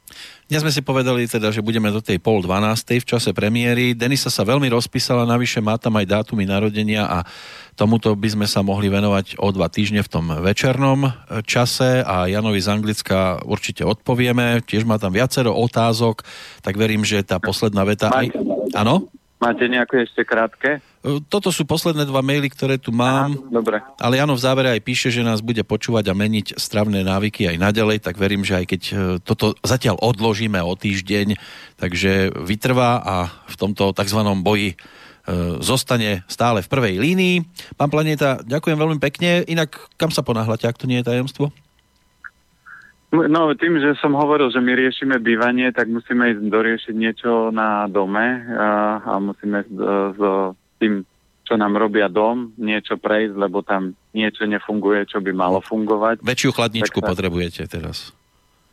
Dnes 0.49 0.60
sme 0.65 0.73
si 0.73 0.81
povedali 0.81 1.30
teda, 1.30 1.53
že 1.53 1.61
budeme 1.61 1.93
do 1.93 2.01
tej 2.01 2.18
pol 2.18 2.41
dvanástej 2.41 2.99
v 2.99 3.10
čase 3.14 3.30
premiéry. 3.30 3.93
Denisa 3.93 4.34
sa 4.34 4.41
veľmi 4.41 4.65
rozpísala, 4.73 5.30
navyše 5.30 5.61
má 5.61 5.77
tam 5.77 6.01
aj 6.01 6.10
dátumy 6.10 6.49
narodenia 6.49 7.06
a 7.06 7.22
tomuto 7.77 8.11
by 8.18 8.27
sme 8.34 8.47
sa 8.49 8.65
mohli 8.65 8.89
venovať 8.89 9.38
o 9.38 9.47
dva 9.53 9.69
týždne 9.69 10.01
v 10.01 10.10
tom 10.10 10.26
večernom 10.41 11.14
čase 11.45 12.01
a 12.01 12.26
Janovi 12.26 12.57
z 12.57 12.73
Anglicka 12.73 13.45
určite 13.45 13.85
odpovieme. 13.85 14.65
Tiež 14.65 14.89
má 14.89 14.97
tam 14.97 15.14
viacero 15.14 15.53
otázok, 15.53 16.26
tak 16.65 16.73
verím, 16.73 17.06
že 17.06 17.22
tá 17.22 17.38
posledná 17.38 17.85
veta... 17.85 18.10
Áno? 18.73 19.07
Máte 19.39 19.69
nejaké 19.72 20.03
ešte 20.03 20.27
krátke? 20.27 20.84
Toto 20.99 21.47
sú 21.47 21.63
posledné 21.63 22.03
dva 22.03 22.19
maily, 22.19 22.51
ktoré 22.51 22.76
tu 22.76 22.91
mám. 22.91 23.31
Aha, 23.31 23.47
dobre. 23.47 23.80
Ale 23.95 24.19
Jano 24.19 24.35
v 24.35 24.43
závere 24.43 24.69
aj 24.76 24.84
píše, 24.84 25.07
že 25.07 25.23
nás 25.23 25.39
bude 25.39 25.63
počúvať 25.63 26.11
a 26.11 26.17
meniť 26.17 26.59
stravné 26.59 27.07
návyky 27.07 27.47
aj 27.47 27.55
naďalej, 27.55 28.03
tak 28.03 28.19
verím, 28.19 28.43
že 28.43 28.59
aj 28.59 28.65
keď 28.67 28.81
e, 28.84 28.93
toto 29.23 29.55
zatiaľ 29.63 29.95
odložíme 30.03 30.59
o 30.59 30.76
týždeň, 30.76 31.39
takže 31.80 32.35
vytrvá 32.43 32.99
a 32.99 33.15
v 33.47 33.55
tomto 33.55 33.95
tzv. 33.95 34.19
boji 34.43 34.76
e, 34.76 34.77
zostane 35.63 36.27
stále 36.27 36.59
v 36.59 36.67
prvej 36.67 36.99
línii. 36.99 37.35
Pán 37.80 37.88
Planeta, 37.88 38.43
ďakujem 38.43 38.76
veľmi 38.76 38.99
pekne. 38.99 39.47
Inak 39.47 39.80
kam 39.95 40.11
sa 40.11 40.19
ponáhľate, 40.19 40.67
ak 40.67 40.84
to 40.84 40.84
nie 40.84 40.99
je 40.99 41.15
tajomstvo? 41.15 41.47
No, 43.15 43.55
tým, 43.55 43.80
že 43.80 43.95
som 44.03 44.13
hovoril, 44.19 44.51
že 44.51 44.59
my 44.59 44.76
riešime 44.76 45.15
bývanie, 45.17 45.71
tak 45.71 45.88
musíme 45.88 46.30
ísť 46.30 46.43
doriešiť 46.45 46.93
niečo 46.93 47.49
na 47.55 47.88
dome 47.89 48.21
a, 48.53 48.99
a 49.01 49.11
musíme 49.17 49.65
s, 49.65 49.71
s 50.13 50.21
tým, 50.80 51.03
čo 51.43 51.53
nám 51.60 51.77
robia 51.77 52.07
dom, 52.07 52.56
niečo 52.56 52.95
prejsť, 52.95 53.35
lebo 53.35 53.61
tam 53.65 53.93
niečo 54.15 54.47
nefunguje, 54.47 55.10
čo 55.10 55.19
by 55.19 55.31
malo 55.35 55.60
fungovať. 55.60 56.23
Väčšiu 56.23 56.56
chladničku 56.56 56.99
tak, 57.03 57.10
potrebujete 57.11 57.68
teraz. 57.68 58.15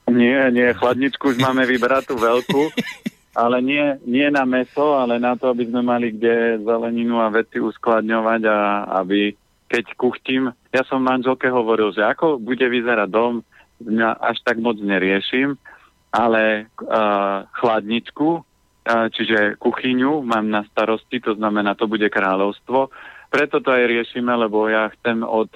Nie, 0.06 0.48
nie, 0.54 0.70
chladničku 0.70 1.34
už 1.34 1.38
máme 1.42 1.66
vybratú 1.66 2.14
veľkú, 2.14 2.62
ale 3.42 3.58
nie, 3.60 3.98
nie 4.06 4.30
na 4.30 4.46
meso, 4.46 4.94
ale 4.94 5.18
na 5.18 5.34
to, 5.34 5.50
aby 5.50 5.66
sme 5.66 5.82
mali 5.82 6.14
kde 6.14 6.62
zeleninu 6.62 7.18
a 7.18 7.28
veci 7.28 7.58
uskladňovať 7.58 8.42
a 8.46 8.58
aby 9.02 9.34
keď 9.66 9.98
kuchtím, 9.98 10.54
ja 10.70 10.86
som 10.86 11.02
manželke 11.02 11.50
hovoril, 11.50 11.90
že 11.90 12.06
ako 12.06 12.38
bude 12.38 12.62
vyzerať 12.62 13.08
dom, 13.10 13.42
mňa 13.82 14.14
až 14.22 14.38
tak 14.46 14.62
moc 14.62 14.78
neriešim, 14.78 15.58
ale 16.14 16.70
uh, 16.86 17.44
chladničku, 17.58 18.45
čiže 18.86 19.58
kuchyňu 19.58 20.22
mám 20.22 20.46
na 20.46 20.62
starosti, 20.70 21.18
to 21.18 21.34
znamená, 21.34 21.74
to 21.74 21.90
bude 21.90 22.06
kráľovstvo. 22.06 22.94
Preto 23.28 23.58
to 23.58 23.74
aj 23.74 23.84
riešime, 23.90 24.30
lebo 24.30 24.70
ja 24.70 24.86
chcem 24.94 25.26
od 25.26 25.50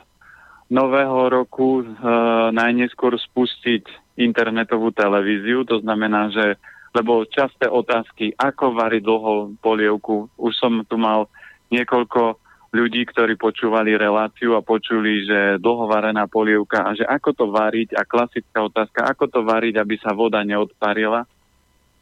nového 0.70 1.30
roku 1.30 1.82
uh, 1.82 2.50
najneskôr 2.50 3.14
spustiť 3.18 4.14
internetovú 4.18 4.90
televíziu, 4.94 5.66
to 5.66 5.82
znamená, 5.82 6.30
že 6.30 6.58
lebo 6.90 7.22
časté 7.22 7.70
otázky, 7.70 8.34
ako 8.34 8.74
variť 8.74 9.02
dlho 9.06 9.34
polievku, 9.62 10.26
už 10.34 10.52
som 10.58 10.82
tu 10.82 10.98
mal 10.98 11.30
niekoľko 11.70 12.34
ľudí, 12.70 13.02
ktorí 13.06 13.34
počúvali 13.34 13.94
reláciu 13.94 14.54
a 14.58 14.62
počuli, 14.62 15.26
že 15.26 15.58
dlhovarená 15.62 16.26
polievka 16.30 16.86
a 16.86 16.94
že 16.94 17.06
ako 17.06 17.30
to 17.34 17.44
variť 17.50 17.94
a 17.98 18.02
klasická 18.06 18.62
otázka, 18.62 19.06
ako 19.06 19.24
to 19.26 19.40
variť, 19.42 19.78
aby 19.78 19.98
sa 19.98 20.14
voda 20.14 20.42
neodparila. 20.42 21.26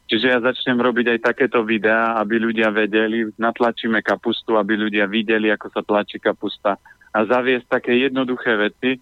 Čiže 0.09 0.25
ja 0.25 0.41
začnem 0.41 0.81
robiť 0.81 1.15
aj 1.15 1.19
takéto 1.21 1.61
videá, 1.61 2.17
aby 2.17 2.41
ľudia 2.41 2.73
vedeli, 2.73 3.29
natlačíme 3.37 4.01
kapustu, 4.01 4.57
aby 4.57 4.73
ľudia 4.73 5.05
videli, 5.05 5.53
ako 5.53 5.69
sa 5.69 5.85
tlačí 5.85 6.17
kapusta. 6.17 6.81
A 7.13 7.17
zaviesť 7.29 7.69
také 7.69 7.93
jednoduché 7.93 8.57
veci, 8.57 8.97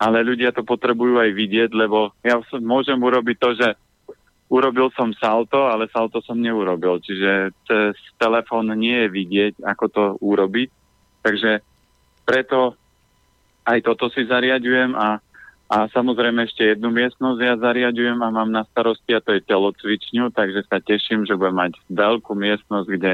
ale 0.00 0.24
ľudia 0.24 0.56
to 0.56 0.64
potrebujú 0.64 1.20
aj 1.20 1.30
vidieť, 1.36 1.70
lebo 1.76 2.16
ja 2.24 2.40
môžem 2.56 2.96
urobiť 2.96 3.36
to, 3.36 3.50
že 3.52 3.68
urobil 4.48 4.88
som 4.96 5.12
salto, 5.16 5.68
ale 5.68 5.92
salto 5.92 6.24
som 6.24 6.40
neurobil. 6.40 7.04
Čiže 7.04 7.52
cez 7.68 7.92
telefón 8.16 8.72
nie 8.80 9.06
je 9.06 9.08
vidieť, 9.12 9.52
ako 9.60 9.84
to 9.92 10.04
urobiť. 10.24 10.68
Takže 11.20 11.52
preto 12.24 12.80
aj 13.66 13.78
toto 13.82 14.06
si 14.08 14.22
zariadujem 14.24 14.94
a, 14.94 15.18
a 15.66 15.90
samozrejme 15.90 16.46
ešte 16.46 16.62
jednu 16.62 16.94
miestnosť 16.94 17.38
ja 17.42 17.54
zariadujem 17.58 18.22
a 18.22 18.30
mám 18.30 18.50
na 18.54 18.62
starosti 18.70 19.18
a 19.18 19.22
to 19.22 19.34
je 19.34 19.42
telocvičňu, 19.42 20.30
takže 20.30 20.62
sa 20.70 20.78
teším, 20.78 21.26
že 21.26 21.34
budem 21.34 21.58
mať 21.58 21.72
veľkú 21.90 22.38
miestnosť, 22.38 22.86
kde 22.86 23.12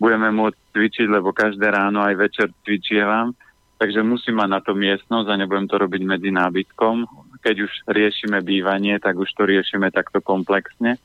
budeme 0.00 0.32
môcť 0.32 0.56
cvičiť, 0.72 1.06
lebo 1.12 1.36
každé 1.36 1.68
ráno 1.68 2.00
aj 2.00 2.16
večer 2.16 2.48
cvičievam, 2.64 3.36
takže 3.76 4.00
musím 4.00 4.40
mať 4.40 4.48
na 4.48 4.60
to 4.64 4.72
miestnosť 4.72 5.28
a 5.28 5.38
nebudem 5.38 5.68
to 5.68 5.76
robiť 5.76 6.02
medzi 6.08 6.32
nábytkom. 6.32 7.04
Keď 7.44 7.56
už 7.60 7.72
riešime 7.92 8.40
bývanie, 8.40 8.96
tak 8.96 9.20
už 9.20 9.28
to 9.36 9.44
riešime 9.44 9.92
takto 9.92 10.24
komplexne. 10.24 10.96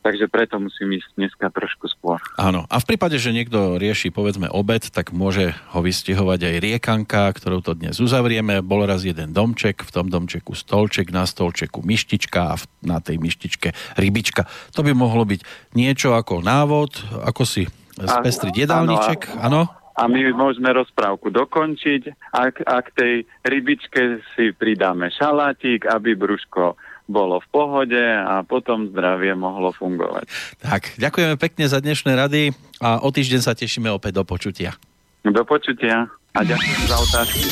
Takže 0.00 0.32
preto 0.32 0.56
musím 0.56 0.96
ísť 0.96 1.12
dneska 1.12 1.52
trošku 1.52 1.84
skôr. 1.92 2.16
Áno. 2.40 2.64
A 2.72 2.80
v 2.80 2.88
prípade, 2.88 3.20
že 3.20 3.36
niekto 3.36 3.76
rieši 3.76 4.08
povedzme 4.08 4.48
obed, 4.48 4.88
tak 4.88 5.12
môže 5.12 5.52
ho 5.76 5.84
vystihovať 5.84 6.40
aj 6.40 6.56
riekanka, 6.56 7.28
ktorou 7.36 7.60
to 7.60 7.76
dnes 7.76 8.00
uzavrieme. 8.00 8.64
Bol 8.64 8.88
raz 8.88 9.04
jeden 9.04 9.36
domček, 9.36 9.84
v 9.84 9.92
tom 9.92 10.08
domčeku 10.08 10.56
stolček, 10.56 11.12
na 11.12 11.28
stolčeku 11.28 11.84
myštička 11.84 12.40
a 12.40 12.54
na 12.80 13.04
tej 13.04 13.20
myštičke 13.20 14.00
rybička. 14.00 14.48
To 14.72 14.80
by 14.80 14.96
mohlo 14.96 15.28
byť 15.28 15.40
niečo 15.76 16.16
ako 16.16 16.40
návod, 16.40 17.20
ako 17.20 17.44
si 17.44 17.68
spestriť 18.00 18.64
jedálniček. 18.64 19.36
Áno. 19.36 19.68
A 20.00 20.08
my 20.08 20.32
môžeme 20.32 20.72
rozprávku 20.72 21.28
dokončiť 21.28 22.32
a 22.32 22.48
k, 22.48 22.64
a 22.64 22.80
k 22.80 22.88
tej 22.96 23.14
rybičke 23.44 24.24
si 24.32 24.56
pridáme 24.56 25.12
šalátik, 25.12 25.84
aby 25.84 26.16
brúško 26.16 26.80
bolo 27.10 27.42
v 27.42 27.48
pohode 27.50 28.00
a 28.00 28.46
potom 28.46 28.94
zdravie 28.94 29.34
mohlo 29.34 29.74
fungovať. 29.74 30.30
Tak, 30.62 30.94
ďakujeme 30.96 31.36
pekne 31.36 31.66
za 31.66 31.82
dnešné 31.82 32.14
rady 32.14 32.54
a 32.78 33.02
o 33.02 33.10
týždeň 33.10 33.40
sa 33.42 33.58
tešíme 33.58 33.90
opäť 33.90 34.22
do 34.22 34.24
počutia. 34.24 34.78
Do 35.26 35.42
počutia 35.44 36.06
a 36.32 36.40
ďakujem 36.46 36.82
za 36.86 36.96
otázky. 36.96 37.42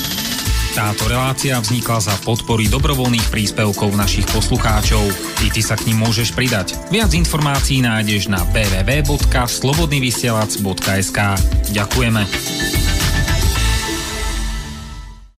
Táto 0.78 1.10
relácia 1.10 1.58
vznikla 1.58 1.98
za 1.98 2.14
podpory 2.22 2.70
dobrovoľných 2.70 3.34
príspevkov 3.34 3.98
našich 3.98 4.30
poslucháčov. 4.30 5.10
I 5.42 5.50
ty 5.50 5.58
sa 5.58 5.74
k 5.74 5.90
ním 5.90 6.06
môžeš 6.06 6.30
pridať. 6.38 6.78
Viac 6.94 7.10
informácií 7.18 7.82
nájdeš 7.82 8.30
na 8.30 8.46
www.slobodnyvysielac.sk 8.54 11.18
Ďakujeme. 11.74 12.22